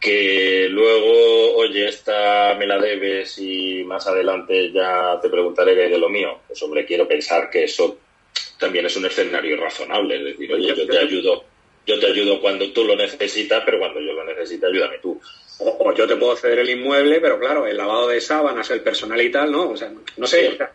Que 0.00 0.66
luego, 0.70 1.56
oye, 1.56 1.86
esta 1.86 2.54
me 2.58 2.66
la 2.66 2.78
debes 2.78 3.38
y 3.38 3.84
más 3.84 4.06
adelante 4.06 4.72
ya 4.72 5.18
te 5.20 5.28
preguntaré 5.28 5.74
qué 5.74 5.82
hay 5.84 5.90
de 5.90 5.98
lo 5.98 6.08
mío. 6.08 6.40
Pues 6.46 6.62
hombre, 6.62 6.86
quiero 6.86 7.06
pensar 7.06 7.50
que 7.50 7.64
eso 7.64 7.98
también 8.58 8.86
es 8.86 8.96
un 8.96 9.04
escenario 9.06 9.56
razonable. 9.58 10.16
Es 10.16 10.24
decir, 10.24 10.52
oye, 10.52 10.74
yo 10.74 10.86
te 10.86 10.98
ayudo, 10.98 11.44
yo 11.86 11.98
te 11.98 12.06
ayudo 12.06 12.40
cuando 12.40 12.72
tú 12.72 12.84
lo 12.84 12.96
necesitas, 12.96 13.62
pero 13.64 13.78
cuando 13.78 14.00
yo 14.00 14.12
lo 14.14 14.24
necesite, 14.24 14.66
ayúdame 14.66 14.98
tú. 14.98 15.20
O, 15.58 15.76
o 15.78 15.94
yo 15.94 16.06
te 16.06 16.16
puedo 16.16 16.34
ceder 16.34 16.60
el 16.60 16.70
inmueble, 16.70 17.20
pero 17.20 17.38
claro, 17.38 17.66
el 17.66 17.76
lavado 17.76 18.08
de 18.08 18.20
sábanas, 18.22 18.70
el 18.70 18.80
personal 18.80 19.20
y 19.20 19.30
tal, 19.30 19.52
¿no? 19.52 19.70
O 19.70 19.76
sea, 19.76 19.92
no 20.16 20.26
sé. 20.26 20.40
Sí. 20.40 20.54
o 20.54 20.56
sea, 20.56 20.72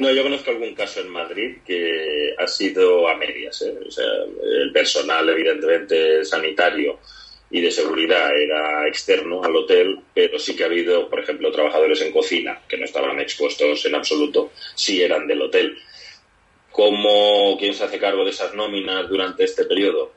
No, 0.00 0.10
yo 0.12 0.22
conozco 0.22 0.50
algún 0.50 0.74
caso 0.74 1.00
en 1.00 1.08
Madrid 1.08 1.58
que 1.66 2.34
ha 2.38 2.46
sido 2.46 3.08
a 3.08 3.16
medias. 3.16 3.62
¿eh? 3.62 3.74
O 3.86 3.90
sea, 3.90 4.04
el 4.42 4.70
personal, 4.72 5.28
evidentemente, 5.28 6.24
sanitario 6.24 6.98
y 7.54 7.60
de 7.60 7.70
seguridad 7.70 8.36
era 8.36 8.88
externo 8.88 9.44
al 9.44 9.54
hotel, 9.54 10.00
pero 10.12 10.40
sí 10.40 10.56
que 10.56 10.64
ha 10.64 10.66
habido, 10.66 11.08
por 11.08 11.20
ejemplo, 11.20 11.52
trabajadores 11.52 12.00
en 12.00 12.10
cocina 12.10 12.60
que 12.68 12.76
no 12.76 12.84
estaban 12.84 13.20
expuestos 13.20 13.86
en 13.86 13.94
absoluto, 13.94 14.50
sí 14.74 15.00
eran 15.00 15.28
del 15.28 15.40
hotel. 15.40 15.78
¿Cómo, 16.72 17.56
quién 17.56 17.72
se 17.72 17.84
hace 17.84 18.00
cargo 18.00 18.24
de 18.24 18.32
esas 18.32 18.54
nóminas 18.54 19.08
durante 19.08 19.44
este 19.44 19.66
periodo? 19.66 20.12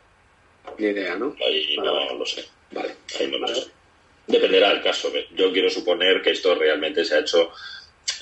ni 0.80 0.88
idea, 0.88 1.16
¿no? 1.16 1.36
Ahí 1.46 1.76
Vale, 1.78 1.90
no 1.90 1.94
vale. 1.94 2.18
lo 2.18 2.26
sé. 2.26 2.44
Vale. 2.72 2.96
Ahí 3.20 3.28
no 3.28 3.38
lo 3.38 3.48
sé. 3.50 3.68
Dependerá 4.26 4.70
del 4.70 4.82
caso. 4.82 5.12
Yo 5.36 5.52
quiero 5.54 5.70
suponer 5.70 6.24
que 6.24 6.32
esto 6.32 6.56
realmente 6.56 7.06
se 7.06 7.16
ha 7.18 7.20
hecho, 7.20 7.52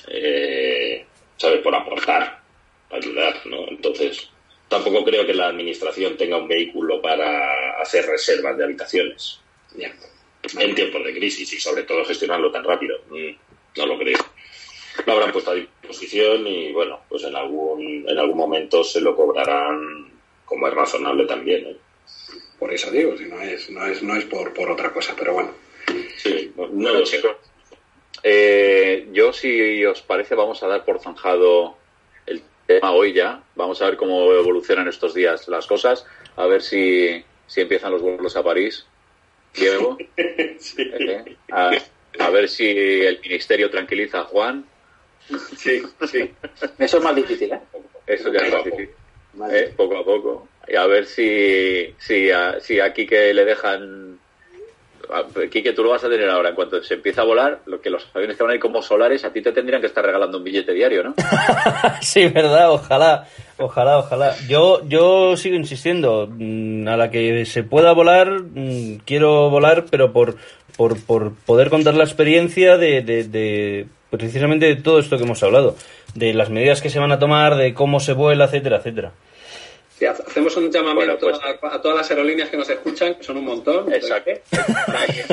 eh, 0.08 1.06
¿sabes?, 1.38 1.62
por 1.62 1.74
aportar, 1.74 2.42
ayudar, 2.90 3.46
¿no? 3.46 3.66
Entonces, 3.68 4.28
tampoco 4.68 5.04
creo 5.04 5.26
que 5.26 5.34
la 5.34 5.48
administración 5.48 6.16
tenga 6.16 6.36
un 6.38 6.48
vehículo 6.48 7.00
para 7.00 7.80
hacer 7.80 8.06
reservas 8.06 8.56
de 8.56 8.64
habitaciones 8.64 9.40
Ya. 9.76 9.92
en 10.58 10.74
tiempos 10.74 11.04
de 11.04 11.12
crisis 11.14 11.52
y 11.52 11.60
sobre 11.60 11.82
todo 11.84 12.04
gestionarlo 12.04 12.50
tan 12.50 12.64
rápido. 12.64 12.98
Mm, 13.10 13.30
No 13.78 13.86
lo 13.86 13.98
creo. 13.98 14.18
Lo 15.04 15.12
habrán 15.12 15.30
puesto 15.32 15.50
a 15.50 15.54
disposición 15.54 16.46
y 16.46 16.72
bueno, 16.72 17.00
pues 17.08 17.22
en 17.24 17.36
algún, 17.36 18.06
en 18.08 18.18
algún 18.18 18.36
momento 18.38 18.82
se 18.82 19.00
lo 19.02 19.14
cobrarán 19.14 20.10
como 20.46 20.66
es 20.68 20.74
razonable 20.74 21.26
también. 21.26 21.66
¿eh? 21.66 21.76
Por 22.58 22.72
eso 22.72 22.90
digo, 22.90 23.16
si 23.18 23.24
no 23.26 23.40
es, 23.42 23.68
no 23.68 23.84
es, 23.86 24.02
no 24.02 24.16
es 24.16 24.24
por, 24.24 24.54
por 24.54 24.70
otra 24.70 24.90
cosa, 24.92 25.14
pero 25.18 25.34
bueno. 25.34 25.50
Sí, 26.16 26.50
no, 26.56 26.92
lo 26.94 27.04
sé. 27.04 27.20
eh, 28.22 29.08
yo, 29.12 29.32
si 29.32 29.84
os 29.84 30.00
parece, 30.02 30.34
vamos 30.34 30.62
a 30.62 30.68
dar 30.68 30.84
por 30.84 30.98
zanjado 31.00 31.76
tema 32.66 32.92
hoy 32.92 33.12
ya. 33.12 33.42
Vamos 33.54 33.80
a 33.80 33.86
ver 33.86 33.96
cómo 33.96 34.32
evolucionan 34.32 34.88
estos 34.88 35.14
días 35.14 35.48
las 35.48 35.66
cosas. 35.66 36.04
A 36.36 36.46
ver 36.46 36.62
si, 36.62 37.24
si 37.46 37.60
empiezan 37.60 37.92
los 37.92 38.02
vuelos 38.02 38.36
a 38.36 38.42
París. 38.42 38.86
Diego. 39.54 39.96
Eh, 40.18 41.36
a, 41.52 41.70
a 42.18 42.30
ver 42.30 42.48
si 42.48 42.66
el 42.68 43.20
ministerio 43.20 43.70
tranquiliza 43.70 44.20
a 44.20 44.24
Juan. 44.24 44.64
Sí, 45.56 45.82
sí. 46.06 46.30
Eso 46.78 46.98
es 46.98 47.02
más 47.02 47.14
difícil, 47.14 47.52
¿eh? 47.52 47.60
Eso 48.06 48.32
ya 48.32 48.40
es 48.40 48.50
Poco 48.50 48.54
a 48.54 48.58
más 48.58 48.64
difícil. 48.64 48.94
Eh, 49.50 49.74
poco 49.76 49.96
a 49.98 50.04
poco. 50.04 50.48
Y 50.68 50.76
a 50.76 50.86
ver 50.86 51.06
si, 51.06 51.94
si, 51.98 52.30
a, 52.30 52.60
si 52.60 52.80
aquí 52.80 53.06
que 53.06 53.34
le 53.34 53.44
dejan 53.44 54.18
Quique, 55.50 55.72
tú 55.72 55.82
lo 55.82 55.90
vas 55.90 56.04
a 56.04 56.08
tener 56.08 56.28
ahora. 56.28 56.50
En 56.50 56.54
cuanto 56.54 56.82
se 56.82 56.94
empieza 56.94 57.22
a 57.22 57.24
volar, 57.24 57.60
lo 57.66 57.80
que 57.80 57.90
los 57.90 58.06
aviones 58.14 58.36
que 58.36 58.42
van 58.42 58.52
ahí 58.52 58.58
como 58.58 58.82
solares, 58.82 59.24
a 59.24 59.32
ti 59.32 59.42
te 59.42 59.52
tendrían 59.52 59.80
que 59.80 59.86
estar 59.86 60.04
regalando 60.04 60.38
un 60.38 60.44
billete 60.44 60.72
diario, 60.72 61.02
¿no? 61.02 61.14
sí, 62.00 62.26
verdad, 62.28 62.70
ojalá, 62.70 63.26
ojalá, 63.58 63.98
ojalá. 63.98 64.34
Yo, 64.48 64.86
yo 64.88 65.36
sigo 65.36 65.56
insistiendo, 65.56 66.28
mm, 66.30 66.88
a 66.88 66.96
la 66.96 67.10
que 67.10 67.44
se 67.46 67.62
pueda 67.62 67.92
volar, 67.92 68.30
mm, 68.30 68.98
quiero 69.04 69.50
volar, 69.50 69.86
pero 69.90 70.12
por, 70.12 70.36
por, 70.76 71.00
por 71.04 71.34
poder 71.34 71.70
contar 71.70 71.94
la 71.94 72.04
experiencia 72.04 72.76
de, 72.76 73.02
de 73.02 73.86
precisamente 74.10 74.66
de 74.66 74.76
todo 74.76 74.98
esto 74.98 75.16
que 75.16 75.24
hemos 75.24 75.42
hablado, 75.42 75.76
de 76.14 76.34
las 76.34 76.50
medidas 76.50 76.80
que 76.80 76.90
se 76.90 76.98
van 76.98 77.12
a 77.12 77.18
tomar, 77.18 77.56
de 77.56 77.74
cómo 77.74 78.00
se 78.00 78.12
vuela, 78.12 78.46
etcétera, 78.46 78.78
etcétera 78.78 79.12
hacemos 80.04 80.56
un 80.56 80.70
llamamiento 80.70 81.18
pues 81.18 81.38
a, 81.62 81.80
todas 81.80 81.96
las 81.96 82.10
aerolíneas 82.10 82.50
que 82.50 82.56
nos 82.56 82.68
escuchan, 82.68 83.14
que 83.14 83.22
son 83.22 83.38
un 83.38 83.44
montón. 83.44 83.92
Exacto. 83.92 84.30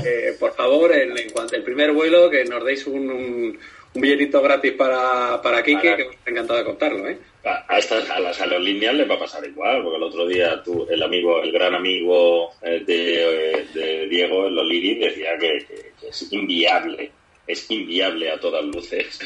Eh, 0.05 0.35
por 0.39 0.53
favor, 0.53 0.93
en, 0.93 1.29
cuanto 1.31 1.55
el 1.55 1.63
primer 1.63 1.91
vuelo, 1.91 2.29
que 2.29 2.45
nos 2.45 2.63
deis 2.63 2.85
un, 2.87 3.09
un, 3.09 3.59
billetito 3.93 4.41
gratis 4.41 4.73
para, 4.73 5.41
para 5.41 5.63
Kike, 5.63 5.95
que 5.95 6.03
me 6.05 6.15
ha 6.25 6.29
encantado 6.29 6.59
de 6.59 6.65
contarlo. 6.65 7.07
¿eh? 7.07 7.17
A, 7.43 7.77
estas, 7.77 8.09
a 8.09 8.19
las 8.19 8.39
aerolíneas 8.39 8.95
les 8.95 9.09
va 9.09 9.15
a 9.15 9.19
pasar 9.19 9.45
igual, 9.45 9.83
porque 9.83 9.97
el 9.97 10.03
otro 10.03 10.27
día 10.27 10.61
tú, 10.63 10.87
el 10.89 11.03
amigo, 11.03 11.41
el 11.41 11.51
gran 11.51 11.75
amigo 11.75 12.51
eh, 12.61 12.83
de, 12.85 13.67
de 13.73 14.07
Diego, 14.07 14.47
el 14.47 14.57
Oliri, 14.57 14.95
decía 14.95 15.37
que 15.37 15.65
es 16.07 16.31
inviable 16.31 17.11
es 17.45 17.69
inviable 17.69 18.31
a 18.31 18.39
todas 18.39 18.63
luces 18.63 19.19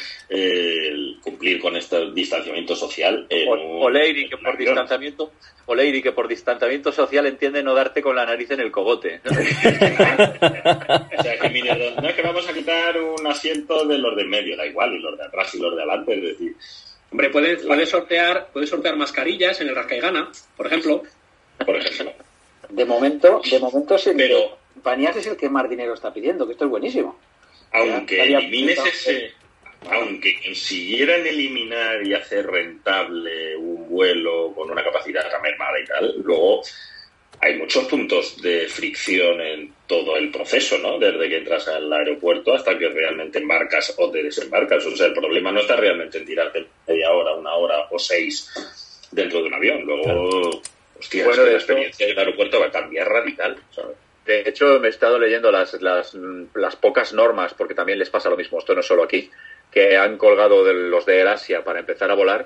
cumplir 1.22 1.60
con 1.60 1.76
este 1.76 2.12
distanciamiento 2.12 2.76
social. 2.76 3.28
o, 3.48 3.90
Leiri, 3.90 4.30
que 4.30 4.38
por 4.38 4.58
distanciamiento, 4.58 5.32
o 5.66 5.76
Leiri, 5.76 6.02
que 6.02 6.12
por 6.12 6.28
distanciamiento 6.28 6.92
social 6.92 7.28
entiende 7.28 7.62
no 7.62 7.76
darte 7.76 8.02
con 8.02 8.16
la 8.16 8.26
nariz 8.26 8.50
en 8.52 8.62
el 8.62 8.72
cogote. 8.72 9.22
o 9.30 9.34
sea, 11.24 11.40
que 11.40 11.50
no 12.02 12.10
es 12.10 12.16
que 12.16 12.22
vamos 12.22 12.48
a 12.48 12.54
quitar 12.54 13.00
un 13.00 13.28
asiento 13.28 13.86
de 13.86 13.98
los 13.98 14.16
de 14.16 14.26
medio, 14.26 14.58
da 14.58 14.66
igual, 14.66 14.94
y 14.94 15.00
los 15.00 15.18
de 15.18 15.26
atrás 15.26 15.54
y 15.54 15.60
los 15.60 15.76
de 15.76 15.84
adelante, 15.84 16.16
es 16.16 16.22
decir. 16.22 16.56
Hombre, 17.12 17.30
puedes, 17.30 17.64
puedes 17.64 17.90
sortear, 17.90 18.50
puedes 18.52 18.70
sortear 18.70 18.98
mascarillas 18.98 19.62
en 19.62 19.70
el 19.70 19.76
Rasca 19.76 19.96
y 19.96 20.00
Gana, 20.00 20.30
por 20.58 20.68
ejemplo. 20.68 21.04
Por 21.66 21.76
ejemplo. 21.76 22.14
De 22.70 22.84
momento, 22.84 23.42
de 23.50 23.60
momento 23.60 23.96
el, 23.96 24.16
Pero, 24.18 24.58
es 25.16 25.28
el 25.28 25.38
que 25.38 25.50
más 25.50 25.70
dinero 25.70 25.94
está 25.94 26.14
pidiendo, 26.14 26.46
que 26.46 26.52
esto 26.52 26.66
es 26.66 26.70
buenísimo 26.70 27.18
aunque 27.72 28.24
elimines 28.24 28.80
ese, 28.86 29.34
aunque 29.90 30.40
consiguieran 30.44 31.26
eliminar 31.26 32.06
y 32.06 32.14
hacer 32.14 32.48
rentable 32.48 33.56
un 33.56 33.90
vuelo 33.90 34.54
con 34.54 34.72
una 34.72 34.84
capacidad 34.84 35.26
mermada 35.42 35.80
y 35.80 35.86
tal, 35.86 36.16
luego 36.24 36.62
hay 37.40 37.56
muchos 37.58 37.86
puntos 37.86 38.42
de 38.42 38.68
fricción 38.68 39.40
en 39.42 39.74
todo 39.86 40.18
el 40.18 40.32
proceso, 40.32 40.78
¿no? 40.80 40.98
Desde 40.98 41.30
que 41.30 41.38
entras 41.38 41.68
al 41.68 41.92
aeropuerto 41.92 42.54
hasta 42.54 42.78
que 42.78 42.90
realmente 42.90 43.38
embarcas 43.38 43.94
o 43.98 44.10
te 44.10 44.24
desembarcas. 44.24 44.86
O 44.86 44.96
sea, 44.96 45.08
el 45.08 45.14
problema 45.14 45.52
no 45.52 45.60
está 45.60 45.76
realmente 45.76 46.18
en 46.18 46.26
tirarte 46.26 46.66
media 46.88 47.12
hora, 47.12 47.36
una 47.36 47.54
hora 47.54 47.88
o 47.92 48.00
seis 48.00 48.52
dentro 49.12 49.40
de 49.40 49.48
un 49.48 49.54
avión. 49.54 49.82
Luego, 49.84 50.62
hostia, 51.00 51.28
la 51.28 51.52
experiencia 51.54 52.08
del 52.08 52.18
aeropuerto 52.18 52.60
va 52.60 52.68
a 52.68 52.72
cambiar 52.72 53.08
radical, 53.08 53.56
¿sabes? 53.72 53.96
De 54.28 54.44
hecho, 54.46 54.80
me 54.82 54.88
he 54.88 54.90
estado 54.90 55.18
leyendo 55.18 55.52
las, 55.52 55.82
las, 55.82 56.14
las, 56.54 56.76
pocas 56.76 57.14
normas, 57.14 57.54
porque 57.54 57.74
también 57.74 57.98
les 57.98 58.10
pasa 58.10 58.30
lo 58.30 58.36
mismo, 58.36 58.60
esto 58.60 58.74
no 58.74 58.82
es 58.82 58.86
solo 58.86 59.04
aquí, 59.04 59.32
que 59.72 59.96
han 59.96 60.18
colgado 60.18 60.66
de 60.66 60.74
los 60.74 61.06
de 61.06 61.22
Asia 61.22 61.64
para 61.64 61.80
empezar 61.80 62.12
a 62.12 62.14
volar, 62.14 62.46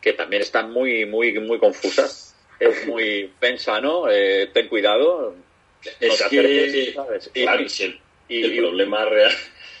que 0.00 0.14
también 0.14 0.42
están 0.42 0.72
muy, 0.72 1.06
muy, 1.06 1.38
muy 1.38 1.60
confusas. 1.60 2.36
Es 2.58 2.86
muy 2.86 3.30
pensa, 3.38 3.80
¿no? 3.80 4.10
Eh, 4.10 4.50
ten 4.52 4.66
cuidado. 4.68 5.36
Es 6.00 6.22
que, 6.24 6.94
Claro, 7.34 7.64
y, 8.28 8.42
el, 8.42 8.56
problema 8.56 9.04
real. 9.04 9.30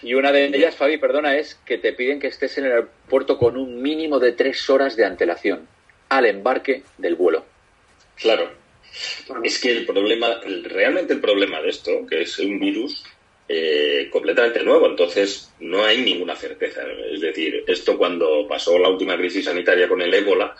Y 0.02 0.14
una 0.14 0.30
de 0.30 0.44
ellas, 0.46 0.76
Fabi, 0.76 0.98
perdona, 0.98 1.36
es 1.36 1.56
que 1.66 1.78
te 1.78 1.92
piden 1.92 2.20
que 2.20 2.28
estés 2.28 2.56
en 2.58 2.66
el 2.66 2.72
aeropuerto 2.72 3.38
con 3.38 3.56
un 3.56 3.82
mínimo 3.82 4.20
de 4.20 4.32
tres 4.32 4.68
horas 4.70 4.94
de 4.94 5.04
antelación 5.04 5.66
al 6.08 6.26
embarque 6.26 6.82
del 6.98 7.16
vuelo. 7.16 7.44
Claro, 8.14 8.50
es 9.42 9.58
que 9.60 9.70
el 9.70 9.86
problema, 9.86 10.40
realmente 10.64 11.14
el 11.14 11.20
problema 11.20 11.60
de 11.60 11.68
esto, 11.70 12.06
que 12.06 12.22
es 12.22 12.38
un 12.38 12.58
virus 12.58 13.04
eh, 13.48 14.08
completamente 14.10 14.62
nuevo, 14.62 14.86
entonces 14.86 15.52
no 15.60 15.84
hay 15.84 16.02
ninguna 16.02 16.34
certeza. 16.34 16.82
Es 17.12 17.20
decir, 17.20 17.64
esto 17.66 17.96
cuando 17.96 18.46
pasó 18.48 18.78
la 18.78 18.88
última 18.88 19.16
crisis 19.16 19.44
sanitaria 19.44 19.88
con 19.88 20.02
el 20.02 20.12
ébola, 20.12 20.54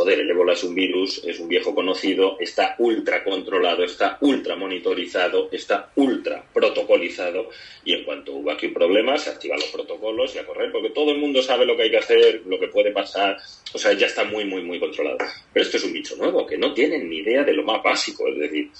joder, 0.00 0.20
el 0.20 0.30
ébola 0.30 0.54
es 0.54 0.64
un 0.64 0.74
virus, 0.74 1.22
es 1.26 1.38
un 1.40 1.46
viejo 1.46 1.74
conocido, 1.74 2.38
está 2.40 2.74
ultra 2.78 3.22
controlado, 3.22 3.84
está 3.84 4.16
ultra 4.22 4.56
monitorizado, 4.56 5.50
está 5.52 5.90
ultra 5.94 6.42
protocolizado 6.54 7.50
y 7.84 7.92
en 7.92 8.04
cuanto 8.04 8.32
hubo 8.32 8.50
aquí 8.50 8.68
un 8.68 8.72
problema 8.72 9.18
se 9.18 9.28
activan 9.28 9.58
los 9.58 9.68
protocolos 9.68 10.34
y 10.34 10.38
a 10.38 10.46
correr 10.46 10.72
porque 10.72 10.88
todo 10.88 11.10
el 11.10 11.18
mundo 11.18 11.42
sabe 11.42 11.66
lo 11.66 11.76
que 11.76 11.82
hay 11.82 11.90
que 11.90 11.98
hacer, 11.98 12.40
lo 12.46 12.58
que 12.58 12.68
puede 12.68 12.92
pasar, 12.92 13.36
o 13.74 13.78
sea, 13.78 13.92
ya 13.92 14.06
está 14.06 14.24
muy, 14.24 14.46
muy, 14.46 14.62
muy 14.62 14.80
controlado. 14.80 15.18
Pero 15.52 15.66
esto 15.66 15.76
es 15.76 15.84
un 15.84 15.92
bicho 15.92 16.16
nuevo 16.16 16.46
que 16.46 16.56
no 16.56 16.72
tienen 16.72 17.06
ni 17.06 17.18
idea 17.18 17.44
de 17.44 17.52
lo 17.52 17.62
más 17.62 17.82
básico, 17.82 18.26
es 18.28 18.38
decir, 18.38 18.70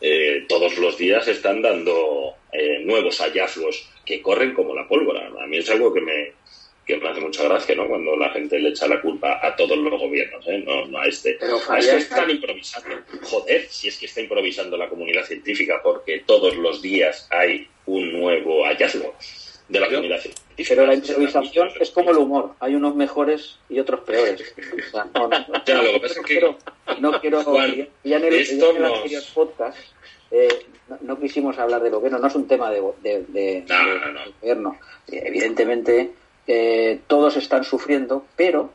eh, 0.00 0.44
todos 0.48 0.78
los 0.78 0.96
días 0.96 1.26
están 1.26 1.62
dando 1.62 2.34
eh, 2.52 2.78
nuevos 2.84 3.18
hallazgos 3.18 3.90
que 4.06 4.22
corren 4.22 4.54
como 4.54 4.72
la 4.72 4.86
pólvora. 4.86 5.32
A 5.42 5.46
mí 5.48 5.56
es 5.56 5.68
algo 5.68 5.92
que 5.92 6.00
me, 6.00 6.32
que 6.84 6.96
me 6.98 7.08
hace 7.08 7.20
mucha 7.20 7.44
gracia, 7.44 7.74
¿no? 7.74 7.88
Cuando 7.88 8.16
la 8.16 8.30
gente 8.30 8.58
le 8.58 8.70
echa 8.70 8.86
la 8.86 9.00
culpa 9.00 9.40
a 9.42 9.56
todos 9.56 9.76
los 9.78 9.98
gobiernos, 9.98 10.46
¿eh? 10.46 10.62
No, 10.66 10.86
no 10.86 10.98
a 10.98 11.06
este. 11.06 11.36
Pero 11.40 11.58
a 11.68 11.78
este 11.78 11.96
están 11.96 12.30
improvisando. 12.30 12.96
Joder, 13.22 13.66
si 13.68 13.88
es 13.88 13.98
que 13.98 14.06
está 14.06 14.20
improvisando 14.20 14.76
la 14.76 14.88
comunidad 14.88 15.24
científica 15.24 15.80
porque 15.82 16.22
todos 16.26 16.56
los 16.56 16.82
días 16.82 17.26
hay 17.30 17.66
un 17.86 18.12
nuevo 18.12 18.64
hallazgo 18.64 19.14
de 19.68 19.80
la 19.80 19.86
comunidad 19.88 20.20
científica. 20.20 20.68
Pero 20.68 20.86
la 20.86 20.94
improvisación 20.94 21.70
es 21.80 21.90
como 21.90 22.10
el 22.10 22.18
humor. 22.18 22.54
Hay 22.60 22.74
unos 22.74 22.94
mejores 22.94 23.58
y 23.68 23.78
otros 23.78 24.00
peores. 24.00 24.54
no, 25.14 25.28
lo 25.28 25.92
que 25.92 26.00
pasa 26.00 26.20
es 26.20 26.26
que... 26.26 26.54
No 27.00 27.20
quiero... 27.20 27.42
ya 28.04 28.16
en 28.18 28.24
el, 28.24 28.34
esto 28.34 28.74
podcast 29.34 29.78
eh, 30.30 30.66
no, 31.00 31.18
quisimos 31.18 31.58
hablar 31.58 31.82
de 31.82 31.90
gobierno. 31.90 32.18
No 32.18 32.26
es 32.26 32.34
un 32.34 32.46
tema 32.46 32.70
de, 32.70 32.82
de, 33.02 33.24
de 33.28 33.64
gobierno. 34.40 34.78
Evidentemente 35.08 36.12
eh, 36.46 37.00
todos 37.06 37.36
están 37.36 37.64
sufriendo, 37.64 38.24
pero 38.36 38.70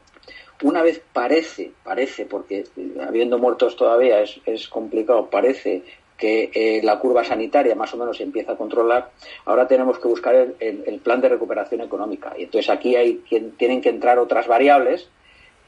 una 0.63 0.81
vez 0.81 1.01
parece, 1.13 1.71
parece, 1.83 2.25
porque 2.25 2.65
habiendo 3.05 3.37
muertos 3.37 3.75
todavía 3.75 4.21
es, 4.21 4.67
complicado, 4.67 5.29
parece 5.29 5.83
que 6.17 6.51
eh, 6.53 6.81
la 6.83 6.99
curva 6.99 7.23
sanitaria 7.23 7.75
más 7.75 7.93
o 7.93 7.97
menos 7.97 8.17
se 8.17 8.23
empieza 8.23 8.53
a 8.53 8.57
controlar, 8.57 9.11
ahora 9.45 9.67
tenemos 9.67 9.99
que 9.99 10.09
buscar 10.09 10.35
el, 10.59 10.99
plan 11.01 11.21
de 11.21 11.29
recuperación 11.29 11.79
económica. 11.81 12.33
Y 12.37 12.43
entonces 12.43 12.69
aquí 12.69 12.95
hay 12.97 13.23
quien, 13.27 13.51
tienen 13.51 13.79
que 13.81 13.89
entrar 13.89 14.19
otras 14.19 14.47
variables 14.47 15.07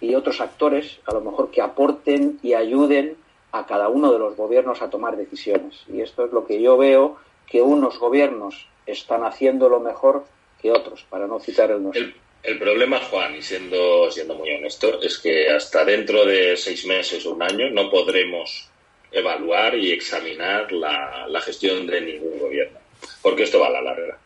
y 0.01 0.13
otros 0.15 0.41
actores, 0.41 0.99
a 1.05 1.13
lo 1.13 1.21
mejor 1.21 1.51
que 1.51 1.61
aporten 1.61 2.39
y 2.43 2.53
ayuden 2.53 3.15
a 3.53 3.65
cada 3.65 3.87
uno 3.87 4.11
de 4.11 4.19
los 4.19 4.35
gobiernos 4.35 4.81
a 4.81 4.89
tomar 4.89 5.15
decisiones. 5.15 5.83
Y 5.87 6.01
esto 6.01 6.25
es 6.25 6.33
lo 6.33 6.45
que 6.45 6.61
yo 6.61 6.77
veo 6.77 7.17
que 7.47 7.61
unos 7.61 7.99
gobiernos 7.99 8.67
están 8.85 9.23
haciendo 9.23 9.69
lo 9.69 9.79
mejor 9.79 10.25
que 10.61 10.71
otros, 10.71 11.03
para 11.09 11.27
no 11.27 11.39
citar 11.39 11.71
el 11.71 11.83
nuestro. 11.83 12.07
El, 12.43 12.57
problema, 12.57 12.99
Juan, 12.99 13.35
y 13.35 13.41
siendo, 13.41 14.09
siendo 14.09 14.35
muy 14.35 14.51
honesto, 14.51 15.01
es 15.01 15.19
que 15.19 15.49
hasta 15.49 15.85
dentro 15.85 16.25
de 16.25 16.57
seis 16.57 16.85
meses 16.85 17.25
o 17.25 17.33
un 17.33 17.43
año 17.43 17.69
no 17.69 17.89
podremos 17.89 18.67
evaluar 19.11 19.75
y 19.75 19.91
examinar 19.91 20.71
la, 20.71 21.27
la 21.27 21.41
gestión 21.41 21.85
de 21.85 22.01
ningún 22.01 22.39
gobierno, 22.39 22.79
porque 23.21 23.43
esto 23.43 23.59
va 23.59 23.67
a 23.67 23.71
la 23.71 23.81
larga. 23.81 24.17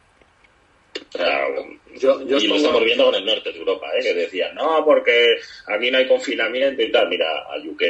y 1.93 2.47
lo 2.47 2.55
estamos 2.55 2.83
viendo 2.85 3.05
con 3.05 3.15
el 3.15 3.25
norte 3.25 3.51
de 3.51 3.59
Europa, 3.59 3.87
¿eh? 3.97 4.03
que 4.03 4.13
decían, 4.13 4.55
no, 4.55 4.83
porque 4.85 5.35
aquí 5.67 5.91
no 5.91 5.97
hay 5.97 6.07
confinamiento 6.07 6.81
y 6.83 6.91
tal. 6.91 7.09
Mira, 7.09 7.27
a 7.49 7.57
UK, 7.57 7.83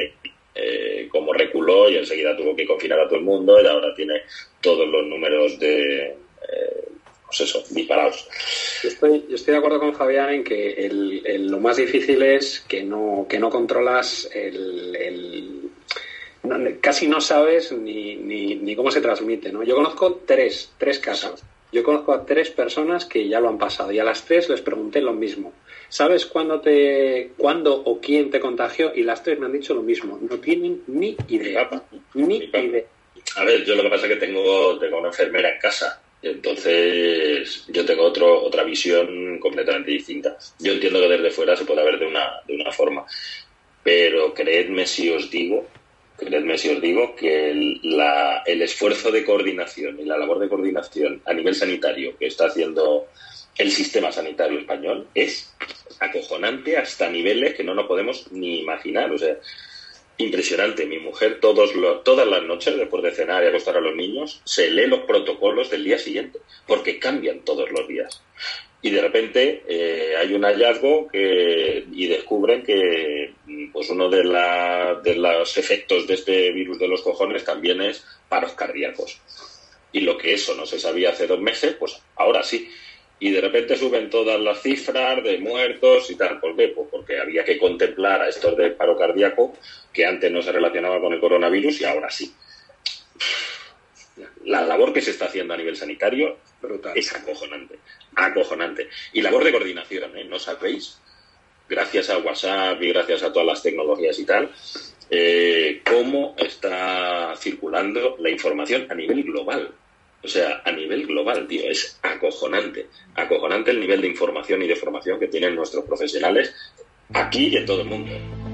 eh, 0.55 1.07
como 1.11 1.33
reculó 1.33 1.89
y 1.89 1.97
enseguida 1.97 2.35
tuvo 2.35 2.55
que 2.55 2.65
confinar 2.65 2.99
a 2.99 3.07
todo 3.07 3.17
el 3.17 3.25
mundo 3.25 3.61
y 3.61 3.67
ahora 3.67 3.93
tiene 3.93 4.21
todos 4.61 4.87
los 4.87 5.05
números 5.05 5.59
de, 5.59 6.05
eh, 6.07 6.84
pues 7.38 7.49
eso, 7.49 7.63
disparados. 7.69 8.27
Yo 8.83 8.89
estoy, 8.89 9.25
yo 9.27 9.36
estoy 9.36 9.53
de 9.53 9.57
acuerdo 9.57 9.79
con 9.79 9.95
Fabián 9.95 10.29
en 10.29 10.43
que 10.43 10.86
el, 10.86 11.47
lo 11.47 11.59
más 11.59 11.77
difícil 11.77 12.21
es 12.23 12.63
que 12.67 12.83
no, 12.83 13.25
que 13.29 13.39
no 13.39 13.49
controlas 13.49 14.29
el, 14.33 15.71
casi 16.79 17.07
no 17.07 17.19
sabes 17.21 17.71
ni, 17.71 18.15
ni, 18.15 18.75
cómo 18.75 18.91
se 18.91 19.01
transmite, 19.01 19.51
¿no? 19.51 19.63
Yo 19.63 19.75
conozco 19.75 20.21
tres, 20.25 20.71
tres 20.77 20.99
casos. 20.99 21.43
Yo 21.71 21.83
conozco 21.83 22.13
a 22.13 22.25
tres 22.25 22.51
personas 22.51 23.05
que 23.05 23.27
ya 23.27 23.39
lo 23.39 23.49
han 23.49 23.57
pasado 23.57 23.91
y 23.91 23.99
a 23.99 24.03
las 24.03 24.23
tres 24.23 24.47
les 24.47 24.61
pregunté 24.61 25.01
lo 25.01 25.13
mismo. 25.13 25.51
¿Sabes 25.89 26.25
cuándo 26.25 26.61
te, 26.61 27.31
cuándo 27.38 27.75
o 27.75 27.99
quién 27.99 28.29
te 28.29 28.39
contagió? 28.39 28.93
Y 28.95 29.03
las 29.03 29.23
tres 29.23 29.39
me 29.39 29.47
han 29.47 29.51
dicho 29.51 29.73
lo 29.73 29.81
mismo. 29.81 30.17
No 30.21 30.38
tienen 30.38 30.83
ni 30.88 31.17
idea. 31.27 31.69
Ni 32.13 32.38
idea. 32.38 32.83
A 33.36 33.43
ver, 33.43 33.65
yo 33.65 33.75
lo 33.75 33.83
que 33.83 33.89
pasa 33.89 34.05
es 34.05 34.13
que 34.13 34.19
tengo, 34.19 34.79
tengo 34.79 34.99
una 34.99 35.09
enfermera 35.09 35.53
en 35.53 35.59
casa 35.59 36.01
entonces, 36.26 37.65
yo 37.67 37.86
tengo 37.86 38.03
otro, 38.03 38.43
otra 38.43 38.63
visión 38.63 39.39
completamente 39.39 39.91
distinta. 39.91 40.38
Yo 40.59 40.73
entiendo 40.73 40.99
que 40.99 41.09
desde 41.09 41.30
fuera 41.30 41.55
se 41.55 41.65
puede 41.65 41.84
ver 41.84 41.99
de 41.99 42.07
una, 42.07 42.41
de 42.47 42.55
una 42.55 42.71
forma, 42.71 43.05
pero 43.84 44.34
creedme 44.34 44.88
si 44.88 45.09
os 45.09 45.30
digo 45.30 45.67
creedme 46.17 46.57
si 46.57 46.69
os 46.69 46.82
digo 46.82 47.13
que 47.15 47.51
el, 47.51 47.80
la, 47.84 48.41
el 48.45 48.61
esfuerzo 48.61 49.11
de 49.11 49.26
coordinación 49.26 49.99
y 49.99 50.05
la 50.05 50.17
labor 50.17 50.39
de 50.39 50.47
coordinación 50.47 51.21
a 51.26 51.34
nivel 51.34 51.55
sanitario 51.55 52.17
que 52.17 52.28
está 52.28 52.45
haciendo 52.45 53.07
el 53.57 53.71
sistema 53.71 54.11
sanitario 54.11 54.59
español 54.59 55.07
es 55.13 55.53
acojonante 55.99 56.78
hasta 56.78 57.09
niveles 57.09 57.55
que 57.55 57.63
no 57.63 57.73
nos 57.73 57.88
podemos 57.88 58.32
ni 58.32 58.59
imaginar. 58.59 59.11
Impresionante. 60.18 60.86
Mi 60.86 60.99
mujer 60.99 61.39
todos 61.39 61.72
todas 62.03 62.28
las 62.28 62.43
noches, 62.43 62.78
después 62.78 63.03
de 63.03 63.11
cenar 63.11 63.43
y 63.43 63.47
acostar 63.47 63.78
a 63.78 63.82
los 63.82 63.95
niños, 63.95 64.41
se 64.43 64.70
lee 64.70 64.88
los 64.88 65.01
protocolos 65.01 65.70
del 65.70 65.84
día 65.84 65.97
siguiente, 65.97 66.39
porque 66.68 66.99
cambian 66.99 67.39
todos 67.41 67.70
los 67.72 67.88
días. 67.88 68.22
Y 68.82 68.91
de 68.91 69.01
repente 69.01 69.63
eh, 69.68 70.16
hay 70.16 70.34
un 70.34 70.43
hallazgo 70.43 71.07
que, 71.07 71.86
y 71.91 72.07
descubren 72.07 72.61
que 72.63 73.34
pues 73.74 73.89
uno 73.89 74.09
de, 74.09 74.24
la, 74.24 75.01
de 75.03 75.16
los 75.16 75.57
efectos 75.57 76.05
de 76.05 76.13
este 76.13 76.51
virus 76.51 76.78
de 76.78 76.88
los 76.88 77.01
cojones 77.01 77.43
también 77.43 77.82
es 77.82 78.05
paros 78.30 78.53
cardíacos. 78.53 79.20
Y 79.91 80.01
lo 80.01 80.18
que 80.18 80.34
eso 80.34 80.53
no 80.55 80.66
se 80.66 80.78
sabía 80.78 81.09
hace 81.09 81.26
dos 81.26 81.39
meses, 81.39 81.76
pues 81.80 81.99
ahora 82.16 82.43
sí 82.43 82.70
y 83.20 83.32
de 83.32 83.41
repente 83.41 83.78
suben 83.78 84.09
todas 84.09 84.39
las 84.39 84.61
cifras 84.61 85.24
de 85.24 85.38
muertos 85.38 86.09
y 86.11 86.16
tal. 86.16 86.39
¿Por 86.39 86.55
qué? 86.55 86.70
Pues 86.70 86.88
porque 86.91 87.20
había 87.20 87.43
que 87.45 87.57
contemplar 87.57 88.22
a 88.22 88.30
estos 88.30 88.57
de 88.57 88.72
paro 88.72 88.97
cardíaco 88.97 89.55
que 89.93 90.05
antes 90.05 90.32
no 90.32 90.41
se 90.41 90.51
relacionaba 90.51 90.99
con 90.99 91.13
el 91.13 91.20
coronavirus 91.20 91.82
y 91.82 91.86
ahora 91.86 92.09
sí. 92.11 92.34
La 94.43 94.61
labor 94.61 94.93
que 94.93 95.01
se 95.01 95.11
está 95.11 95.26
haciendo 95.26 95.53
a 95.53 95.57
nivel 95.57 95.76
sanitario 95.76 96.38
es 96.93 97.13
acojonante, 97.13 97.80
acojonante. 98.16 98.89
Y 99.13 99.22
labor 99.22 99.43
de 99.43 99.51
coordinación, 99.51 100.18
¿eh? 100.18 100.26
¿No 100.26 100.39
sabéis? 100.39 100.99
Gracias 101.68 102.09
a 102.09 102.20
WhatsApp 102.20 102.82
y 102.82 102.89
gracias 102.89 103.24
a 103.24 103.34
todas 103.34 103.47
las 103.47 103.63
tecnologías 103.63 104.20
y 104.20 104.26
tal, 104.26 104.51
eh, 105.09 105.82
cómo 105.84 106.36
está 106.38 107.34
circulando 107.38 108.18
la 108.20 108.30
información 108.30 108.88
a 108.89 108.95
nivel 108.95 109.24
global. 109.24 109.74
O 110.26 110.28
sea, 110.28 110.63
a 110.65 110.71
nivel 110.71 111.05
global, 111.05 111.47
tío, 111.47 111.69
es 111.69 111.99
acojonante. 112.01 112.88
Acojonante 113.13 113.69
el 113.69 113.80
nivel 113.80 114.01
de 114.01 114.07
información 114.07 114.63
y 114.63 114.67
de 114.67 114.76
formación 114.76 115.19
que 115.19 115.28
tienen 115.28 115.53
nuestros 115.53 115.86
profesionales 115.86 116.51
aquí 117.13 117.49
y 117.49 117.57
en 117.57 117.65
todo 117.67 117.82
el 117.84 117.88
mundo. 117.88 118.44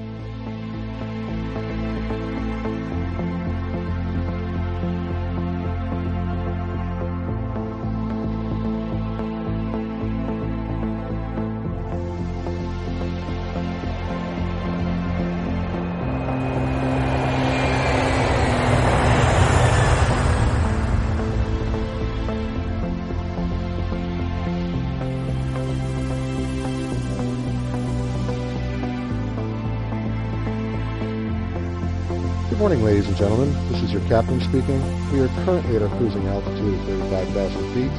Ladies 32.92 33.08
and 33.08 33.16
gentlemen. 33.16 33.54
This 33.72 33.84
is 33.84 33.94
your 33.94 34.02
captain 34.10 34.42
speaking. 34.42 34.82
We 35.14 35.22
are 35.22 35.30
currently 35.46 35.78
at 35.78 35.82
our 35.82 35.88
cruising 35.96 36.28
altitude 36.28 36.74
of 36.74 37.10
35,000 37.10 37.74
feet. 37.74 37.92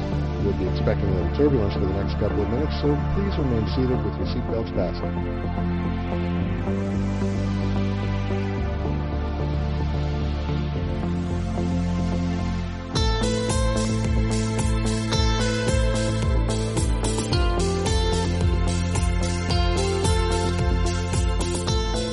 We'll 0.45 0.53
be 0.53 0.67
expecting 0.69 1.09
a 1.09 1.13
little 1.17 1.35
turbulence 1.35 1.73
for 1.73 1.79
the 1.79 1.93
next 1.97 2.13
couple 2.19 2.43
of 2.43 2.49
minutes, 2.49 2.79
so 2.79 2.93
please 3.15 3.35
remain 3.41 3.65
seated 3.73 3.97
with 4.05 4.13
your 4.21 4.27
seatbelts 4.29 4.69
fastened. 4.75 5.17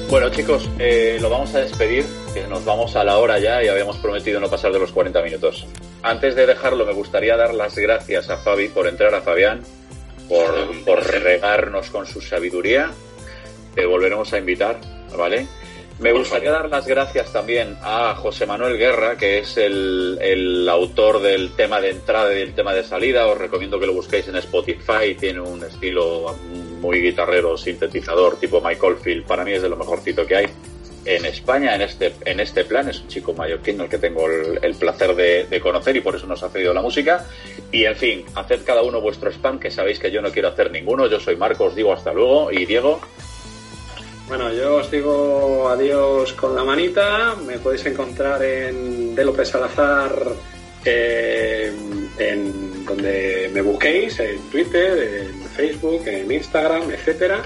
Bueno, 0.08 0.30
chicos, 0.30 0.66
eh, 0.78 1.18
lo 1.20 1.28
vamos 1.28 1.54
a 1.54 1.60
despedir, 1.60 2.06
que 2.32 2.46
nos 2.46 2.64
vamos 2.64 2.96
a 2.96 3.04
la 3.04 3.18
hora 3.18 3.38
ya 3.38 3.62
y 3.62 3.68
habíamos 3.68 3.96
prometido 3.96 4.40
no 4.40 4.48
pasar 4.48 4.72
de 4.72 4.78
los 4.78 4.92
40 4.92 5.22
minutos. 5.22 5.66
Antes 6.02 6.34
de 6.34 6.46
dejarlo, 6.46 6.86
me 6.86 6.92
gustaría 6.92 7.36
dar 7.36 7.54
las 7.54 7.76
gracias 7.76 8.30
a 8.30 8.36
Fabi 8.36 8.68
por 8.68 8.86
entrar, 8.86 9.14
a 9.14 9.20
Fabián, 9.20 9.62
por, 10.28 11.02
regarnos 11.22 11.90
con 11.90 12.06
su 12.06 12.20
sabiduría. 12.20 12.90
Te 13.74 13.84
volveremos 13.84 14.32
a 14.32 14.38
invitar, 14.38 14.80
¿vale? 15.16 15.46
Me 15.98 16.12
gustaría 16.12 16.50
dar 16.50 16.70
las 16.70 16.86
gracias 16.86 17.30
también 17.32 17.76
a 17.82 18.14
José 18.14 18.46
Manuel 18.46 18.78
Guerra, 18.78 19.16
que 19.16 19.38
es 19.38 19.58
el, 19.58 20.18
el, 20.22 20.68
autor 20.68 21.20
del 21.20 21.52
tema 21.52 21.80
de 21.80 21.90
entrada 21.90 22.32
y 22.32 22.38
del 22.38 22.54
tema 22.54 22.72
de 22.72 22.84
salida. 22.84 23.26
Os 23.26 23.36
recomiendo 23.36 23.78
que 23.78 23.86
lo 23.86 23.92
busquéis 23.92 24.26
en 24.28 24.36
Spotify. 24.36 25.14
Tiene 25.18 25.40
un 25.40 25.62
estilo 25.62 26.34
muy 26.80 27.02
guitarrero, 27.02 27.58
sintetizador, 27.58 28.38
tipo 28.38 28.62
Michael 28.62 28.96
Field. 28.96 29.26
Para 29.26 29.44
mí 29.44 29.52
es 29.52 29.62
de 29.62 29.68
lo 29.68 29.76
mejorcito 29.76 30.26
que 30.26 30.36
hay 30.36 30.46
en 31.04 31.24
España 31.24 31.74
en 31.74 31.82
este, 31.82 32.14
en 32.24 32.40
este 32.40 32.64
plan. 32.64 32.88
Es 32.88 33.00
un 33.00 33.08
chico 33.08 33.32
mallorquín 33.32 33.80
el 33.80 33.88
que 33.88 33.98
tengo 33.98 34.26
el, 34.28 34.74
placer 34.74 35.14
de, 35.14 35.60
conocer 35.60 35.96
y 35.96 36.00
por 36.00 36.16
eso 36.16 36.26
nos 36.26 36.42
ha 36.42 36.52
pedido 36.52 36.74
la 36.74 36.82
música. 36.82 37.26
Y 37.72 37.84
en 37.84 37.96
fin, 37.96 38.24
haced 38.34 38.64
cada 38.64 38.82
uno 38.82 39.00
vuestro 39.00 39.30
spam, 39.30 39.58
que 39.58 39.70
sabéis 39.70 39.98
que 39.98 40.10
yo 40.10 40.20
no 40.22 40.30
quiero 40.30 40.48
hacer 40.48 40.70
ninguno. 40.70 41.06
Yo 41.06 41.20
soy 41.20 41.36
Marcos, 41.36 41.74
digo 41.74 41.92
hasta 41.92 42.12
luego. 42.12 42.50
Y 42.52 42.66
Diego. 42.66 43.00
Bueno, 44.28 44.52
yo 44.52 44.76
os 44.76 44.90
digo 44.90 45.68
adiós 45.68 46.32
con 46.34 46.54
la 46.54 46.64
manita. 46.64 47.34
Me 47.46 47.58
podéis 47.58 47.84
encontrar 47.86 48.42
en 48.42 49.14
De 49.14 49.24
López 49.24 49.48
Salazar, 49.48 50.14
eh, 50.84 51.72
en 52.18 52.84
donde 52.84 53.50
me 53.52 53.60
busquéis, 53.60 54.20
en 54.20 54.38
Twitter, 54.50 55.24
en 55.24 55.42
Facebook, 55.50 56.06
en 56.06 56.30
Instagram, 56.30 56.90
etcétera. 56.90 57.42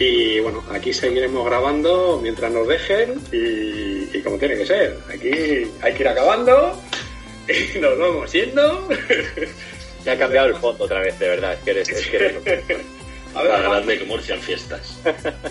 Y 0.00 0.40
bueno, 0.40 0.64
aquí 0.72 0.94
seguiremos 0.94 1.44
grabando 1.44 2.18
mientras 2.22 2.50
nos 2.50 2.66
dejen 2.66 3.20
y, 3.30 4.16
y 4.16 4.22
como 4.22 4.38
tiene 4.38 4.56
que 4.56 4.64
ser. 4.64 4.98
Aquí 5.12 5.30
hay 5.82 5.92
que 5.94 6.02
ir 6.02 6.08
acabando 6.08 6.72
y 7.46 7.78
nos 7.80 7.98
vamos 7.98 8.32
yendo. 8.32 8.88
Ya 10.02 10.12
ha 10.12 10.16
cambiado 10.16 10.48
el 10.48 10.54
fondo 10.54 10.84
otra 10.84 11.00
vez, 11.00 11.18
de 11.18 11.28
verdad. 11.28 11.52
Es 11.52 11.60
que 11.60 11.70
eres, 11.70 11.88
es 11.90 12.06
que 12.06 12.16
eres 12.16 12.36
a 13.34 13.42
ver, 13.42 13.52
grande 13.62 14.04
Murcian 14.06 14.40
fiestas. 14.40 14.98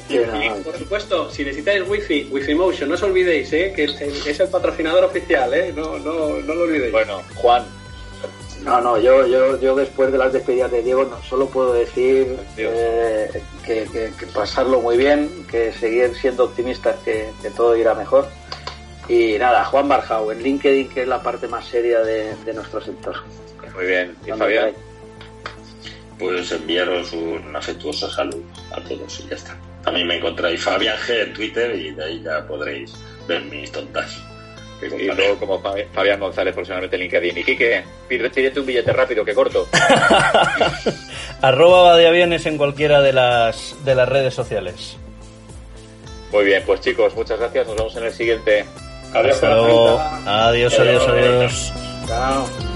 Y, 0.10 0.16
y, 0.16 0.50
por 0.64 0.78
supuesto, 0.78 1.30
si 1.30 1.44
necesitáis 1.44 1.84
wifi, 1.88 2.28
wifi 2.32 2.56
motion, 2.56 2.90
no 2.90 2.96
os 2.96 3.04
olvidéis, 3.04 3.54
¿eh? 3.54 3.72
que 3.76 3.84
es 3.84 4.02
el, 4.02 4.14
es 4.28 4.40
el 4.40 4.48
patrocinador 4.48 5.04
oficial, 5.04 5.54
¿eh? 5.54 5.72
no, 5.76 6.00
no, 6.00 6.40
no 6.40 6.56
lo 6.56 6.64
olvidéis. 6.64 6.92
Bueno, 6.92 7.22
Juan. 7.36 7.79
No, 8.64 8.82
no, 8.82 8.98
yo, 8.98 9.26
yo, 9.26 9.60
yo 9.60 9.76
después 9.76 10.12
de 10.12 10.18
las 10.18 10.34
despedidas 10.34 10.72
de 10.72 10.84
Diego 10.84 11.06
no, 11.06 11.22
solo 11.24 11.48
puedo 11.48 11.74
decir 11.74 12.38
eh, 12.58 13.42
que, 13.66 13.86
que, 13.86 14.12
que, 14.20 14.26
pasarlo 14.28 14.82
muy 14.82 14.98
bien, 14.98 15.46
que 15.50 15.72
seguir 15.72 16.14
siendo 16.16 16.44
optimistas, 16.44 16.98
que, 17.06 17.30
que, 17.42 17.50
todo 17.52 17.76
irá 17.78 17.96
mejor. 17.96 18.28
Y 19.08 19.38
nada, 19.40 19.64
Juan 19.66 19.88
Barjau 19.88 20.32
en 20.32 20.44
LinkedIn, 20.44 20.90
que 20.90 21.04
es 21.04 21.08
la 21.08 21.24
parte 21.24 21.48
más 21.48 21.66
seria 21.66 22.02
de, 22.02 22.36
de 22.36 22.54
nuestro 22.54 22.82
sector. 22.82 23.16
Muy 23.74 23.86
bien, 23.86 24.16
¿y 24.26 24.32
Fabián? 24.32 24.74
pues 26.20 26.52
enviaros 26.52 27.14
un 27.14 27.56
afectuoso 27.56 28.10
saludo 28.12 28.44
a 28.72 28.82
todos 28.82 29.22
y 29.22 29.30
ya 29.30 29.36
está. 29.36 29.58
A 29.86 29.92
mí 29.92 30.04
me 30.04 30.18
encontráis 30.18 30.62
Fabián 30.62 30.98
G 30.98 31.24
en 31.24 31.34
Twitter 31.34 31.76
y 31.76 31.92
de 31.92 32.04
ahí 32.04 32.22
ya 32.22 32.46
podréis 32.46 32.94
ver 33.28 33.42
mis 33.46 33.72
tontas. 33.72 34.22
Y 34.82 35.06
luego 35.06 35.38
como 35.38 35.62
Fabián 35.94 36.20
González 36.20 36.54
próximamente 36.54 36.96
en 36.96 37.02
LinkedIn. 37.02 37.38
Y 37.38 37.44
Quique, 37.44 37.84
pídete 38.08 38.60
un 38.60 38.66
billete 38.66 38.94
rápido 38.94 39.26
que 39.26 39.34
corto. 39.34 39.68
Arroba 41.42 41.98
de 41.98 42.08
aviones 42.08 42.46
en 42.46 42.58
cualquiera 42.58 43.02
de 43.02 43.14
las, 43.14 43.76
de 43.84 43.96
las 43.96 44.08
redes 44.08 44.34
sociales. 44.34 44.98
Muy 46.32 46.46
bien, 46.46 46.64
pues 46.66 46.82
chicos, 46.82 47.16
muchas 47.16 47.40
gracias. 47.40 47.68
Nos 47.68 47.76
vemos 47.76 47.96
en 47.96 48.04
el 48.04 48.14
siguiente. 48.14 48.66
Adiós. 49.14 49.36
Hasta 49.36 49.56
luego. 49.56 50.00
Adiós, 50.00 50.80
adiós, 50.80 51.08
adiós. 51.08 51.08
adiós. 51.08 51.74
Chao. 52.08 52.69